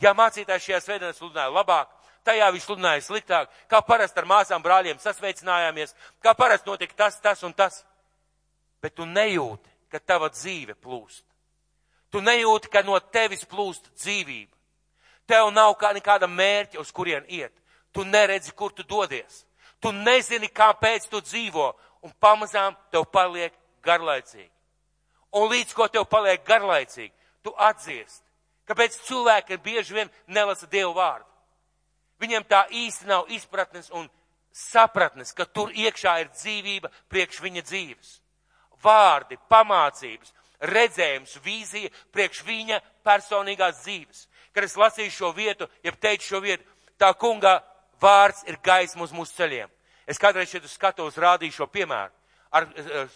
Ja 0.00 0.14
mācītājs 0.16 0.64
šajā 0.64 0.80
svētdienā 0.84 1.12
sludināja 1.16 1.52
labāk, 1.52 1.90
tajā 2.24 2.48
viņš 2.52 2.64
sludināja 2.64 3.04
sliktāk, 3.04 3.52
kā 3.68 3.80
parasti 3.84 4.20
ar 4.20 4.28
māsām 4.28 4.64
brāļiem 4.64 5.00
sasveicinājāmies, 5.00 5.94
kā 6.24 6.34
parasti 6.36 6.68
notika 6.68 7.04
tas, 7.04 7.20
tas 7.20 7.44
un 7.44 7.52
tas. 7.52 7.84
Bet 8.82 8.96
tu 8.96 9.06
nejūti, 9.08 9.70
ka 9.92 10.00
tava 10.00 10.32
dzīve 10.32 10.76
plūst. 10.76 11.24
Tu 12.14 12.22
nejūti, 12.22 12.70
ka 12.70 12.84
no 12.86 13.00
tevis 13.10 13.42
plūst 13.50 13.90
dzīvība. 13.98 14.52
Tev 15.26 15.50
nav 15.50 15.74
kā 15.80 15.90
nekāda 15.96 16.30
mērķa, 16.30 16.78
uz 16.78 16.94
kurien 16.94 17.26
iet. 17.26 17.54
Tu 17.90 18.04
neredzi, 18.06 18.54
kur 18.54 18.70
tu 18.70 18.86
dodies. 18.86 19.42
Tu 19.82 19.90
nezini, 19.90 20.46
kāpēc 20.46 21.10
tu 21.10 21.18
dzīvo, 21.24 21.72
un 22.06 22.14
pamazām 22.22 22.76
tev 22.92 23.08
paliek 23.10 23.54
garlaicīgi 23.82 24.54
un 25.34 25.50
līdz 25.50 25.74
ko 25.74 25.88
tev 25.90 26.06
paliek 26.10 26.42
garlaicīgi, 26.46 27.12
tu 27.42 27.52
atdziest. 27.58 28.22
Kāpēc 28.68 28.96
cilvēki 29.04 29.58
bieži 29.60 29.96
vien 29.98 30.10
nelasa 30.26 30.68
Dievu 30.70 30.94
vārdu? 30.96 31.26
Viņiem 32.22 32.46
tā 32.48 32.62
īsti 32.70 33.10
nav 33.10 33.28
izpratnes 33.34 33.90
un 33.92 34.06
sapratnes, 34.54 35.34
ka 35.34 35.44
tur 35.44 35.74
iekšā 35.74 36.14
ir 36.22 36.30
dzīvība 36.32 36.88
priekš 37.12 37.42
viņa 37.44 37.64
dzīves. 37.66 38.12
Vārdi, 38.84 39.36
pamācības, 39.50 40.32
redzējums, 40.70 41.38
vīzija 41.44 41.92
priekš 42.14 42.42
viņa 42.46 42.80
personīgās 43.06 43.82
dzīves. 43.82 44.26
Kad 44.54 44.64
es 44.64 44.76
lasīju 44.78 45.12
šo 45.12 45.32
vietu, 45.36 45.68
jeb 45.84 45.96
teicu 46.00 46.34
šo 46.34 46.40
vietu, 46.44 46.64
tā 46.98 47.12
kunga 47.18 47.58
vārds 48.00 48.44
ir 48.48 48.60
gaisma 48.62 49.04
uz 49.04 49.12
mūsu 49.14 49.34
ceļiem. 49.38 49.70
Es 50.06 50.20
kādreiz 50.20 50.50
šeit 50.50 50.66
uz 50.66 50.74
skatuves 50.76 51.18
rādīju 51.18 51.58
šo 51.62 51.70
piemēru 51.72 52.12
ar, 52.54 52.68
eh, 52.76 53.08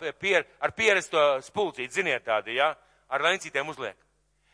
eh, 0.00 0.12
pier, 0.12 0.44
ar 0.60 0.72
pierasto 0.72 1.20
spulcīti, 1.40 1.92
ziniet 1.92 2.24
tādi, 2.24 2.58
ja, 2.58 2.74
ar 3.08 3.24
lencītēm 3.24 3.68
uzliek. 3.72 3.96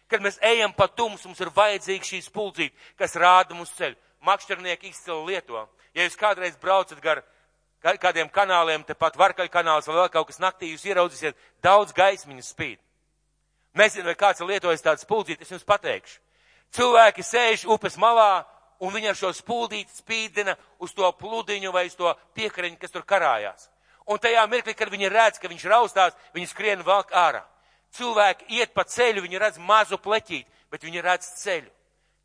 Kad 0.08 0.22
mēs 0.22 0.38
ejam 0.40 0.72
pa 0.72 0.86
tumsu, 0.86 1.28
mums 1.28 1.40
ir 1.40 1.50
vajadzīga 1.50 2.06
šī 2.06 2.20
spulcīte, 2.22 2.74
kas 2.96 3.16
rāda 3.18 3.54
mums 3.54 3.74
ceļu. 3.76 3.96
Makšķernieki 4.24 4.88
izcili 4.88 5.34
lieto. 5.34 5.68
Ja 5.94 6.06
jūs 6.06 6.16
kādreiz 6.16 6.56
braucat 6.56 7.00
gar 7.00 7.22
kādiem 7.82 8.28
kanāliem, 8.32 8.84
tepat 8.84 9.16
varkaļu 9.16 9.50
kanāls 9.52 9.86
vai 9.86 9.96
vēl 10.00 10.08
kaut 10.12 10.28
kas 10.30 10.40
naktī, 10.42 10.72
jūs 10.72 10.86
ieraudzīsiet 10.88 11.36
daudz 11.62 11.94
gaismiņu 11.94 12.42
spīd. 12.42 12.78
Nezinu, 13.78 14.08
vai 14.08 14.16
kāds 14.18 14.40
ir 14.40 14.48
lietojis 14.48 14.82
tādu 14.82 15.04
spuldīti, 15.04 15.44
es 15.44 15.52
jums 15.52 15.66
pateikšu. 15.66 16.18
Cilvēki 16.74 17.22
sēž 17.22 17.66
upes 17.70 17.96
malā, 18.00 18.44
un 18.82 18.92
viņi 18.92 19.12
ar 19.12 19.18
šo 19.18 19.30
spuldīti 19.36 20.00
spīdina 20.00 20.56
uz 20.82 20.92
to 20.94 21.08
pludiņu 21.20 21.72
vai 21.72 21.86
uz 21.86 21.94
to 21.96 22.10
piekariņu, 22.34 22.78
kas 22.80 22.94
tur 22.94 23.06
karājās. 23.06 23.68
Un 24.08 24.18
tajā 24.18 24.44
mirklī, 24.48 24.74
kad 24.74 24.90
viņi 24.90 25.10
redz, 25.12 25.38
ka 25.38 25.48
viņš 25.48 25.64
raustās, 25.68 26.16
viņi 26.34 26.48
skrien 26.48 26.84
valk 26.84 27.12
ārā. 27.12 27.44
Cilvēki 27.94 28.48
iet 28.58 28.74
pa 28.74 28.84
ceļu, 28.84 29.22
viņi 29.24 29.40
redz 29.40 29.58
mazu 29.60 29.98
pleķīti, 30.00 30.48
bet 30.72 30.84
viņi 30.84 31.04
redz 31.04 31.28
ceļu. 31.42 31.70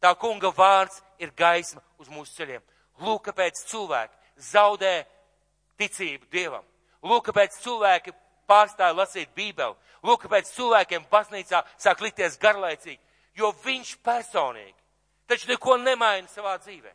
Tā 0.03 0.13
kunga 0.19 0.51
vārds 0.51 1.01
ir 1.19 1.31
gaisma 1.35 1.81
uz 1.99 2.09
mūsu 2.11 2.35
ceļiem. 2.35 2.63
Lūk, 3.03 3.29
kāpēc 3.29 3.61
cilvēki 3.69 4.41
zaudē 4.51 5.03
ticību 5.83 6.31
Dievam. 6.31 6.63
Lūk, 7.03 7.27
kāpēc 7.27 7.59
cilvēki 7.61 8.15
pārstāja 8.47 8.95
lasīt 8.95 9.35
Bībeli. 9.35 9.75
Lūk, 10.03 10.23
kāpēc 10.25 10.49
cilvēkiem 10.55 11.05
baznīcā 11.11 11.63
sāk 11.77 12.01
likties 12.03 12.39
garlaicīgi, 12.39 12.99
jo 13.39 13.51
viņš 13.63 13.97
personīgi 14.03 14.79
taču 15.27 15.49
neko 15.49 15.77
nemaina 15.81 16.27
savā 16.27 16.57
dzīvē. 16.61 16.91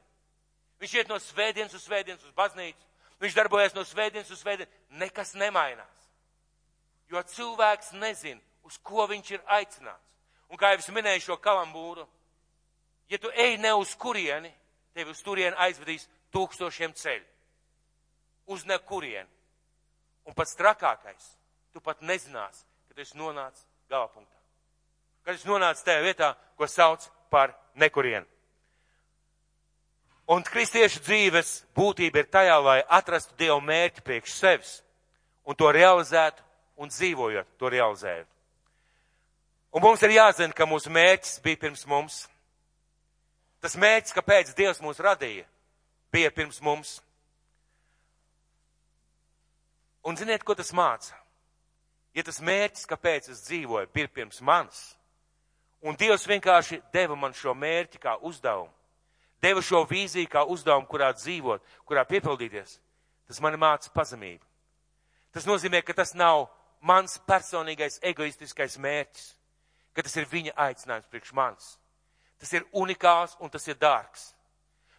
Viņš 0.78 0.94
iet 0.94 1.08
no 1.10 1.18
svētdienas 1.18 1.74
uz 1.74 1.84
svētdienas 1.86 2.24
uz 2.24 2.34
baznīcu, 2.36 2.84
viņš 3.22 3.34
darbojas 3.34 3.74
no 3.74 3.82
svētdienas 3.84 4.30
uz 4.30 4.42
svētdienas, 4.42 4.74
nekas 5.00 5.34
nemainās. 5.34 6.04
Jo 7.10 7.22
cilvēks 7.24 7.94
nezina, 7.98 8.40
uz 8.62 8.78
ko 8.84 9.08
viņš 9.10 9.32
ir 9.34 9.42
aicināts. 9.58 10.04
Un 10.48 10.60
kā 10.60 10.72
jau 10.72 10.80
es 10.80 10.90
minēju 10.92 11.24
šo 11.24 11.36
kalambūru, 11.42 12.06
ja 13.10 13.18
tu 13.18 13.32
ej 13.34 13.58
ne 13.60 13.72
uz 13.74 13.94
kurieni, 13.98 14.52
tevi 14.94 15.12
uz 15.12 15.20
turieni 15.24 15.56
aizvedīs 15.58 16.06
tūkstošiem 16.32 16.94
ceļu. 16.96 17.26
Uz 18.48 18.64
nekurieni. 18.68 19.28
Un 20.28 20.36
pats 20.36 20.56
trakākais, 20.56 21.30
tu 21.72 21.80
pat 21.84 22.02
nezinās, 22.04 22.64
kad 22.88 23.00
esi 23.00 23.16
nonācis 23.16 23.64
galapunktā. 23.88 24.36
Kad 25.24 25.38
esi 25.38 25.48
nonācis 25.48 25.84
tajā 25.86 26.02
vietā, 26.04 26.32
ko 26.56 26.68
sauc 26.68 27.04
par 27.32 27.54
nekurienu. 27.76 28.26
Un 30.28 30.44
kristiešu 30.44 31.00
dzīves 31.00 31.52
būtība 31.76 32.20
ir 32.20 32.28
tajā, 32.28 32.58
lai 32.60 32.82
atrastu 32.84 33.32
Dievu 33.40 33.62
mērķi 33.64 34.04
priekš 34.04 34.34
sevis 34.36 34.72
un 35.48 35.56
to 35.56 35.70
realizētu 35.72 36.44
un 36.76 36.92
dzīvojot, 36.92 37.48
to 37.56 37.70
realizējot. 37.72 38.28
Un 39.72 39.84
mums 39.84 40.02
ir 40.04 40.12
jāzina, 40.18 40.52
ka 40.52 40.68
mūsu 40.68 40.92
mērķis 40.92 41.40
bija 41.44 41.60
pirms 41.64 41.86
mums. 41.88 42.18
Tas 43.64 43.76
mērķis, 43.80 44.14
kāpēc 44.16 44.52
Dievs 44.56 44.80
mūs 44.84 45.00
radīja, 45.00 45.46
bija 46.12 46.30
pirms 46.32 46.60
mums. 46.64 46.98
Un 50.06 50.16
ziniet, 50.16 50.44
ko 50.44 50.54
tas 50.54 50.72
māca? 50.72 51.16
Ja 52.16 52.24
tas 52.24 52.40
mērķis, 52.42 52.86
kāpēc 52.88 53.30
es 53.32 53.42
dzīvoju, 53.46 53.90
bija 53.94 54.08
pirms 54.10 54.40
manis, 54.42 54.80
un 55.84 55.96
Dievs 55.98 56.26
vienkārši 56.26 56.80
deva 56.92 57.16
man 57.16 57.34
šo 57.36 57.54
mērķi 57.54 58.00
kā 58.02 58.16
uzdevumu, 58.26 58.72
deva 59.42 59.62
šo 59.62 59.84
vīziju 59.86 60.30
kā 60.30 60.44
uzdevumu, 60.48 60.88
kurā 60.90 61.12
dzīvot, 61.14 61.62
kurā 61.86 62.04
piepildīties, 62.08 62.78
tas 63.28 63.40
man 63.44 63.58
māca 63.60 63.92
pazemību. 63.94 64.44
Tas 65.34 65.46
nozīmē, 65.46 65.82
ka 65.84 65.94
tas 65.94 66.14
nav 66.16 66.48
mans 66.80 67.18
personīgais 67.28 68.00
egoistiskais 68.02 68.78
mērķis, 68.80 69.28
ka 69.94 70.02
tas 70.06 70.16
ir 70.16 70.26
viņa 70.30 70.56
aicinājums 70.56 71.10
priekš 71.10 71.34
manis. 71.36 71.70
Tas 72.38 72.52
ir 72.54 72.66
unikāls 72.72 73.36
un 73.42 73.50
tas 73.50 73.66
ir 73.68 73.78
dārgs. 73.78 74.32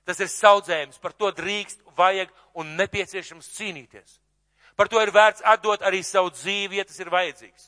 Tas 0.05 0.19
ir 0.19 0.29
saudzējums, 0.31 0.99
par 0.99 1.13
to 1.13 1.29
drīkst, 1.35 1.83
vajag 1.95 2.31
un 2.57 2.75
nepieciešams 2.79 3.51
cīnīties. 3.55 4.19
Par 4.79 4.87
to 4.87 5.01
ir 5.03 5.11
vērts 5.11 5.43
atdot 5.43 5.81
arī 5.83 5.99
savu 6.07 6.29
dzīvi, 6.31 6.77
ja 6.79 6.85
tas 6.87 6.99
ir 7.01 7.09
vajadzīgs. 7.11 7.65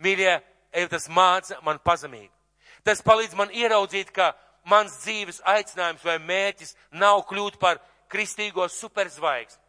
Mīļie, 0.00 0.30
ej, 0.72 0.86
tas 0.88 1.10
māca 1.12 1.58
man 1.66 1.76
pazemību. 1.84 2.32
Tas 2.88 3.04
palīdz 3.04 3.36
man 3.36 3.52
ieraudzīt, 3.52 4.08
ka 4.08 4.30
mans 4.72 4.94
dzīves 5.02 5.42
aicinājums 5.44 6.06
vai 6.08 6.16
mērķis 6.24 6.72
nav 6.96 7.20
kļūt 7.28 7.58
par 7.60 7.82
kristīgo 8.08 8.64
superzvaigzni. 8.72 9.60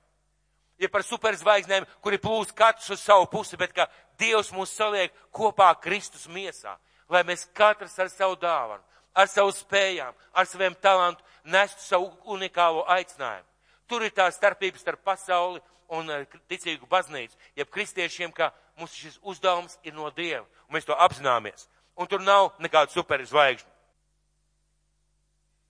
Ja 0.80 0.88
par 0.92 1.04
superzvaigznēm, 1.08 1.84
kuri 2.04 2.20
plūst 2.20 2.56
katrs 2.56 2.90
uz 2.96 3.04
savu 3.04 3.28
pusi, 3.32 3.60
bet 3.60 3.76
ka 3.76 3.90
Dievs 4.20 4.54
mūs 4.56 4.72
saliek 4.76 5.12
kopā 5.36 5.74
Kristus 5.84 6.30
miesā, 6.32 6.78
lai 7.12 7.26
mēs 7.28 7.44
katrs 7.56 8.00
ar 8.00 8.08
savu 8.12 8.40
dāvanu, 8.40 8.84
ar 9.16 9.28
savu 9.32 9.52
spējām, 9.56 10.16
ar 10.32 10.48
saviem 10.48 10.76
talantu 10.80 11.24
nestu 11.44 11.84
savu 11.84 12.12
unikālo 12.32 12.88
aicinājumu. 12.88 13.48
Tur 13.88 14.04
ir 14.04 14.16
tā 14.16 14.32
starpības 14.34 14.82
starp 14.82 15.04
pasauli 15.06 15.62
un 15.94 16.10
eh, 16.10 16.26
ticīgu 16.50 16.88
baznīcu, 16.90 17.38
jeb 17.56 17.70
kristiešiem, 17.72 18.34
ka 18.34 18.52
mums 18.80 18.96
šis 18.98 19.20
uzdevums 19.22 19.78
ir 19.84 19.94
no 19.94 20.10
Dieva, 20.16 20.46
un 20.68 20.78
mēs 20.78 20.88
to 20.88 20.98
apzināmies. 20.98 21.68
Un 21.96 22.10
tur 22.12 22.22
nav 22.24 22.52
nekāda 22.60 22.92
superzvaigžņa. 22.92 23.72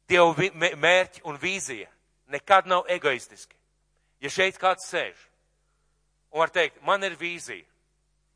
Dieva 0.09 0.49
mērķi 0.77 1.23
un 1.25 1.37
vīzija 1.41 1.89
nekad 2.33 2.67
nav 2.69 2.85
egoistiski. 2.89 3.55
Ja 4.21 4.29
šeit 4.29 4.57
kāds 4.61 4.87
sēž 4.89 5.17
un 6.31 6.41
var 6.41 6.51
teikt, 6.51 6.81
man 6.83 7.03
ir 7.07 7.13
vīzija, 7.15 7.63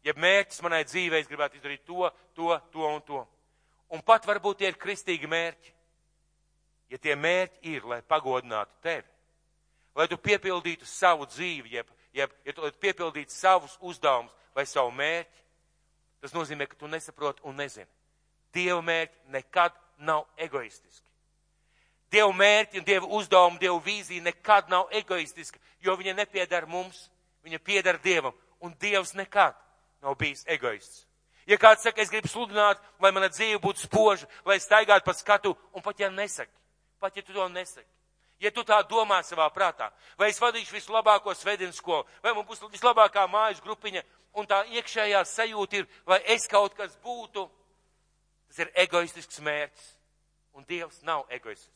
ja 0.08 0.14
mērķis 0.16 0.62
manai 0.64 0.86
dzīvē, 0.88 1.20
es 1.20 1.28
gribētu 1.28 1.60
izdarīt 1.60 1.82
to, 1.88 2.08
to, 2.38 2.54
to 2.72 2.86
un 2.88 3.02
to. 3.04 3.26
Un 3.92 4.04
pat 4.06 4.28
varbūt 4.30 4.62
tie 4.62 4.70
ir 4.70 4.78
kristīgi 4.80 5.28
mērķi. 5.28 5.74
Ja 6.94 6.98
tie 6.98 7.16
mērķi 7.20 7.74
ir, 7.74 7.86
lai 7.86 8.00
pagodinātu 8.02 8.72
tevi, 8.86 9.06
lai 10.00 10.08
tu 10.08 10.16
piepildītu 10.18 10.88
savu 10.88 11.28
dzīvi, 11.28 11.74
jeb, 11.76 11.90
jeb 12.16 12.32
ja 12.48 12.56
tu 12.56 12.70
piepildītu 12.80 13.36
savus 13.36 13.76
uzdevumus 13.84 14.32
vai 14.56 14.64
savu 14.66 14.94
mērķi, 14.96 15.44
tas 16.24 16.36
nozīmē, 16.36 16.68
ka 16.70 16.80
tu 16.80 16.88
nesaproti 16.88 17.44
un 17.48 17.60
nezini. 17.60 17.90
Dieva 18.56 18.80
mērķi 18.82 19.34
nekad 19.36 19.76
nav 20.08 20.24
egoistiski. 20.40 21.06
Dieva 22.12 22.32
mērķi 22.34 22.80
un 22.80 22.88
Dieva 22.88 23.12
uzdevumi, 23.20 23.60
Dieva 23.60 23.78
vīzija 23.86 24.24
nekad 24.24 24.72
nav 24.72 24.88
egoistiska, 25.02 25.60
jo 25.84 25.94
viņa 26.00 26.16
nepiedara 26.18 26.68
mums, 26.68 27.10
viņa 27.44 27.60
piedara 27.60 28.02
Dievam, 28.04 28.34
un 28.64 28.74
Dievs 28.80 29.14
nekad 29.20 29.60
nav 30.02 30.16
bijis 30.18 30.48
egoists. 30.48 31.06
Ja 31.50 31.58
kāds 31.60 31.84
saka, 31.84 32.02
es 32.02 32.12
gribu 32.14 32.30
sludināt, 32.30 32.80
lai 33.02 33.12
mana 33.12 33.28
dzīve 33.30 33.60
būtu 33.62 33.84
spoža, 33.88 34.28
lai 34.46 34.60
staigātu 34.62 35.06
pa 35.06 35.14
skatu, 35.18 35.56
un 35.74 35.84
pat 35.84 36.00
ja 36.00 36.10
nesaki, 36.14 36.54
pat 37.02 37.16
ja 37.18 37.24
tu 37.26 37.34
to 37.34 37.48
nesaki, 37.50 37.88
ja 38.40 38.52
tu 38.52 38.64
tā 38.64 38.80
domā 38.88 39.20
savā 39.24 39.50
prātā, 39.54 39.90
vai 40.18 40.30
es 40.32 40.40
vadīšu 40.42 40.78
vislabāko 40.78 41.34
svētdienas 41.36 41.80
skolu, 41.80 42.08
vai 42.24 42.34
man 42.34 42.48
būs 42.48 42.64
vislabākā 42.72 43.26
mājas 43.32 43.62
grupiņa, 43.64 44.04
un 44.40 44.48
tā 44.48 44.64
iekšējā 44.78 45.24
sajūta 45.26 45.82
ir, 45.82 45.88
lai 46.08 46.22
es 46.36 46.48
kaut 46.48 46.76
kas 46.78 46.96
būtu, 47.04 47.48
tas 48.50 48.64
ir 48.64 48.72
egoistisks 48.86 49.42
mērķis, 49.46 49.92
un 50.58 50.66
Dievs 50.68 51.04
nav 51.08 51.26
egoists. 51.30 51.70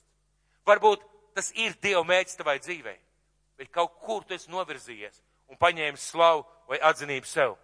Varbūt 0.65 1.03
tas 1.35 1.51
ir 1.59 1.75
Dieva 1.81 2.03
mērķis 2.07 2.39
tavai 2.39 2.57
dzīvei, 2.61 2.97
bet 3.59 3.71
kaut 3.73 3.99
kur 4.05 4.23
tu 4.23 4.35
esi 4.37 4.51
novirzījies 4.51 5.21
un 5.51 5.59
paņēmis 5.59 6.09
slavu 6.13 6.45
vai 6.69 6.79
atzinību 6.81 7.29
sev. 7.29 7.57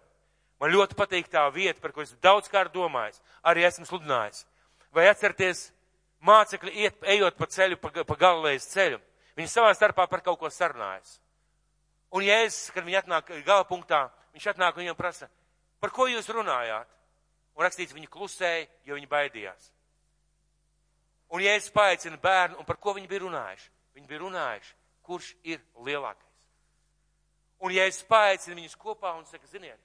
Man 0.60 0.72
ļoti 0.74 0.96
patīk 0.98 1.30
tā 1.32 1.46
vieta, 1.54 1.80
par 1.80 1.94
ko 1.96 2.04
es 2.04 2.12
daudz 2.22 2.50
kārt 2.52 2.74
domājis, 2.74 3.22
arī 3.42 3.64
esmu 3.64 3.86
sludinājis. 3.88 4.44
Vai 4.92 5.06
atcerieties, 5.08 5.70
mācekļi 6.26 6.72
iet, 6.84 7.02
ejot 7.14 7.36
pa 7.38 7.48
ceļu, 7.50 7.78
pa, 7.80 7.92
pa 8.04 8.16
galvējas 8.20 8.68
ceļu, 8.72 9.00
viņi 9.38 9.50
savā 9.50 9.72
starpā 9.76 10.06
par 10.10 10.22
kaut 10.24 10.40
ko 10.40 10.50
sarunājas. 10.52 11.18
Un 12.10 12.24
Jēzus, 12.26 12.70
kad 12.74 12.84
viņi 12.84 12.98
atnāk 13.00 13.30
gala 13.46 13.64
punktā, 13.68 14.08
viņš 14.34 14.48
atnāk 14.52 14.76
un 14.76 14.84
viņam 14.84 14.98
prasa, 14.98 15.28
par 15.80 15.92
ko 15.94 16.08
jūs 16.10 16.28
runājāt? 16.34 16.88
Un 17.58 17.66
rakstīts, 17.66 17.94
viņi 17.94 18.08
klusēja, 18.10 18.66
jo 18.86 18.96
viņi 18.96 19.08
baidījās. 19.10 19.70
Un 21.30 21.42
Jēzus 21.44 21.72
paaicina 21.74 22.18
bērnu, 22.18 22.58
un 22.58 22.66
par 22.66 22.78
ko 22.80 22.94
viņi 22.96 23.08
bija 23.10 23.24
runājuši? 23.24 23.68
Viņi 23.94 24.08
bija 24.10 24.22
runājuši, 24.22 24.74
kurš 25.06 25.30
ir 25.46 25.60
lielākais. 25.86 26.26
Un 27.60 27.74
Jēzus 27.74 28.06
paaicina 28.08 28.56
viņus 28.56 28.78
kopā 28.80 29.12
un 29.18 29.26
saka, 29.28 29.46
ziniet, 29.50 29.78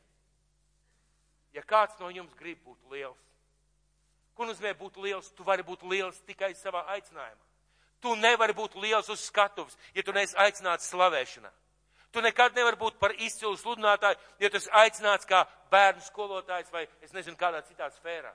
ja 1.54 1.64
kāds 1.68 2.00
no 2.00 2.10
jums 2.14 2.34
grib 2.40 2.62
būt 2.64 2.80
liels, 2.94 3.25
ko 4.36 4.48
nozīmē 4.48 4.76
būt 4.80 4.98
liels? 5.04 5.32
Tu 5.36 5.44
vari 5.44 5.64
būt 5.64 5.84
liels 5.90 6.22
tikai 6.28 6.54
savā 6.56 6.86
aicinājumā. 6.96 7.44
Tu 8.04 8.16
nevari 8.20 8.54
būt 8.54 8.76
liels 8.84 9.10
uz 9.10 9.24
skatuves, 9.26 9.78
ja 9.96 10.04
tu 10.04 10.14
neesi 10.14 10.36
aicināts 10.38 10.92
slavēšanā. 10.92 11.52
Tu 12.12 12.22
nekad 12.22 12.56
nevari 12.56 12.78
būt 12.80 13.00
par 13.00 13.12
izcilu 13.20 13.58
sludinātāju, 13.60 14.20
ja 14.40 14.50
tu 14.50 14.60
esi 14.60 14.70
aicināts 14.72 15.28
kā 15.28 15.42
bērnu 15.72 16.04
skolotājs 16.06 16.72
vai 16.72 16.86
es 17.04 17.12
nezinu 17.16 17.36
kādā 17.40 17.60
citā 17.68 17.90
sfērā. 17.92 18.32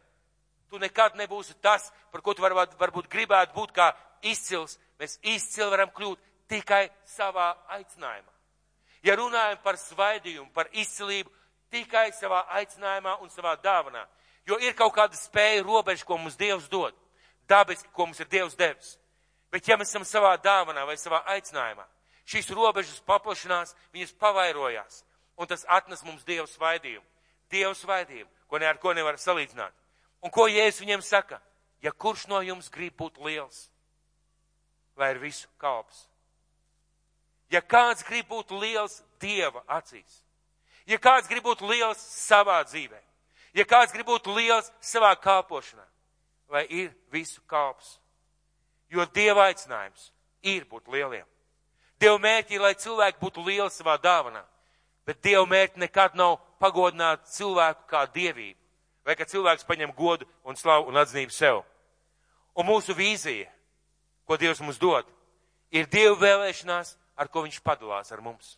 Tu 0.69 0.79
nekad 0.79 1.17
nebūsi 1.17 1.57
tas, 1.63 1.89
par 2.13 2.21
ko 2.21 2.35
tu 2.35 2.45
varbūt, 2.45 2.77
varbūt 2.81 3.09
gribētu 3.11 3.57
būt 3.57 3.73
kā 3.75 3.89
izcils. 4.23 4.77
Mēs 5.01 5.17
izcili 5.23 5.71
varam 5.73 5.91
kļūt 5.97 6.21
tikai 6.53 6.91
savā 7.09 7.55
aicinājumā. 7.79 8.33
Ja 9.03 9.17
runājam 9.17 9.63
par 9.65 9.79
svaidījumu, 9.81 10.51
par 10.53 10.69
izcilību, 10.77 11.33
tikai 11.73 12.11
savā 12.13 12.45
aicinājumā 12.61 13.17
un 13.25 13.33
savā 13.33 13.55
dāvanā. 13.65 14.05
Jo 14.49 14.59
ir 14.63 14.75
kaut 14.79 14.95
kāda 14.97 15.19
spēja 15.19 15.63
robeža, 15.65 16.05
ko 16.07 16.19
mums 16.19 16.39
Dievs 16.39 16.69
dod. 16.71 16.95
Dabiski, 17.49 17.89
ko 17.93 18.07
mums 18.07 18.21
ir 18.21 18.29
Dievs 18.31 18.57
devis. 18.59 18.97
Bet 19.51 19.67
ja 19.69 19.77
mēs 19.77 19.91
esam 19.91 20.07
savā 20.07 20.37
dāvanā 20.39 20.85
vai 20.87 20.97
savā 20.99 21.25
aicinājumā, 21.35 21.85
šīs 22.31 22.53
robežas 22.55 23.03
paplašinās, 23.07 23.75
viņas 23.93 24.15
pavairojās. 24.23 25.03
Un 25.41 25.51
tas 25.51 25.67
atnes 25.69 26.05
mums 26.07 26.25
Dievu 26.25 26.47
svaidījumu. 26.47 27.07
Dievu 27.51 27.75
svaidījumu, 27.75 28.31
ko 28.47 28.59
ne 28.59 28.69
ar 28.71 28.79
ko 28.79 28.95
nevar 28.95 29.19
salīdzināt. 29.19 29.75
Un 30.23 30.31
ko 30.31 30.47
Jēzus 30.47 30.85
viņiem 30.85 31.03
saka? 31.03 31.41
Ja 31.83 31.91
kurš 31.91 32.29
no 32.29 32.43
jums 32.45 32.69
grib 32.71 32.95
būt 33.01 33.19
liels, 33.25 33.71
lai 35.01 35.15
ir 35.15 35.23
visu 35.23 35.49
kalps. 35.59 36.05
Ja 37.51 37.63
kāds 37.65 38.05
grib 38.07 38.29
būt 38.29 38.53
liels 38.53 39.01
Dieva 39.21 39.65
acīs, 39.67 40.21
Ja 40.91 40.99
kāds 40.99 41.29
grib 41.31 41.45
būt 41.45 41.61
liels 41.63 42.01
savā 42.01 42.61
dzīvē, 42.67 42.99
Ja 43.55 43.67
kāds 43.67 43.93
grib 43.93 44.07
būt 44.07 44.29
liels 44.31 44.71
savā 44.85 45.11
kalpošanā, 45.19 45.85
lai 46.51 46.67
ir 46.71 46.93
visu 47.11 47.41
kalps. 47.51 47.99
Jo 48.91 49.07
Dieva 49.15 49.49
aicinājums 49.51 50.11
ir 50.43 50.65
būt 50.71 50.89
lieliem. 50.91 51.27
Dieva 52.01 52.19
mērķi 52.19 52.57
ir, 52.57 52.63
lai 52.65 52.75
cilvēki 52.79 53.21
būtu 53.21 53.43
lieli 53.45 53.71
savā 53.71 53.99
dāvanā, 54.01 54.43
bet 55.07 55.21
Dieva 55.23 55.45
mērķi 55.47 55.83
nekad 55.83 56.17
nav 56.19 56.39
pagodināt 56.63 57.27
cilvēku 57.29 57.87
kā 57.91 58.07
dievību, 58.15 58.59
vai 59.05 59.17
ka 59.19 59.29
cilvēks 59.29 59.67
paņem 59.69 59.93
godu 59.97 60.29
un 60.45 60.57
slavu 60.57 60.89
un 60.89 61.01
atzinību 61.01 61.35
sev. 61.35 61.63
Un 62.57 62.67
mūsu 62.67 62.97
vīzija, 62.97 63.51
ko 64.27 64.39
Dievs 64.41 64.63
mums 64.65 64.81
dod, 64.81 65.07
ir 65.71 65.91
Dieva 65.91 66.17
vēlēšanās, 66.19 66.97
ar 67.21 67.29
ko 67.29 67.45
Viņš 67.45 67.61
padalās 67.67 68.13
ar 68.13 68.23
mums. 68.25 68.57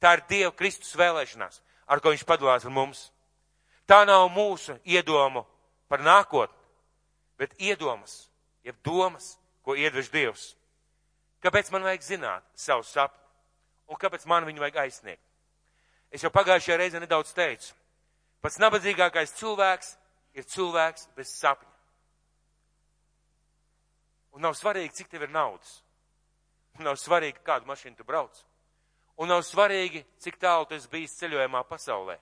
Tā 0.00 0.14
ir 0.16 0.24
Dieva 0.30 0.52
Kristus 0.54 0.96
vēlēšanās, 0.96 1.60
ar 1.86 2.00
ko 2.00 2.14
Viņš 2.14 2.24
padalās 2.24 2.64
ar 2.64 2.72
mums. 2.72 3.08
Tā 3.88 4.02
nav 4.04 4.26
mūsu 4.28 4.76
iedomu 4.84 5.46
par 5.88 6.02
nākotni, 6.04 6.56
bet 7.40 7.54
iedomas, 7.56 8.26
jeb 8.66 8.76
domas, 8.84 9.38
ko 9.64 9.76
iedvež 9.78 10.10
Dievs. 10.12 10.50
Kāpēc 11.40 11.70
man 11.72 11.86
vajag 11.86 12.04
zināt 12.04 12.44
savu 12.58 12.84
sapni? 12.84 13.24
Un 13.88 13.96
kāpēc 13.96 14.26
man 14.28 14.44
viņu 14.44 14.60
vajag 14.60 14.82
aizsniegt? 14.84 15.24
Es 16.12 16.24
jau 16.24 16.32
pagājušajā 16.32 16.76
reizē 16.76 17.00
nedaudz 17.00 17.32
teicu. 17.36 17.72
Pats 18.44 18.60
nabadzīgākais 18.60 19.34
cilvēks 19.38 19.94
ir 20.36 20.44
cilvēks 20.44 21.08
bez 21.16 21.32
sapņa. 21.40 21.74
Un 24.36 24.44
nav 24.44 24.54
svarīgi, 24.54 24.94
cik 25.00 25.08
tev 25.10 25.24
ir 25.24 25.32
naudas. 25.32 25.80
Un 26.78 26.86
nav 26.86 26.98
svarīgi, 27.00 27.40
kādu 27.44 27.66
mašīnu 27.66 27.96
tu 27.98 28.04
brauc. 28.06 28.36
Un 29.18 29.32
nav 29.32 29.42
svarīgi, 29.42 30.04
cik 30.22 30.36
tālu 30.38 30.68
tu 30.68 30.76
esi 30.76 30.90
bijis 30.92 31.16
ceļojumā 31.18 31.64
pasaulē. 31.66 32.18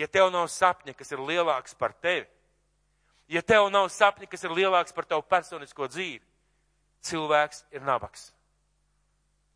Ja 0.00 0.08
tev 0.08 0.30
nav 0.32 0.48
sapņa, 0.48 0.94
kas 0.96 1.12
ir 1.12 1.20
lielāks 1.20 1.76
par 1.76 1.92
tevi, 1.92 2.24
ja 3.28 3.42
tev 3.44 3.68
nav 3.72 3.90
sapņa, 3.92 4.30
kas 4.32 4.46
ir 4.46 4.54
lielāks 4.56 4.94
par 4.96 5.04
tavu 5.04 5.26
personisko 5.28 5.90
dzīvi, 5.92 6.22
cilvēks 7.04 7.66
ir 7.76 7.84
nabaks. 7.84 8.30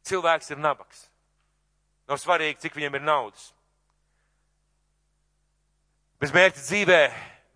Cilvēks 0.04 0.52
ir 0.52 0.60
nabaks. 0.60 1.06
Nav 2.08 2.20
svarīgi, 2.20 2.60
cik 2.60 2.76
viņam 2.76 2.98
ir 2.98 3.04
naudas. 3.06 3.46
Bez 6.20 6.32
mērķa 6.36 6.60
dzīvē, 6.60 7.00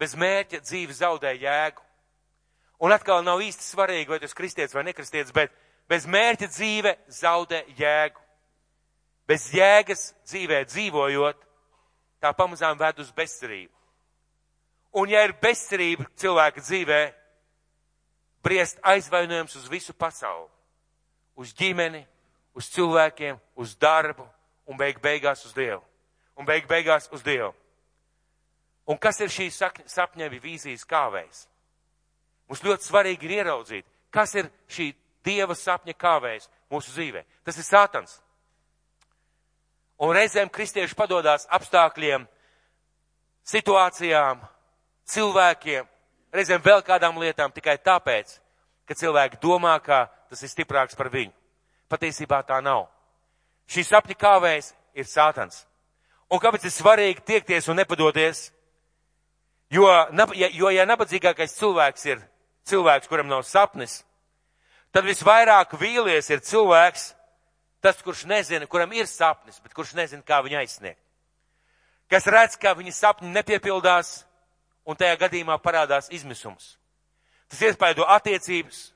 bez 0.01 0.15
mērķa 0.17 0.63
dzīve 0.65 0.97
zaudē 0.97 1.35
jēgu. 1.37 1.85
Un 2.85 2.95
atkal 2.95 3.21
nav 3.27 3.43
īsti 3.43 3.65
svarīgi, 3.65 4.09
vai 4.09 4.21
tu 4.23 4.29
esi 4.29 4.39
kristietis 4.39 4.77
vai 4.77 4.87
nekristietis, 4.87 5.35
bet 5.35 5.53
bez 5.91 6.07
mērķa 6.09 6.49
dzīve 6.55 6.95
zaudē 7.21 7.65
jēgu. 7.77 8.25
Bez 9.29 9.51
jēgas 9.53 10.07
dzīvē 10.25 10.63
dzīvojot, 10.71 11.48
tā 12.23 12.33
pamazām 12.35 12.79
ved 12.79 13.01
uz 13.03 13.11
bezcerību. 13.15 13.75
Un 14.99 15.11
ja 15.13 15.23
ir 15.27 15.37
bezcerība 15.43 16.07
cilvēka 16.19 16.63
dzīvē, 16.65 17.01
briest 18.43 18.81
aizvainojums 18.83 19.57
uz 19.57 19.69
visu 19.69 19.93
pasauli, 19.93 20.49
uz 21.37 21.53
ģimeni, 21.55 22.03
uz 22.57 22.71
cilvēkiem, 22.75 23.39
uz 23.55 23.77
darbu 23.77 24.27
un 24.67 24.77
beig 24.77 25.01
beigās 25.03 25.45
uz 25.47 25.55
Dievu. 25.55 25.83
Un 26.39 26.47
beig 26.47 26.67
beigās 26.71 27.09
uz 27.13 27.23
Dievu. 27.23 27.53
Un 28.89 28.99
kas 28.99 29.21
ir 29.21 29.29
šī 29.29 29.51
sapņa 29.53 30.31
vīzijas 30.33 30.87
kāvējs? 30.89 31.45
Mums 32.49 32.63
ļoti 32.65 32.89
svarīgi 32.89 33.29
ir 33.29 33.35
ieraudzīt, 33.43 33.87
kas 34.11 34.33
ir 34.39 34.49
šī 34.73 34.95
Dieva 35.25 35.55
sapņa 35.59 35.93
kāvējs 35.99 36.49
mūsu 36.73 36.95
dzīvē. 36.95 37.25
Tas 37.45 37.59
ir 37.61 37.67
Sātans. 37.67 38.15
Un 39.99 40.15
reizēm 40.15 40.51
kristieši 40.55 40.95
padodās 40.95 41.49
apstākļiem, 41.51 42.27
situācijām, 43.49 44.45
cilvēkiem, 45.11 45.89
reizēm 46.35 46.63
vēl 46.63 46.85
kādām 46.87 47.19
lietām 47.19 47.53
tikai 47.55 47.79
tāpēc, 47.83 48.37
ka 48.87 48.95
cilvēki 48.95 49.41
domā, 49.43 49.75
ka 49.83 50.07
tas 50.31 50.45
ir 50.45 50.53
stiprāks 50.53 50.97
par 50.97 51.11
viņu. 51.11 51.35
Patiesībā 51.89 52.43
tā 52.47 52.61
nav. 52.63 52.87
Šī 53.69 53.85
sapņa 53.85 54.17
kāvējs 54.21 54.73
ir 54.95 55.09
Sātans. 55.09 55.65
Un 56.31 56.41
kāpēc 56.41 56.67
ir 56.69 56.73
svarīgi 56.73 57.25
tiekties 57.25 57.69
un 57.69 57.81
nepadoties? 57.81 58.51
Jo, 59.73 59.89
jo 60.53 60.71
ja 60.73 60.85
nabadzīgākais 60.89 61.57
cilvēks 61.59 62.07
ir 62.09 62.23
cilvēks, 62.69 63.09
kuram 63.09 63.29
nav 63.29 63.45
sapnis, 63.49 64.03
tad 64.93 65.09
visvairāk 65.09 65.75
vīlies 65.81 66.31
ir 66.33 66.45
cilvēks, 66.45 67.13
tas, 67.81 68.03
kurš 68.03 68.25
nezina, 68.29 68.67
kuram 68.67 68.93
ir 68.93 69.07
sapnis, 69.07 69.61
bet 69.63 69.75
kurš 69.75 69.95
nezina, 69.99 70.23
kā 70.23 70.41
viņu 70.45 70.61
aizsniegt. 70.61 71.03
Kas 72.09 72.27
redz, 72.27 72.57
ka 72.57 72.73
viņa 72.77 72.95
sapņi 72.97 73.33
nepiepildās, 73.35 74.23
un 74.89 74.97
tajā 74.97 75.19
gadījumā 75.21 75.59
parādās 75.61 76.09
izmisums. 76.15 76.77
Tas 77.49 77.61
iespaido 77.69 78.07
attiecības, 78.09 78.89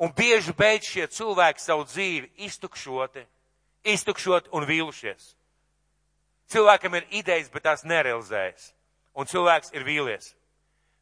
un 0.00 0.12
bieži 0.12 0.52
beidz 0.56 0.90
šie 0.90 1.06
cilvēki 1.08 1.64
savu 1.64 1.86
dzīvi 1.88 2.30
iztukšoti, 2.48 3.24
iztukšot 3.94 4.50
un 4.52 4.66
vīlušies. 4.68 5.32
Cilvēkam 6.52 6.98
ir 6.98 7.08
idejas, 7.10 7.48
bet 7.52 7.64
tās 7.64 7.84
nerealizējas, 7.88 8.72
un 9.16 9.28
cilvēks 9.28 9.72
ir 9.72 9.84
vīlies. 9.88 10.34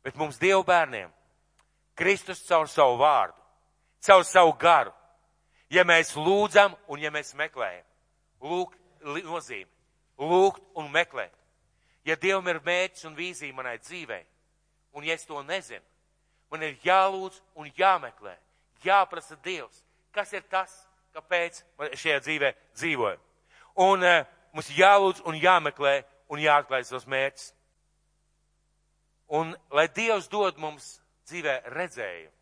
Bet 0.03 0.19
mums 0.19 0.39
Dievu 0.39 0.63
bērniem 0.67 1.11
Kristus 1.99 2.43
caur 2.47 2.69
savu 2.71 2.97
vārdu, 2.99 3.37
caur 4.03 4.25
savu 4.27 4.55
garu, 4.59 4.93
ja 5.73 5.85
mēs 5.89 6.13
lūdzam 6.17 6.75
un 6.93 7.01
ja 7.01 7.11
mēs 7.15 7.33
meklējam, 7.39 7.85
lūk, 8.45 8.75
nozīme, 9.25 9.71
lūgt 10.21 10.63
un 10.79 10.91
meklēt. 10.93 11.33
Ja 12.05 12.17
Dievam 12.19 12.49
ir 12.51 12.61
mērķis 12.65 13.07
un 13.07 13.17
vīzija 13.17 13.55
manai 13.55 13.77
dzīvei, 13.79 14.23
un 14.93 15.07
ja 15.07 15.15
es 15.15 15.25
to 15.27 15.39
nezinu, 15.47 15.85
man 16.51 16.65
ir 16.67 16.77
jālūdz 16.85 17.39
un 17.57 17.71
jāmeklē, 17.79 18.35
jāprasa 18.85 19.39
Dievs, 19.45 19.85
kas 20.13 20.33
ir 20.35 20.43
tas, 20.51 20.75
kāpēc 21.15 21.63
man 21.79 21.95
šajā 21.97 22.19
dzīvē 22.25 22.53
dzīvoju. 22.75 23.21
Un 23.87 24.05
uh, 24.05 24.25
mums 24.53 24.69
jālūdz 24.77 25.23
un 25.29 25.39
jāmeklē 25.41 26.03
un 26.33 26.43
jāatklāj 26.43 26.85
savus 26.89 27.09
mērķus. 27.09 27.53
Un 29.33 29.55
lai 29.73 29.87
Dievs 29.89 30.29
dod 30.29 30.59
mums 30.61 30.99
dzīvē 31.31 31.63
redzējumu, 31.73 32.33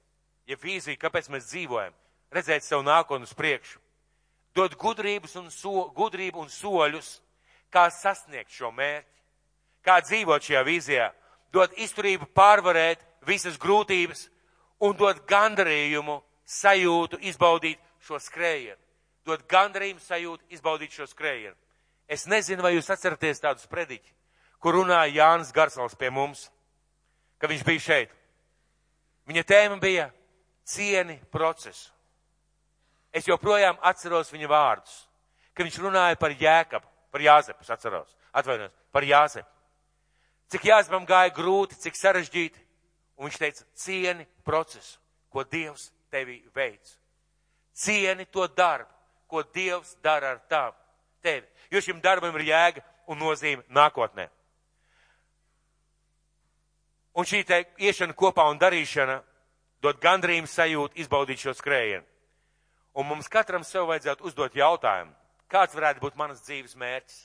ja 0.51 0.59
vīzija, 0.59 0.99
kāpēc 0.99 1.28
mēs 1.31 1.51
dzīvojam, 1.53 1.95
redzēt 2.35 2.64
savu 2.64 2.85
nākotnu 2.87 3.28
uz 3.28 3.35
priekšu, 3.35 3.78
dod 4.55 4.74
gudrības 4.78 5.37
un 5.37 5.51
so, 5.51 5.89
gudrību 5.95 6.43
un 6.43 6.51
soļus, 6.51 7.18
kā 7.70 7.87
sasniegt 7.95 8.51
šo 8.51 8.72
mērķi 8.74 9.20
kā 9.85 10.01
dzīvot 10.05 10.45
šajā 10.45 10.62
vīzijā, 10.66 11.09
dod 11.53 11.72
izturību 11.81 12.28
pārvarēt 12.37 13.03
visas 13.26 13.59
grūtības 13.61 14.28
un 14.85 14.97
dod 14.97 15.22
gandarījumu 15.28 16.20
sajūtu 16.45 17.20
izbaudīt 17.31 17.81
šo 18.05 18.20
skrējienu. 18.20 18.78
Dod 19.26 19.45
gandarījumu 19.49 20.01
sajūtu 20.01 20.57
izbaudīt 20.57 20.95
šo 20.97 21.07
skrējienu. 21.11 21.57
Es 22.11 22.26
nezinu, 22.26 22.62
vai 22.64 22.74
jūs 22.74 22.91
atceraties 22.91 23.43
tādus 23.43 23.68
prediķi, 23.70 24.14
kur 24.59 24.74
runāja 24.74 25.12
Jānis 25.20 25.53
Garsals 25.55 25.95
pie 25.95 26.11
mums, 26.11 26.49
ka 27.39 27.49
viņš 27.51 27.66
bija 27.66 27.85
šeit. 27.85 28.16
Viņa 29.31 29.45
tēma 29.47 29.78
bija 29.81 30.09
cieni 30.66 31.20
procesu. 31.31 31.93
Es 33.13 33.27
joprojām 33.27 33.79
atceros 33.83 34.31
viņa 34.31 34.49
vārdus, 34.51 35.07
ka 35.55 35.67
viņš 35.67 35.79
runāja 35.83 36.19
par 36.19 36.35
Jēkabu, 36.35 36.87
par 37.11 37.25
Jāzepu, 37.25 37.67
atceros, 37.67 38.15
atvainojos, 38.33 38.77
par 38.93 39.07
Jāzepu 39.07 39.49
cik 40.51 40.67
jāzmam 40.67 41.07
gāja 41.07 41.33
grūti, 41.35 41.79
cik 41.79 41.97
sarežģīti. 41.99 42.67
Un 43.21 43.29
viņš 43.29 43.39
teica, 43.39 43.65
cieni 43.77 44.27
procesu, 44.45 44.99
ko 45.31 45.45
Dievs 45.45 45.91
tevi 46.11 46.41
veids. 46.57 46.97
Cieni 47.77 48.27
to 48.27 48.47
darbu, 48.49 48.91
ko 49.29 49.45
Dievs 49.55 49.95
dara 50.03 50.35
ar 50.35 50.41
tavu, 50.49 50.77
tevi. 51.23 51.47
Jo 51.71 51.83
šim 51.85 52.01
darbam 52.03 52.35
ir 52.41 52.49
jēga 52.49 52.85
un 53.13 53.21
nozīme 53.21 53.63
nākotnē. 53.69 54.27
Un 57.21 57.27
šī 57.27 57.43
te 57.45 57.61
iešana 57.83 58.17
kopā 58.17 58.47
un 58.51 58.59
darīšana 58.59 59.21
dod 59.83 60.01
gandrību 60.01 60.49
sajūtu 60.49 61.03
izbaudīt 61.03 61.45
šo 61.45 61.55
skrējienu. 61.59 62.07
Un 62.95 63.07
mums 63.07 63.28
katram 63.30 63.64
sev 63.66 63.86
vajadzētu 63.91 64.26
uzdot 64.26 64.57
jautājumu, 64.59 65.12
kāds 65.51 65.76
varētu 65.76 66.03
būt 66.03 66.18
manas 66.18 66.43
dzīves 66.43 66.74
mērķis, 66.78 67.20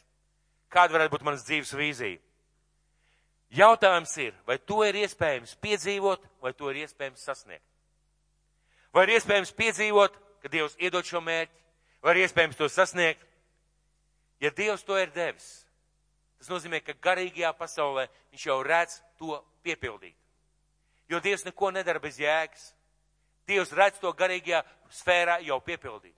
kāda 0.69 0.97
varētu 0.97 1.15
būt 1.15 1.25
manas 1.25 1.45
dzīves 1.47 1.73
vīzija. 1.77 2.21
Jautājums 3.55 4.11
ir, 4.19 4.33
vai 4.45 4.57
to 4.57 4.81
ir 4.85 4.97
iespējams 5.05 5.55
piedzīvot, 5.61 6.23
vai 6.41 6.51
to 6.53 6.69
ir 6.71 6.83
iespējams 6.83 7.23
sasniegt? 7.23 7.65
Vai 8.93 9.05
ir 9.05 9.15
iespējams 9.17 9.53
piedzīvot, 9.55 10.17
ka 10.41 10.51
Dievs 10.51 10.75
iedod 10.81 11.05
šo 11.05 11.21
mērķi, 11.23 11.63
vai 12.03 12.15
ir 12.15 12.25
iespējams 12.25 12.59
to 12.59 12.69
sasniegt? 12.69 13.21
Ja 14.43 14.51
Dievs 14.51 14.83
to 14.83 14.97
ir 14.99 15.13
devis, 15.15 15.65
tas 16.37 16.51
nozīmē, 16.51 16.81
ka 16.83 16.97
garīgajā 17.01 17.53
pasaulē 17.57 18.07
viņš 18.33 18.45
jau 18.49 18.59
redz 18.65 18.99
to 19.19 19.39
piepildīt. 19.63 20.17
Jo 21.09 21.21
Dievs 21.21 21.45
neko 21.45 21.71
nedara 21.71 22.01
bez 22.01 22.19
jēgas. 22.19 22.73
Dievs 23.47 23.73
redz 23.77 23.99
to 24.01 24.11
garīgajā 24.13 24.63
sfērā 25.01 25.39
jau 25.45 25.59
piepildīt. 25.61 26.15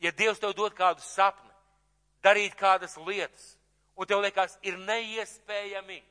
Ja 0.00 0.12
Dievs 0.12 0.40
tev 0.42 0.52
dod 0.56 0.74
kādu 0.76 1.00
sapni, 1.00 1.50
darīt 2.24 2.56
kādas 2.58 2.96
lietas, 3.00 3.54
un 3.96 4.06
tev 4.06 4.20
liekas, 4.20 4.58
ir 4.62 4.76
neiespējami, 4.76 6.02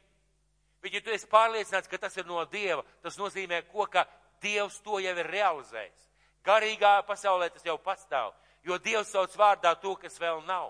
Bet, 0.86 0.94
ja 0.94 1.02
tu 1.02 1.10
esi 1.10 1.26
pārliecināts, 1.26 1.90
ka 1.90 1.98
tas 1.98 2.14
ir 2.14 2.28
no 2.30 2.44
Dieva, 2.46 2.84
tas 3.02 3.16
nozīmē, 3.18 3.64
ko, 3.72 3.88
ka 3.90 4.04
Dievs 4.38 4.76
to 4.86 5.00
jau 5.02 5.14
ir 5.18 5.30
realizējis. 5.34 6.04
Garīgā 6.46 7.00
pasaulē 7.08 7.48
tas 7.50 7.66
jau 7.66 7.74
pastāv, 7.82 8.36
jo 8.62 8.78
Dievs 8.78 9.10
sauc 9.10 9.34
vārdā 9.34 9.72
to, 9.82 9.96
kas 9.98 10.20
vēl 10.22 10.44
nav. 10.46 10.68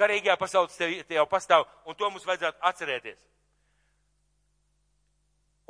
Garīgajā 0.00 0.38
pasaulē 0.40 0.72
tas 0.72 1.12
jau 1.12 1.26
pastāv, 1.28 1.66
un 1.84 1.92
to 1.92 2.08
mums 2.08 2.24
vajadzētu 2.24 2.64
atcerēties. 2.70 3.20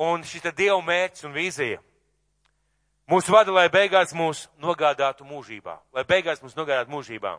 Un 0.07 0.23
ir 0.23 0.55
Dieva 0.55 0.79
mērķis 0.79 1.27
un 1.27 1.35
vīzija. 1.35 1.83
Mūsu 3.11 3.35
vada, 3.35 3.53
lai 3.53 3.69
beigās 3.69 4.15
mūs 4.17 4.47
nogādātu 4.57 5.27
mūžībā, 5.29 5.77
lai 5.93 6.05
beigās 6.09 6.41
mūs 6.41 6.55
nogādātu 6.57 6.93
mūžībā. 6.95 7.35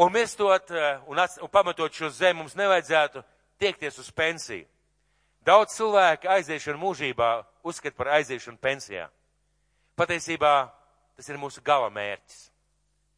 Un 0.00 0.12
mirstot 0.12 0.70
eh, 0.72 1.00
un, 1.06 1.18
ats, 1.20 1.36
un 1.44 1.50
pamatot 1.52 1.92
šo 1.92 2.08
zemi, 2.08 2.38
mums 2.40 2.56
nevajadzētu 2.56 3.20
tiekties 3.60 3.98
uz 4.00 4.08
pensiju. 4.16 4.64
Daudz 5.44 5.74
cilvēku 5.76 6.30
aiziešanu 6.30 6.80
mūžībā 6.80 7.32
uzskata 7.66 7.98
par 7.98 8.14
aiziešanu 8.16 8.56
pensijā. 8.62 9.10
Patiesībā 9.98 10.70
tas 11.18 11.28
ir 11.28 11.36
mūsu 11.36 11.60
gala 11.60 11.90
mērķis. 11.92 12.46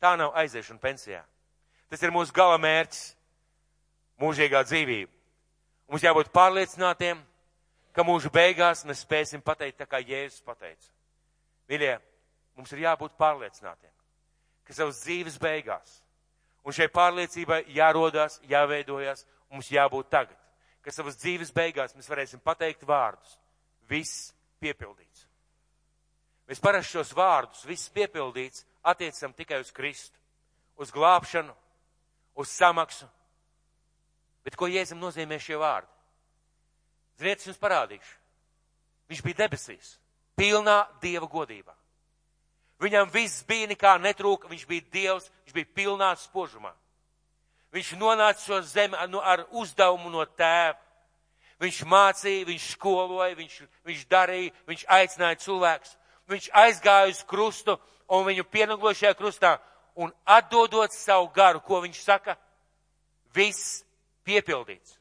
Tā 0.02 0.16
nav 0.18 0.34
aiziešana 0.34 0.82
pensijā. 0.82 1.22
Tas 1.86 2.02
ir 2.02 2.10
mūsu 2.10 2.34
gala 2.34 2.58
mērķis- 2.58 3.14
mūžīgā 4.22 4.64
dzīvība. 4.66 5.12
Mums 5.86 6.02
jābūt 6.02 6.32
pārliecinātiem, 6.34 7.22
ka 7.94 8.02
mūža 8.02 8.32
beigās 8.32 8.84
mēs 8.84 9.04
spēsim 9.06 9.44
pateikt 9.44 9.78
tā, 9.78 9.86
kā 9.86 10.02
Jēzus 10.02 10.42
pateica. 10.42 10.90
Mīļie, 11.70 11.94
mums 12.58 12.72
ir 12.74 12.84
jābūt 12.84 13.16
pārliecinātiem, 13.20 13.92
ka 14.64 14.76
savas 14.76 15.00
dzīves 15.04 15.38
beigās, 15.40 16.00
un 16.64 16.76
šai 16.76 16.90
pārliecībai 16.92 17.64
jārodās, 17.72 18.40
jāveidojas, 18.48 19.24
mums 19.52 19.70
jābūt 19.72 20.10
tagad, 20.12 20.38
ka 20.84 20.92
savas 20.92 21.16
dzīves 21.20 21.52
beigās 21.56 21.96
mēs 21.96 22.10
varēsim 22.10 22.42
pateikt 22.44 22.84
vārdus. 22.88 23.38
Viss 23.88 24.32
piepildīts. 24.60 25.26
Mēs 26.48 26.60
parasti 26.60 26.98
šos 26.98 27.12
vārdus, 27.16 27.64
viss 27.68 27.92
piepildīts, 27.92 28.64
attiecam 28.84 29.32
tikai 29.32 29.60
uz 29.64 29.72
Kristu, 29.72 30.16
uz 30.80 30.92
glābšanu, 30.92 31.52
uz 32.40 32.52
samaksu. 32.52 33.08
Bet 34.44 34.56
ko 34.60 34.68
Jēzum 34.68 35.00
nozīmē 35.00 35.38
šie 35.40 35.56
vārdi? 35.60 35.88
Ziniet, 37.20 37.40
es 37.40 37.48
jums 37.48 37.60
parādīšu. 37.62 38.16
Viņš 39.08 39.22
bija 39.24 39.44
debesīs 39.44 39.94
pilnā 40.36 40.84
dieva 41.02 41.28
godībā. 41.30 41.74
Viņam 42.82 43.10
viss 43.10 43.44
bija 43.46 43.68
nekā 43.70 43.96
netrūka, 44.02 44.48
viņš 44.50 44.64
bija 44.68 44.86
dievs, 44.92 45.30
viņš 45.44 45.54
bija 45.54 45.74
pilnā 45.74 46.10
spožumā. 46.18 46.74
Viņš 47.74 47.94
nonāca 47.98 48.42
šo 48.42 48.60
zemi 48.62 48.98
ar, 48.98 49.10
ar 49.22 49.44
uzdevumu 49.50 50.10
no 50.10 50.24
tēva. 50.24 50.78
Viņš 51.62 51.80
mācīja, 51.86 52.46
viņš 52.46 52.64
skoloja, 52.74 53.34
viņš, 53.38 53.60
viņš 53.86 54.02
darīja, 54.10 54.52
viņš 54.68 54.84
aicināja 54.90 55.40
cilvēkus. 55.42 55.94
Viņš 56.30 56.48
aizgāja 56.60 57.12
uz 57.12 57.22
krustu 57.28 57.76
un 58.10 58.26
viņu 58.26 58.44
pienaglošajā 58.50 59.14
krustā 59.18 59.56
un 59.94 60.12
atdodot 60.26 60.92
savu 60.92 61.28
garu, 61.34 61.60
ko 61.60 61.80
viņš 61.84 62.00
saka, 62.02 62.36
viss 63.34 63.84
piepildīts. 64.26 64.98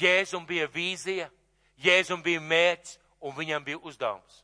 Jēzum 0.00 0.46
bija 0.48 0.66
vīzija, 0.72 1.28
Jēzum 1.82 2.22
bija 2.22 2.40
mērķis, 2.40 2.98
un 3.22 3.34
viņam 3.36 3.64
bija 3.64 3.80
uzdevums. 3.82 4.42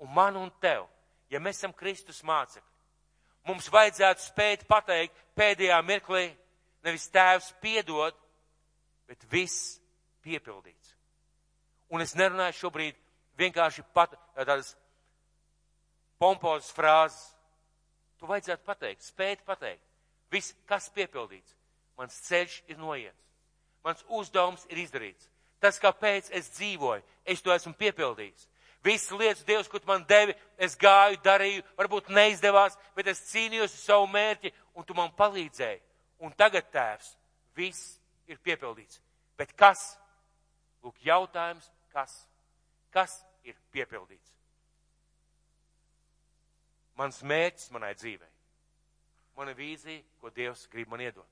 Un 0.00 0.12
man 0.14 0.36
un 0.36 0.50
tev, 0.60 0.86
ja 1.32 1.40
mēs 1.40 1.60
esam 1.60 1.72
Kristus 1.76 2.22
mācekļi, 2.26 2.68
mums 3.48 3.68
vajadzētu 3.72 4.24
spēt 4.24 4.66
pateikt 4.68 5.16
pēdējā 5.36 5.80
mirklī, 5.84 6.28
nevis 6.84 7.08
tēvs 7.12 7.50
piedod, 7.60 8.16
bet 9.08 9.24
viss 9.32 9.78
piepildīts. 10.24 10.94
Un 11.90 12.04
es 12.04 12.14
nerunāju 12.14 12.58
šobrīd 12.60 12.98
vienkārši 13.40 13.84
pat 13.94 14.14
tādas 14.36 14.74
pompozas 16.20 16.70
frāzes. 16.76 17.20
Tu 18.20 18.28
vajadzētu 18.28 18.66
pateikt, 18.66 19.06
spēt 19.06 19.42
pateikt. 19.48 19.82
Viss, 20.30 20.54
kas 20.68 20.90
piepildīts. 20.94 21.56
Mans 21.98 22.16
ceļš 22.28 22.60
ir 22.70 22.78
noiets. 22.78 23.26
Mans 23.84 24.04
uzdevums 24.12 24.66
ir 24.70 24.82
izdarīts. 24.84 25.26
Tas, 25.60 25.78
kāpēc 25.80 26.30
es 26.36 26.48
dzīvoju, 26.56 27.04
es 27.28 27.42
to 27.44 27.52
esmu 27.52 27.74
piepildījis. 27.78 28.46
Visas 28.84 29.12
lietas, 29.12 29.44
Dievs, 29.44 29.68
ko 29.68 29.78
tu 29.78 29.88
man 29.90 30.06
devi, 30.08 30.32
es 30.56 30.72
gāju, 30.80 31.18
darīju, 31.20 31.64
varbūt 31.76 32.08
neizdevās, 32.16 32.78
bet 32.96 33.10
es 33.12 33.20
cīnījos 33.28 33.74
uz 33.76 33.82
savu 33.84 34.06
mērķi, 34.08 34.54
un 34.74 34.86
tu 34.88 34.96
man 34.96 35.12
palīdzēji. 35.18 35.82
Un 36.24 36.32
tagad, 36.36 36.70
tēvs, 36.72 37.12
viss 37.56 37.98
ir 38.28 38.40
piepildīts. 38.40 39.02
Bet 39.36 39.52
kas? 39.56 39.82
Lūk, 40.84 40.96
jautājums, 41.04 41.68
kas? 41.92 42.14
Kas 42.92 43.18
ir 43.44 43.56
piepildīts? 43.72 44.32
Mans 46.96 47.20
mērķis 47.24 47.70
manai 47.72 47.92
dzīvei. 47.96 48.32
Mana 49.36 49.52
vīzija, 49.56 50.02
ko 50.20 50.32
Dievs 50.32 50.66
grib 50.72 50.88
man 50.92 51.00
iedot. 51.04 51.28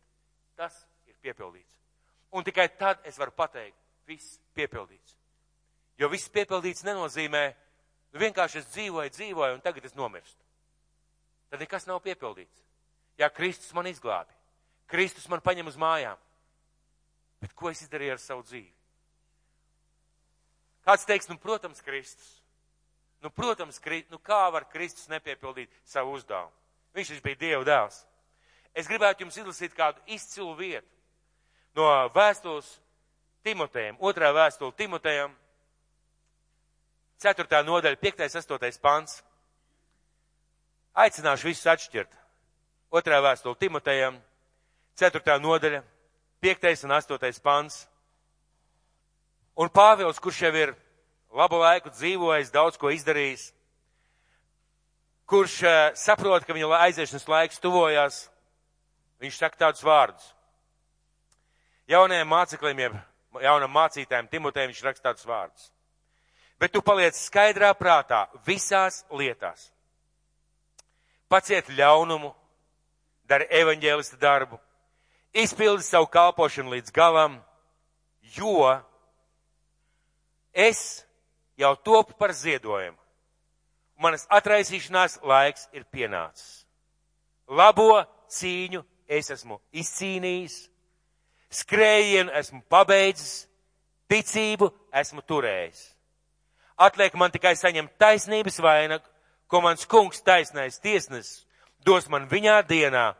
Tas 0.57 0.77
ir 1.09 1.17
piepildīts. 1.25 1.81
Un 2.33 2.45
tikai 2.45 2.69
tad 2.77 3.01
es 3.09 3.17
varu 3.21 3.33
pateikt, 3.37 3.77
viss 4.09 4.39
piepildīts. 4.57 5.17
Jo 5.99 6.09
viss 6.11 6.31
piepildīts 6.33 6.87
nenozīmē, 6.87 7.45
nu 8.15 8.23
vienkārši 8.23 8.63
es 8.63 8.71
dzīvoju, 8.73 9.15
dzīvoju 9.15 9.59
un 9.59 9.63
tagad 9.65 9.85
es 9.89 9.97
nomirstu. 9.99 10.41
Tad 11.51 11.63
nekas 11.63 11.87
nav 11.89 12.01
piepildīts. 12.05 12.65
Jā, 13.19 13.29
Kristus 13.35 13.73
man 13.75 13.89
izglābi. 13.91 14.35
Kristus 14.89 15.29
man 15.29 15.43
paņem 15.45 15.69
uz 15.69 15.77
mājām. 15.81 16.19
Bet 17.43 17.55
ko 17.55 17.71
es 17.71 17.83
izdarīju 17.85 18.15
ar 18.15 18.21
savu 18.23 18.45
dzīvi? 18.47 18.71
Kāds 20.89 21.05
teiks, 21.07 21.29
nu, 21.29 21.37
protams, 21.39 21.83
Kristus. 21.85 22.29
Nu, 23.21 23.31
protams, 23.35 23.81
kri, 23.83 24.05
nu, 24.13 24.21
kā 24.23 24.47
var 24.55 24.69
Kristus 24.71 25.11
nepiepildīt 25.11 25.73
savu 25.85 26.15
uzdevumu? 26.17 26.55
Viņš 26.97 27.11
taču 27.13 27.25
bija 27.25 27.41
Dieva 27.43 27.67
dēls. 27.67 27.99
Es 28.79 28.89
gribētu 28.89 29.25
jums 29.25 29.37
izlasīt 29.37 29.75
kādu 29.77 30.01
izcilu 30.15 30.55
vietu 30.57 30.87
no 31.77 31.89
vēstules 32.15 32.69
Timotejam, 33.49 33.97
otrā 34.05 34.29
vēstule 34.37 34.77
Timotejam, 34.77 35.33
4. 37.19 37.63
nodaļa, 37.65 37.97
5. 37.97 38.27
8. 38.37 38.81
pants. 38.83 39.23
Aicināšu 40.99 41.49
visus 41.49 41.67
atšķirt. 41.67 42.13
Otrā 42.93 43.23
vēstule 43.25 43.57
Timotejam, 43.59 44.21
4. 45.01 45.39
nodaļa, 45.41 45.81
5. 46.45 46.85
un 46.85 46.95
8. 46.99 47.41
pants. 47.43 47.87
Un 49.59 49.73
Pāvils, 49.73 50.21
kurš 50.23 50.45
jau 50.45 50.53
ir 50.55 50.77
labu 51.35 51.59
laiku 51.65 51.91
dzīvojis, 51.91 52.53
daudz 52.55 52.77
ko 52.79 52.93
izdarījis, 52.95 53.49
kurš 55.27 55.59
uh, 55.65 55.77
saprot, 55.99 56.45
ka 56.47 56.55
viņa 56.55 56.85
aiziešanas 56.85 57.27
laiks 57.29 57.65
tuvojās, 57.65 58.27
viņš 59.19 59.41
saka 59.41 59.65
tādus 59.67 59.83
vārdus. 59.83 60.35
Jaunajiem 61.89 62.29
mācekļiem, 62.29 62.85
jeb 62.85 62.99
jaunam 63.43 63.73
mācītājiem 63.75 64.29
Timotejam 64.31 64.73
viņš 64.73 64.85
raksta 64.87 65.11
tādus 65.11 65.27
vārdus. 65.29 65.71
Bet 66.59 66.73
tu 66.75 66.83
paliec 66.83 67.15
skaidrā 67.15 67.71
prātā 67.79 68.27
visās 68.47 69.05
lietās. 69.15 69.69
Paciet 71.29 71.69
ļaunumu, 71.71 72.33
dari 73.29 73.47
evaņģēlista 73.61 74.17
darbu, 74.19 74.59
izpildi 75.37 75.85
savu 75.85 76.09
kalpošanu 76.11 76.73
līdz 76.73 76.95
galam, 76.97 77.37
jo 78.35 78.65
es 80.53 81.05
jau 81.61 81.75
topu 81.77 82.17
par 82.19 82.33
ziedojumu. 82.33 82.99
Manas 83.99 84.27
atraisīšanās 84.31 85.19
laiks 85.27 85.67
ir 85.75 85.85
pienācis. 85.91 86.65
Labo 87.49 87.99
cīņu 88.31 88.85
es 89.09 89.31
esmu 89.35 89.59
izcīnījis 89.73 90.69
Skrējienu 91.49 92.33
esmu 92.37 92.63
pabeidzis, 92.69 93.47
ticību 94.11 94.69
esmu 94.93 95.23
turējis. 95.25 95.81
Atliek 96.79 97.15
man 97.19 97.33
tikai 97.35 97.55
saņemt 97.59 97.97
taisnības 97.99 98.61
vainagu, 98.63 99.05
ko 99.49 99.63
mans 99.65 99.87
kungs 99.89 100.21
taisnais 100.23 100.79
tiesnesis 100.79 101.49
dos 101.85 102.09
man 102.09 102.29
viņā 102.29 102.61
dienā, 102.69 103.13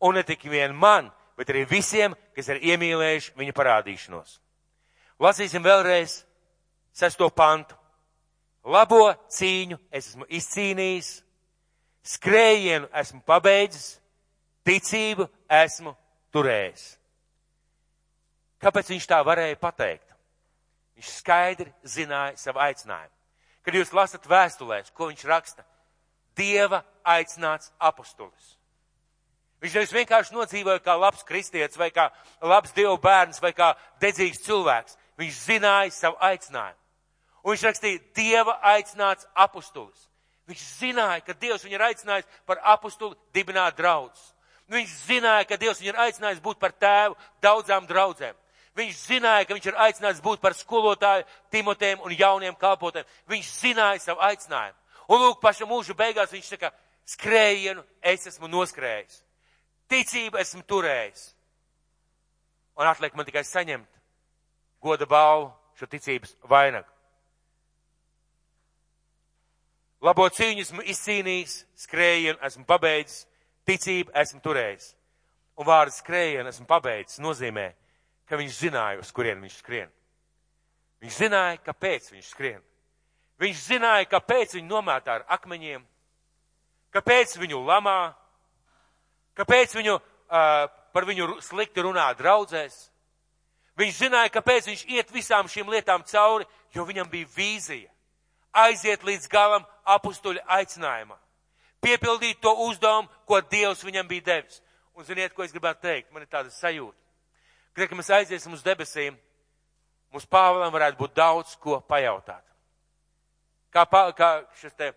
un 0.00 0.16
ne 0.16 0.22
tik 0.26 0.46
vien 0.50 0.74
man, 0.74 1.10
bet 1.36 1.50
arī 1.50 1.64
visiem, 1.68 2.14
kas 2.34 2.48
ir 2.52 2.62
iemīlējuši 2.72 3.34
viņa 3.38 3.54
parādīšanos. 3.56 4.38
Lasīsim 5.20 5.64
vēlreiz 5.64 6.22
sesto 6.94 7.28
pantu. 7.30 7.76
Labo 8.64 9.10
cīņu 9.28 9.76
es 9.92 10.08
esmu 10.08 10.26
izcīnījis, 10.32 11.10
skrējienu 12.14 12.88
esmu 12.96 13.20
pabeidzis, 13.28 13.98
ticību 14.64 15.28
esmu 15.52 15.92
turējis. 16.32 16.94
Kāpēc 18.64 18.88
viņš 18.94 19.06
tā 19.10 19.20
varēja 19.26 19.60
pateikt? 19.60 20.08
Viņš 20.96 21.10
skaidri 21.18 21.72
zināja 21.84 22.38
savu 22.40 22.62
aicinājumu. 22.64 23.12
Kad 23.64 23.76
jūs 23.76 23.92
lasat 23.96 24.26
vēstulēs, 24.28 24.92
ko 24.94 25.10
viņš 25.10 25.24
raksta, 25.28 25.64
Dieva 26.34 26.80
aicināts 27.06 27.70
apustulis. 27.78 28.54
Viņš 29.62 29.74
nevis 29.78 29.92
vienkārši 29.94 30.34
nodzīvoja 30.34 30.80
kā 30.82 30.96
labs 30.98 31.22
kristietis 31.24 31.78
vai 31.78 31.92
kā 31.94 32.08
labs 32.42 32.72
Dieva 32.74 32.96
bērns 33.00 33.38
vai 33.40 33.52
kā 33.54 33.70
dedzīgs 34.02 34.42
cilvēks. 34.44 34.98
Viņš 35.20 35.38
zināja 35.44 35.92
savu 35.94 36.18
aicinājumu. 36.20 36.80
Un 37.44 37.54
viņš 37.54 37.64
rakstīja, 37.68 38.02
Dieva 38.16 38.58
aicināts 38.74 39.28
apustulis. 39.34 40.08
Viņš 40.48 40.62
zināja, 40.80 41.22
ka 41.24 41.36
Dievs 41.40 41.64
viņu 41.64 41.78
ir 41.78 41.84
aicinājis 41.86 42.40
par 42.44 42.60
apustuli 42.74 43.16
dibināt 43.36 43.76
draudz. 43.78 44.32
Viņš 44.72 44.96
zināja, 45.06 45.46
ka 45.48 45.56
Dievs 45.60 45.80
viņu 45.80 45.92
ir 45.92 46.00
aicinājis 46.08 46.42
būt 46.44 46.58
par 46.60 46.72
tēvu 46.72 47.16
daudzām 47.44 47.86
draudzēm. 47.88 48.36
Viņš 48.74 49.02
zināja, 49.06 49.46
ka 49.46 49.54
viņš 49.54 49.66
ir 49.70 49.76
aicināts 49.78 50.22
būt 50.22 50.40
par 50.42 50.56
skolotāju 50.58 51.26
Timotēm 51.54 52.02
un 52.02 52.14
jauniem 52.18 52.56
kalpotēm. 52.58 53.06
Viņš 53.30 53.50
zināja 53.60 54.00
savu 54.02 54.24
aicinājumu. 54.26 54.78
Un 55.14 55.20
lūk, 55.20 55.38
paša 55.42 55.68
mūža 55.68 55.94
beigās 55.94 56.32
viņš 56.32 56.48
saka, 56.54 56.72
skrējienu 57.06 57.84
es 58.02 58.26
esmu 58.26 58.48
noskrējis. 58.50 59.20
Ticību 59.90 60.40
esmu 60.40 60.64
turējis. 60.66 61.28
Un 62.80 62.90
atliek 62.90 63.14
man 63.14 63.28
tikai 63.28 63.44
saņemt 63.46 64.00
goda 64.82 65.06
balvu 65.06 65.52
šo 65.78 65.86
ticības 65.90 66.34
vainagu. 66.50 66.88
Labo 70.04 70.26
cīņu 70.28 70.60
esmu 70.66 70.82
izcīnījis, 70.92 71.54
skrējienu 71.86 72.42
esmu 72.44 72.66
pabeidzis, 72.68 73.22
ticību 73.64 74.12
esmu 74.20 74.42
turējis. 74.44 74.90
Un 75.56 75.68
vārds 75.68 76.02
skrējienu 76.02 76.50
esmu 76.50 76.66
pabeidzis 76.68 77.22
nozīmē, 77.24 77.70
ka 78.28 78.38
viņš 78.40 78.60
zināja, 78.66 79.00
uz 79.02 79.10
kurien 79.12 79.42
viņš 79.42 79.58
skrien. 79.60 79.90
Viņš 81.04 81.18
zināja, 81.20 81.58
kāpēc 81.64 82.10
viņš 82.14 82.30
skrien. 82.32 82.62
Viņš 83.42 83.62
zināja, 83.66 84.08
kāpēc 84.08 84.54
viņu 84.56 84.70
nomētā 84.70 85.18
ar 85.18 85.24
akmeņiem, 85.36 85.82
kāpēc 86.94 87.34
viņu 87.40 87.60
lamā, 87.66 88.14
kāpēc 89.36 89.74
viņu, 89.76 89.98
uh, 89.98 90.66
par 90.94 91.08
viņu 91.08 91.40
slikti 91.42 91.82
runā 91.84 92.06
draudzēs. 92.16 92.88
Viņš 93.76 93.98
zināja, 94.04 94.30
kāpēc 94.30 94.70
viņš 94.70 94.84
iet 94.94 95.10
visām 95.10 95.50
šīm 95.50 95.72
lietām 95.74 96.04
cauri, 96.06 96.46
jo 96.72 96.86
viņam 96.86 97.10
bija 97.10 97.30
vīzija. 97.36 97.90
Aiziet 98.54 99.02
līdz 99.02 99.26
galam 99.28 99.66
apustuļa 99.96 100.44
aicinājumā. 100.60 101.18
Piepildīt 101.82 102.38
to 102.40 102.54
uzdevumu, 102.68 103.10
ko 103.26 103.40
Dievs 103.42 103.82
viņam 103.84 104.06
bija 104.08 104.28
devis. 104.30 104.62
Un 104.94 105.04
ziniet, 105.04 105.34
ko 105.34 105.42
es 105.42 105.52
gribētu 105.52 105.82
teikt? 105.82 106.12
Man 106.14 106.22
ir 106.22 106.30
tāda 106.30 106.54
sajūta. 106.54 107.03
Kad 107.74 107.94
mēs 107.98 108.10
aiziesim 108.14 108.54
uz 108.54 108.62
debesīm, 108.62 109.16
mums 110.14 110.26
Pāvēlam 110.30 110.72
varētu 110.74 111.00
būt 111.00 111.16
daudz 111.16 111.56
ko 111.58 111.80
pajautāt. 111.82 112.44
Kā, 113.74 113.82
kā, 114.14 114.28
te, 114.78 114.92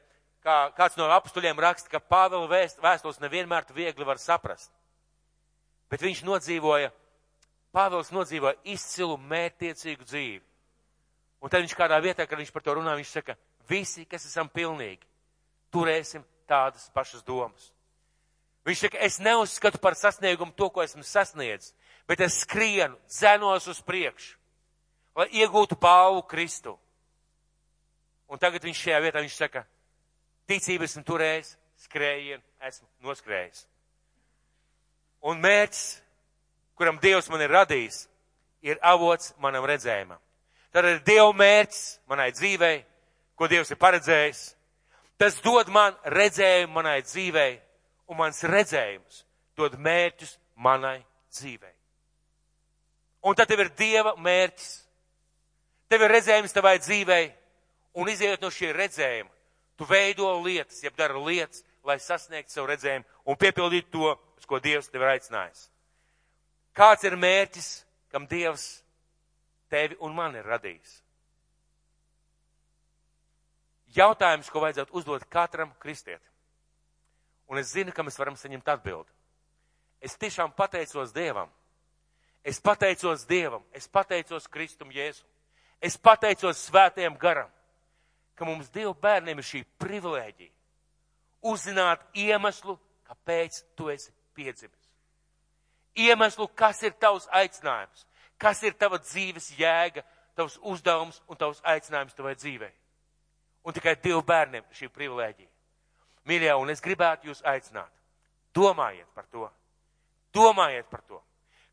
kā 0.45 0.57
kāds 0.77 0.97
no 0.99 1.07
apstuļiem 1.15 1.57
raksta, 1.59 1.89
ka 1.89 2.03
Pāvela 2.03 2.45
vēst, 2.51 2.77
vēstules 2.83 3.17
nevienmēr 3.23 3.65
viegli 3.73 4.05
var 4.05 4.21
saprast. 4.21 4.69
Bet 5.89 6.03
viņš 6.05 6.21
nodzīvoja, 6.27 6.91
Pāvils 7.73 8.13
nodzīvoja 8.13 8.59
izcilu 8.69 9.17
mērtiecīgu 9.17 10.05
dzīvi. 10.05 10.43
Un 11.41 11.49
tad 11.53 11.63
viņš 11.63 11.75
kādā 11.77 11.97
vietā, 12.01 12.25
kad 12.25 12.37
viņš 12.39 12.53
par 12.53 12.63
to 12.65 12.77
runā, 12.77 12.93
viņš 12.97 13.15
saka, 13.19 13.37
visi, 13.69 14.05
kas 14.09 14.25
esam 14.29 14.49
pilnīgi, 14.49 15.05
turēsim 15.73 16.25
tādas 16.49 16.87
pašas 16.93 17.25
domas. 17.25 17.71
Viņš 18.67 18.85
saka, 18.85 19.01
es 19.05 19.19
neuzskatu 19.23 19.79
par 19.79 19.95
sasniegumu 19.95 20.55
to, 20.57 20.69
ko 20.73 20.83
esmu 20.83 21.05
sasniedzis, 21.05 21.73
bet 22.07 22.21
es 22.23 22.41
skrienu, 22.43 22.97
dzenos 23.07 23.67
uz 23.67 23.81
priekšu, 23.83 24.37
lai 25.17 25.27
iegūtu 25.41 25.77
pāvu 25.79 26.23
Kristu. 26.29 26.77
Un 28.27 28.39
tagad 28.39 28.63
viņš 28.63 28.83
šajā 28.83 28.99
vietā, 29.03 29.23
viņš 29.23 29.37
saka, 29.37 29.63
ticību 30.47 30.87
esmu 30.87 31.03
turējis, 31.07 31.55
skrējienu 31.87 32.43
esmu 32.67 32.87
noskrējis. 33.07 33.65
Un 35.27 35.39
mērķis, 35.41 35.85
kuram 36.77 36.99
Dievs 37.01 37.29
man 37.31 37.43
ir 37.43 37.53
radījis, 37.53 38.03
ir 38.67 38.79
avots 38.81 39.33
manam 39.41 39.65
redzējumam. 39.67 40.19
Tad 40.71 40.85
ir 40.85 41.01
Dieva 41.05 41.31
mērķis 41.33 41.83
manai 42.09 42.29
dzīvei, 42.35 42.83
ko 43.35 43.47
Dievs 43.49 43.71
ir 43.71 43.79
paredzējis. 43.81 44.43
Tas 45.17 45.39
dod 45.41 45.71
man 45.73 45.95
redzējumu 46.05 46.75
manai 46.77 46.99
dzīvei, 47.01 47.57
un 48.07 48.19
mans 48.19 48.43
redzējums 48.45 49.23
dod 49.57 49.79
mērķus 49.81 50.37
manai 50.61 50.99
dzīvei. 51.33 51.76
Un 53.27 53.35
tad 53.35 53.49
tev 53.51 53.65
ir 53.65 53.73
Dieva 53.75 54.13
mērķis. 54.15 54.69
Tev 55.91 56.03
ir 56.03 56.11
redzējums 56.11 56.55
tavai 56.55 56.77
dzīvei, 56.79 57.25
un 57.99 58.09
iziet 58.11 58.43
no 58.43 58.51
šī 58.51 58.73
redzējuma, 58.75 59.31
tu 59.79 59.87
veido 59.87 60.29
lietas, 60.43 60.81
jeb 60.83 60.95
dara 60.99 61.19
lietas, 61.23 61.63
lai 61.87 61.95
sasniegtu 62.03 62.51
savu 62.51 62.67
redzējumu 62.67 63.07
un 63.31 63.39
piepildītu 63.39 63.91
to, 63.93 64.13
uz 64.37 64.47
ko 64.47 64.59
Dievs 64.63 64.91
tev 64.91 65.05
ir 65.05 65.13
aicinājis. 65.15 65.69
Kāds 66.77 67.07
ir 67.07 67.15
mērķis, 67.17 67.69
kam 68.11 68.27
Dievs 68.29 68.67
tevi 69.71 69.97
un 70.03 70.15
man 70.15 70.35
ir 70.35 70.47
radījis? 70.47 70.97
Jautājums, 73.95 74.49
ko 74.51 74.61
vajadzētu 74.61 74.93
uzdot 74.99 75.23
katram 75.31 75.71
kristietim. 75.81 76.33
Un 77.47 77.57
es 77.61 77.71
zinu, 77.71 77.93
ka 77.95 78.03
mēs 78.03 78.19
varam 78.19 78.35
saņemt 78.37 78.67
atbildi. 78.75 79.09
Es 80.03 80.19
tiešām 80.19 80.51
pateicos 80.53 81.15
Dievam. 81.15 81.49
Es 82.47 82.61
pateicos 82.63 83.25
Dievam. 83.27 83.63
Es 83.75 83.89
pateicos 83.91 84.47
Kristum 84.47 84.93
Jēzum. 84.95 85.27
Es 85.83 85.97
pateicos 85.99 86.61
svētajam 86.69 87.17
garam, 87.19 87.49
ka 88.39 88.45
mums 88.47 88.71
Dieva 88.71 88.93
bērniem 88.95 89.41
ir 89.41 89.45
šī 89.45 89.59
privilēģija 89.81 90.53
uzzināt 91.51 92.01
iemeslu, 92.17 92.77
kāpēc 93.07 93.59
tu 93.75 93.91
esi 93.91 94.13
piedzimis. 94.33 94.87
Iemeslu, 95.97 96.47
kas 96.47 96.81
ir 96.87 96.95
tavs 97.01 97.27
aicinājums, 97.35 98.05
kas 98.39 98.63
ir 98.63 98.79
tava 98.79 99.01
dzīves 99.01 99.51
jēga, 99.59 100.05
tavs 100.37 100.57
uzdevums 100.61 101.19
un 101.27 101.37
tavs 101.37 101.61
aicinājums 101.67 102.15
tavai 102.15 102.35
dzīvei. 102.39 102.73
Un 103.67 103.75
tikai 103.75 103.97
divu 103.99 104.23
bērniem 104.23 104.65
šī 104.71 104.87
privilēģija. 104.93 105.49
Mīļie, 106.27 106.53
un 106.55 106.71
es 106.71 106.83
gribētu 106.83 107.27
jūs 107.27 107.43
aicināt. 107.43 107.91
Domājiet 108.55 109.07
par 109.15 109.27
to. 109.31 109.49
Domājiet 110.33 110.87
par 110.91 111.03
to. 111.07 111.19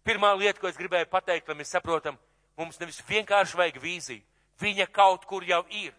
Pirmā 0.05 0.35
lieta, 0.37 0.61
ko 0.61 0.69
es 0.69 0.77
gribēju 0.77 1.09
pateikt, 1.11 1.49
lai 1.49 1.57
mēs 1.57 1.73
saprotam, 1.73 2.19
mums 2.61 2.81
nevis 2.81 3.01
vienkārši 3.09 3.57
vajag 3.57 3.81
vīziju. 3.81 4.25
Viņa 4.61 4.87
kaut 4.93 5.25
kur 5.27 5.45
jau 5.45 5.63
ir. 5.71 5.95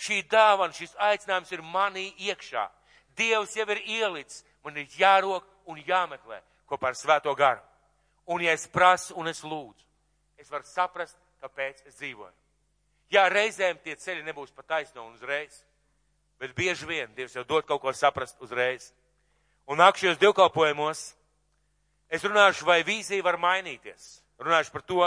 Šī 0.00 0.22
dāvana, 0.28 0.76
šis 0.76 0.92
aicinājums 0.96 1.50
ir 1.52 1.64
manī 1.64 2.10
iekšā. 2.28 2.66
Dievs 3.16 3.56
jau 3.56 3.66
ir 3.72 3.82
ielicis. 3.84 4.44
Man 4.64 4.76
ir 4.76 4.92
jārok 4.92 5.46
un 5.72 5.80
jāmeklē 5.80 6.40
kopā 6.68 6.92
ar 6.92 6.98
svēto 6.98 7.32
garu. 7.36 7.62
Un 8.30 8.44
ja 8.44 8.52
es 8.52 8.68
prasu 8.70 9.16
un 9.18 9.28
es 9.28 9.40
lūdzu, 9.42 9.86
es 10.38 10.50
varu 10.52 10.66
saprast, 10.68 11.16
kāpēc 11.42 11.80
es 11.88 11.96
dzīvoju. 11.96 12.36
Jā, 13.10 13.24
reizēm 13.32 13.80
tie 13.82 13.96
ceļi 13.98 14.22
nebūs 14.22 14.52
pa 14.54 14.62
taisno 14.62 15.02
un 15.02 15.16
uzreiz, 15.16 15.64
bet 16.38 16.54
bieži 16.54 16.86
vien 16.86 17.10
Dievs 17.16 17.34
jau 17.34 17.42
dod 17.44 17.66
kaut 17.66 17.82
ko 17.82 17.92
saprast 17.96 18.38
uzreiz. 18.44 18.92
Un 19.66 19.80
nākšajos 19.82 20.20
divkalpojumos 20.20 21.02
es 22.10 22.24
runāšu, 22.26 22.66
vai 22.68 22.80
vīzija 22.86 23.24
var 23.24 23.38
mainīties. 23.40 24.20
Runāšu 24.40 24.74
par 24.74 24.82
to, 24.82 25.04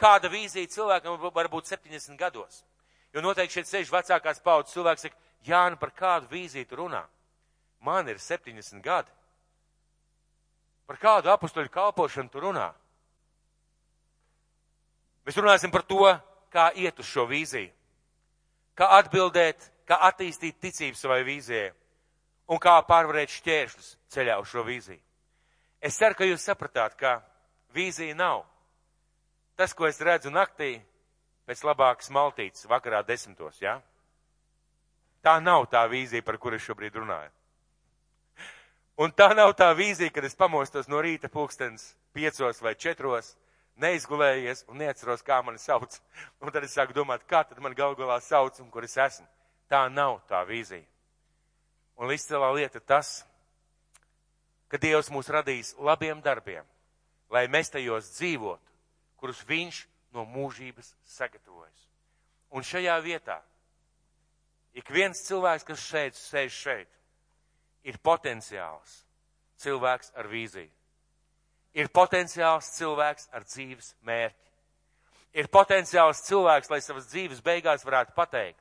kāda 0.00 0.30
vīzija 0.32 0.70
cilvēkam 0.72 1.20
var 1.34 1.50
būt 1.52 1.70
70 1.70 2.16
gados. 2.18 2.62
Jo 3.14 3.22
noteikti 3.22 3.60
šeit 3.60 3.70
sēž 3.70 3.92
vecākās 3.94 4.42
paudzes 4.42 4.74
cilvēks, 4.74 5.06
saka, 5.06 5.20
Jāni, 5.44 5.76
par 5.76 5.92
kādu 5.92 6.30
vīziju 6.30 6.66
tu 6.68 6.78
runā? 6.80 7.02
Man 7.84 8.08
ir 8.08 8.16
70 8.16 8.80
gadi. 8.80 9.12
Par 10.88 10.96
kādu 11.00 11.28
apustuļu 11.32 11.68
kalpošanu 11.72 12.32
tu 12.32 12.40
runā? 12.40 12.70
Mēs 15.24 15.36
runāsim 15.40 15.72
par 15.72 15.84
to, 15.88 16.08
kā 16.52 16.70
iet 16.80 16.98
uz 17.00 17.08
šo 17.08 17.26
vīziju, 17.28 17.70
kā 18.76 18.88
atbildēt, 18.98 19.70
kā 19.88 20.00
attīstīt 20.08 20.60
ticību 20.60 20.96
savai 20.96 21.22
vīzijai 21.28 21.72
un 22.52 22.60
kā 22.60 22.76
pārvarēt 22.88 23.32
šķēršļus 23.32 23.88
ceļā 24.12 24.36
uz 24.40 24.52
šo 24.52 24.64
vīziju. 24.64 25.03
Es 25.84 25.98
ceru, 26.00 26.16
ka 26.16 26.24
jūs 26.24 26.44
sapratāt, 26.46 26.96
ka 26.96 27.18
vīzija 27.76 28.16
nav 28.16 28.46
tas, 29.54 29.74
ko 29.76 29.86
es 29.86 30.00
redzu 30.00 30.32
naktī 30.32 30.78
pēc 31.46 31.60
labākas 31.62 32.08
maltītes 32.10 32.64
vakarā 32.66 33.04
desmitos, 33.06 33.60
jā? 33.60 33.76
Ja? 33.76 33.82
Tā 35.24 35.38
nav 35.40 35.64
tā 35.72 35.84
vīzija, 35.88 36.24
par 36.24 36.36
kuru 36.36 36.58
es 36.58 36.64
šobrīd 36.66 36.96
runāju. 37.00 37.30
Un 39.00 39.12
tā 39.16 39.30
nav 39.34 39.54
tā 39.58 39.70
vīzija, 39.74 40.12
kad 40.12 40.24
es 40.24 40.36
pamostos 40.36 40.88
no 40.88 41.00
rīta 41.02 41.30
pulkstens 41.32 41.94
piecos 42.14 42.60
vai 42.62 42.74
četros 42.76 43.32
neizgulējies 43.80 44.66
un 44.68 44.82
neatceros, 44.82 45.24
kā 45.24 45.40
mani 45.42 45.58
sauc. 45.58 45.96
Un 46.40 46.52
tad 46.52 46.66
es 46.66 46.76
sāku 46.76 46.94
domāt, 46.94 47.24
kā 47.26 47.40
tad 47.48 47.58
man 47.64 47.74
gal 47.74 47.96
galā 47.98 48.20
sauc 48.22 48.60
un 48.60 48.68
kur 48.70 48.84
es 48.84 48.96
esmu. 49.00 49.26
Tā 49.68 49.86
nav 49.88 50.20
tā 50.28 50.44
vīzija. 50.46 50.84
Un 51.96 52.12
izcēlā 52.12 52.52
lieta 52.54 52.80
tas, 52.80 53.24
ka 54.74 54.80
Dievs 54.82 55.12
mūs 55.14 55.30
radīs 55.30 55.70
labiem 55.78 56.18
darbiem, 56.24 56.66
lai 57.30 57.46
mēs 57.46 57.70
tajos 57.70 58.10
dzīvotu, 58.18 58.74
kurus 59.22 59.44
Viņš 59.46 59.80
no 60.14 60.26
mūžības 60.26 60.92
sagatavojas. 61.14 61.88
Un 62.50 62.66
šajā 62.66 62.98
vietā 63.06 63.38
ik 64.74 64.90
viens 64.90 65.22
cilvēks, 65.26 65.66
kas 65.66 65.86
šeit 65.86 66.18
sēž 66.18 66.54
šeit, 66.66 66.90
ir 67.86 68.02
potenciāls 68.02 69.04
cilvēks 69.62 70.10
ar 70.18 70.26
vīziju 70.26 70.72
ir 71.74 71.90
potenciāls 71.90 72.70
cilvēks 72.78 73.28
ar 73.34 73.44
dzīves 73.44 73.94
mērķi. 74.06 74.40
ir 75.34 75.48
potenciāls 75.50 76.20
cilvēks, 76.22 76.70
lai 76.70 76.80
savas 76.80 77.08
dzīves 77.10 77.40
beigās 77.42 77.82
varētu 77.84 78.12
pateikt, 78.14 78.60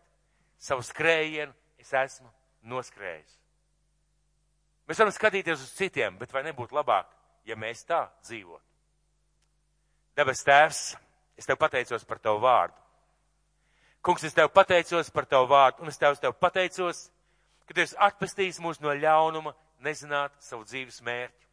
savu 0.58 0.82
skrējienu 0.82 1.54
es 1.78 1.94
esmu 1.94 2.32
noskrējis. 2.66 3.43
Mēs 4.88 5.00
varam 5.00 5.14
skatīties 5.16 5.64
uz 5.64 5.74
citiem, 5.78 6.18
bet 6.20 6.34
vai 6.34 6.44
nebūtu 6.44 6.76
labāk, 6.76 7.08
ja 7.48 7.56
mēs 7.60 7.86
tā 7.88 8.06
dzīvotu? 8.26 8.64
Debes 10.18 10.44
Tēvs, 10.46 10.82
es 11.40 11.48
tev 11.50 11.58
pateicos 11.58 12.04
par 12.06 12.20
tavu 12.22 12.44
vārdu. 12.44 12.76
Kungs, 14.04 14.26
es 14.28 14.36
tev 14.36 14.52
pateicos 14.52 15.10
par 15.16 15.26
tavu 15.26 15.48
vārdu, 15.50 15.82
un 15.82 15.90
es 15.90 15.98
tev, 15.98 16.18
tev 16.20 16.36
pateicos, 16.36 17.06
ka 17.66 17.74
tu 17.74 17.82
esi 17.82 17.96
atpestījis 17.98 18.60
mūs 18.62 18.82
no 18.84 18.92
ļaunuma, 18.92 19.56
nezināt 19.84 20.36
savu 20.44 20.68
dzīves 20.68 21.00
mērķi. 21.06 21.48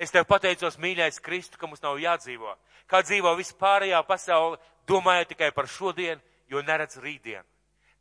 Es 0.00 0.12
tev 0.12 0.26
pateicos, 0.28 0.78
mīļais 0.80 1.20
Kristu, 1.24 1.58
ka 1.60 1.68
mums 1.68 1.82
nav 1.82 1.98
jādzīvo, 2.00 2.52
kā 2.88 3.00
dzīvo 3.04 3.32
vispārējā 3.40 4.00
pasaule, 4.08 4.60
domājot 4.88 5.32
tikai 5.32 5.50
par 5.56 5.68
šodien, 5.68 6.20
jo 6.48 6.62
neredz 6.64 7.00
rītdienu. 7.00 7.44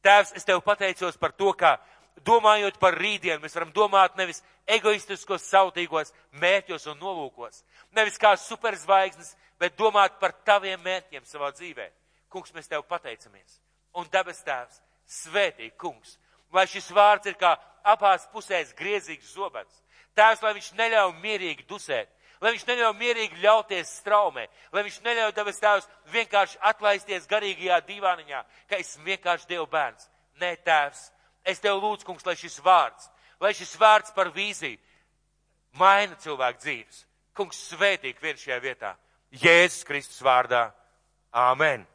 Tēvs, 0.03 0.35
es 0.35 0.47
tev 0.47 0.61
pateicos 0.63 1.17
par 1.19 1.33
to, 1.35 1.51
ka 1.55 1.77
domājot 2.25 2.79
par 2.81 2.97
rītdienu, 2.97 3.41
mēs 3.43 3.55
varam 3.57 3.71
domāt 3.75 4.17
nevis 4.17 4.41
egoistiskos, 4.69 5.47
sautīgos 5.49 6.13
mērķos 6.41 6.87
un 6.91 6.99
nolūkos, 7.01 7.63
nevis 7.95 8.19
kā 8.21 8.35
superzvaigznes, 8.37 9.35
bet 9.59 9.77
domāt 9.77 10.19
par 10.21 10.35
taviem 10.45 10.81
mērķiem 10.83 11.25
savā 11.27 11.51
dzīvē. 11.55 11.89
Kungs, 12.29 12.53
mēs 12.53 12.69
tev 12.69 12.85
pateicamies. 12.87 13.59
Un 13.97 14.07
debes 14.13 14.43
tēvs, 14.45 14.81
svētī, 15.09 15.71
kungs, 15.77 16.17
lai 16.53 16.67
šis 16.69 16.91
vārds 16.93 17.29
ir 17.29 17.37
kā 17.39 17.55
apās 17.83 18.27
pusēs 18.33 18.75
griezīgs 18.77 19.33
zobens. 19.33 19.81
Tēvs, 20.17 20.43
lai 20.43 20.53
viņš 20.57 20.71
neļauj 20.77 21.13
mierīgi 21.23 21.65
dusēt, 21.69 22.09
lai 22.41 22.53
viņš 22.53 22.65
neļauj 22.69 22.95
mierīgi 22.99 23.41
ļauties 23.43 23.95
straumē, 24.01 24.45
lai 24.73 24.83
viņš 24.85 24.99
neļauj 25.05 25.33
debes 25.37 25.61
tēvs 25.61 25.89
vienkārši 26.13 26.59
atlaisties 26.71 27.27
garīgajā 27.29 27.79
divāniņā, 27.87 28.43
ka 28.69 28.79
es 28.79 28.95
vienkārši 29.05 29.49
Dievu 29.49 29.67
bērns. 29.71 30.09
Nē, 30.39 30.53
tēvs, 30.65 31.09
es 31.51 31.61
tev 31.63 31.81
lūdzu, 31.81 32.05
kungs, 32.07 32.25
lai 32.25 32.35
šis 32.39 32.59
vārds, 32.63 33.09
lai 33.41 33.53
šis 33.57 33.75
vārds 33.79 34.13
par 34.15 34.31
vīziju 34.35 34.79
maina 35.79 36.17
cilvēku 36.19 36.63
dzīves. 36.63 37.05
Kungs, 37.37 37.59
svētīgi 37.71 38.21
vien 38.23 38.39
šajā 38.39 38.59
vietā. 38.63 38.95
Jēzus 39.31 39.85
Kristus 39.87 40.21
vārdā. 40.25 40.69
Āmen! 41.31 41.85